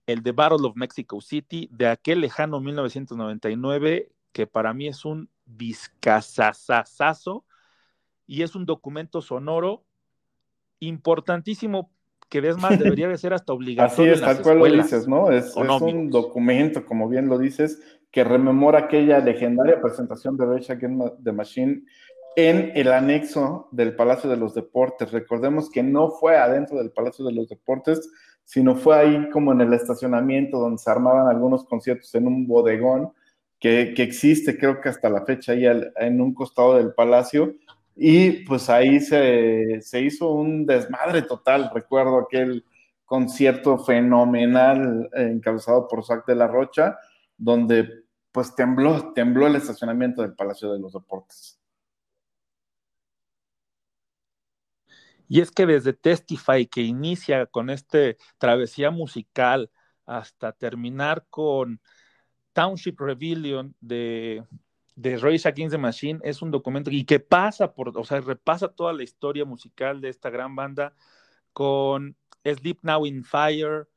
el 0.06 0.22
The 0.22 0.32
Battle 0.32 0.66
of 0.66 0.74
Mexico 0.74 1.20
City 1.20 1.68
de 1.70 1.88
aquel 1.88 2.22
lejano 2.22 2.62
1999, 2.62 4.10
que 4.32 4.46
para 4.46 4.72
mí 4.72 4.88
es 4.88 5.04
un 5.04 5.28
discazazazazo 5.44 7.44
y 8.26 8.40
es 8.40 8.54
un 8.54 8.64
documento 8.64 9.20
sonoro 9.20 9.84
importantísimo 10.80 11.93
que 12.28 12.38
es 12.38 12.56
más, 12.56 12.78
debería 12.78 13.08
de 13.08 13.16
ser 13.18 13.32
hasta 13.34 13.52
Así 13.54 13.56
obligatorio. 13.56 14.12
es, 14.12 14.18
en 14.20 14.26
las 14.26 14.34
tal 14.36 14.42
cual 14.42 14.58
lo 14.58 14.82
dices, 14.82 15.06
¿no? 15.08 15.30
Es, 15.30 15.56
¿o 15.56 15.64
es 15.64 15.82
un 15.82 16.10
documento, 16.10 16.84
como 16.84 17.08
bien 17.08 17.28
lo 17.28 17.38
dices, 17.38 17.80
que 18.10 18.24
rememora 18.24 18.80
aquella 18.80 19.18
legendaria 19.20 19.80
presentación 19.80 20.36
de 20.36 20.46
Rage 20.46 20.72
Against 20.72 21.22
the 21.24 21.32
Machine 21.32 21.82
en 22.36 22.72
el 22.74 22.92
anexo 22.92 23.68
del 23.70 23.94
Palacio 23.94 24.28
de 24.28 24.36
los 24.36 24.54
Deportes. 24.54 25.12
Recordemos 25.12 25.70
que 25.70 25.82
no 25.82 26.10
fue 26.10 26.36
adentro 26.36 26.78
del 26.78 26.90
Palacio 26.90 27.24
de 27.24 27.32
los 27.32 27.48
Deportes, 27.48 28.10
sino 28.44 28.74
fue 28.76 28.96
ahí 28.96 29.30
como 29.30 29.52
en 29.52 29.60
el 29.60 29.72
estacionamiento 29.72 30.58
donde 30.58 30.78
se 30.78 30.90
armaban 30.90 31.28
algunos 31.28 31.64
conciertos 31.64 32.14
en 32.14 32.26
un 32.26 32.46
bodegón 32.46 33.12
que, 33.60 33.94
que 33.96 34.02
existe, 34.02 34.58
creo 34.58 34.80
que 34.80 34.88
hasta 34.90 35.08
la 35.08 35.24
fecha, 35.24 35.52
ahí 35.52 35.64
al- 35.66 35.92
en 35.96 36.20
un 36.20 36.34
costado 36.34 36.74
del 36.76 36.92
palacio. 36.92 37.54
Y 37.96 38.44
pues 38.44 38.68
ahí 38.70 39.00
se, 39.00 39.80
se 39.80 40.00
hizo 40.00 40.30
un 40.32 40.66
desmadre 40.66 41.22
total. 41.22 41.70
Recuerdo 41.72 42.18
aquel 42.18 42.64
concierto 43.04 43.78
fenomenal 43.78 45.08
eh, 45.14 45.30
encabezado 45.32 45.86
por 45.88 46.04
Zac 46.04 46.26
de 46.26 46.34
la 46.34 46.48
Rocha, 46.48 46.98
donde 47.36 48.04
pues 48.32 48.54
tembló, 48.54 49.12
tembló 49.12 49.46
el 49.46 49.56
estacionamiento 49.56 50.22
del 50.22 50.34
Palacio 50.34 50.72
de 50.72 50.80
los 50.80 50.92
Deportes. 50.92 51.60
Y 55.28 55.40
es 55.40 55.50
que 55.50 55.66
desde 55.66 55.92
Testify, 55.92 56.66
que 56.66 56.82
inicia 56.82 57.46
con 57.46 57.70
este 57.70 58.18
travesía 58.38 58.90
musical, 58.90 59.70
hasta 60.06 60.52
terminar 60.52 61.26
con 61.30 61.80
Township 62.52 63.00
Rebellion 63.00 63.74
de, 63.80 64.44
de 64.96 65.16
Rage 65.18 65.48
Against 65.48 65.72
the 65.72 65.78
Machine, 65.78 66.20
es 66.22 66.40
un 66.42 66.50
documento 66.50 66.90
y 66.90 67.04
que 67.04 67.20
pasa 67.20 67.74
por, 67.74 67.96
o 67.98 68.04
sea, 68.04 68.20
repasa 68.20 68.68
toda 68.68 68.92
la 68.92 69.02
historia 69.02 69.44
musical 69.44 70.00
de 70.00 70.08
esta 70.08 70.30
gran 70.30 70.54
banda 70.54 70.94
con 71.52 72.16
Sleep 72.44 72.78
Now 72.82 73.06
in 73.06 73.24
Fire, 73.24 73.88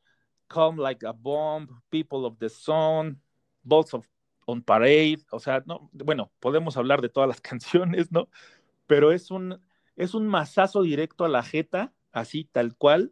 Come 0.48 0.82
Like 0.82 1.06
a 1.06 1.12
Bomb, 1.12 1.68
People 1.90 2.20
of 2.26 2.38
the 2.40 2.50
Sun, 2.50 3.22
Bolts 3.64 3.94
of 3.94 4.08
on 4.46 4.62
Parade, 4.62 5.20
o 5.32 5.40
sea, 5.40 5.62
no, 5.66 5.90
bueno, 5.92 6.32
podemos 6.40 6.78
hablar 6.78 7.02
de 7.02 7.10
todas 7.10 7.28
las 7.28 7.42
canciones, 7.42 8.12
¿no? 8.12 8.30
Pero 8.88 9.12
es 9.12 9.30
un, 9.30 9.62
es 9.98 10.14
un 10.14 10.28
mazazo 10.28 10.84
directo 10.84 11.26
a 11.26 11.30
la 11.30 11.44
jeta, 11.44 11.94
así 12.14 12.46
tal 12.46 12.76
cual, 12.76 13.12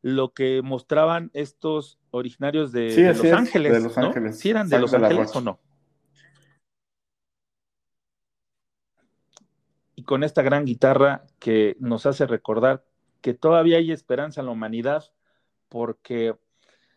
lo 0.00 0.32
que 0.32 0.62
mostraban 0.62 1.30
estos 1.34 1.98
originarios 2.12 2.70
de, 2.70 2.90
Sí, 2.90 3.02
de 3.02 3.08
así 3.08 3.18
Los 3.18 3.26
es, 3.26 3.32
Ángeles. 3.32 3.72
de 3.72 3.80
Los 3.80 3.96
¿no? 3.96 4.06
Ángeles. 4.06 4.38
¿Sí 4.38 4.50
eran 4.50 4.68
de 4.68 4.78
Los 4.78 4.94
Ángeles 4.94 5.34
o 5.34 5.40
no? 5.40 5.58
Con 10.06 10.24
esta 10.24 10.42
gran 10.42 10.64
guitarra 10.64 11.26
que 11.38 11.76
nos 11.78 12.06
hace 12.06 12.26
recordar 12.26 12.84
que 13.20 13.34
todavía 13.34 13.78
hay 13.78 13.92
esperanza 13.92 14.40
en 14.40 14.46
la 14.46 14.52
humanidad, 14.52 15.04
porque 15.68 16.34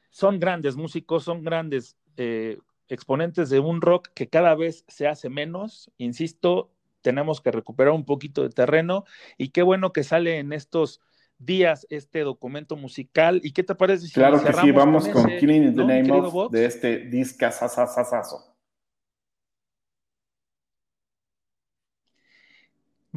son 0.09 0.39
grandes 0.39 0.75
músicos, 0.75 1.23
son 1.23 1.43
grandes 1.43 1.97
eh, 2.17 2.59
exponentes 2.87 3.49
de 3.49 3.59
un 3.59 3.81
rock 3.81 4.09
que 4.13 4.29
cada 4.29 4.55
vez 4.55 4.85
se 4.87 5.07
hace 5.07 5.29
menos. 5.29 5.91
Insisto, 5.97 6.71
tenemos 7.01 7.41
que 7.41 7.51
recuperar 7.51 7.93
un 7.93 8.05
poquito 8.05 8.43
de 8.43 8.49
terreno 8.49 9.05
y 9.37 9.49
qué 9.49 9.63
bueno 9.63 9.91
que 9.91 10.03
sale 10.03 10.39
en 10.39 10.53
estos 10.53 11.01
días 11.37 11.87
este 11.89 12.19
documento 12.21 12.75
musical. 12.75 13.39
¿Y 13.43 13.51
qué 13.51 13.63
te 13.63 13.75
parece 13.75 14.07
si 14.07 14.13
Claro 14.13 14.43
que 14.43 14.53
sí, 14.53 14.71
vamos 14.71 15.07
con, 15.07 15.29
ese, 15.29 15.39
Killing 15.39 15.63
in 15.63 15.75
the 15.75 15.81
¿no, 15.81 15.87
mi 15.87 16.01
Name 16.01 16.11
of 16.11 16.51
de 16.51 16.65
este 16.65 16.99
discazazazazazo. 16.99 18.48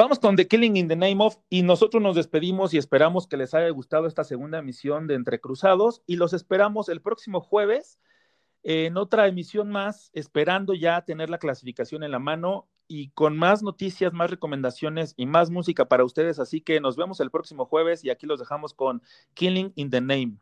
Vamos 0.02 0.18
con 0.18 0.34
The 0.34 0.48
Killing 0.48 0.76
in 0.76 0.88
the 0.88 0.96
Name 0.96 1.18
of 1.20 1.36
y 1.48 1.62
nosotros 1.62 2.02
nos 2.02 2.16
despedimos 2.16 2.74
y 2.74 2.76
esperamos 2.76 3.28
que 3.28 3.36
les 3.36 3.54
haya 3.54 3.68
gustado 3.68 4.08
esta 4.08 4.24
segunda 4.24 4.58
emisión 4.58 5.06
de 5.06 5.14
Entre 5.14 5.40
Cruzados 5.40 6.02
y 6.08 6.16
los 6.16 6.32
esperamos 6.32 6.88
el 6.88 7.00
próximo 7.00 7.40
jueves 7.40 8.00
en 8.64 8.96
otra 8.96 9.28
emisión 9.28 9.70
más, 9.70 10.10
esperando 10.12 10.74
ya 10.74 11.02
tener 11.02 11.30
la 11.30 11.38
clasificación 11.38 12.02
en 12.02 12.10
la 12.10 12.18
mano 12.18 12.66
y 12.88 13.10
con 13.10 13.38
más 13.38 13.62
noticias, 13.62 14.12
más 14.12 14.28
recomendaciones 14.28 15.14
y 15.16 15.26
más 15.26 15.50
música 15.50 15.84
para 15.84 16.04
ustedes. 16.04 16.40
Así 16.40 16.60
que 16.60 16.80
nos 16.80 16.96
vemos 16.96 17.20
el 17.20 17.30
próximo 17.30 17.64
jueves 17.64 18.04
y 18.04 18.10
aquí 18.10 18.26
los 18.26 18.40
dejamos 18.40 18.74
con 18.74 19.02
Killing 19.34 19.72
in 19.76 19.88
the 19.90 20.00
Name. 20.00 20.32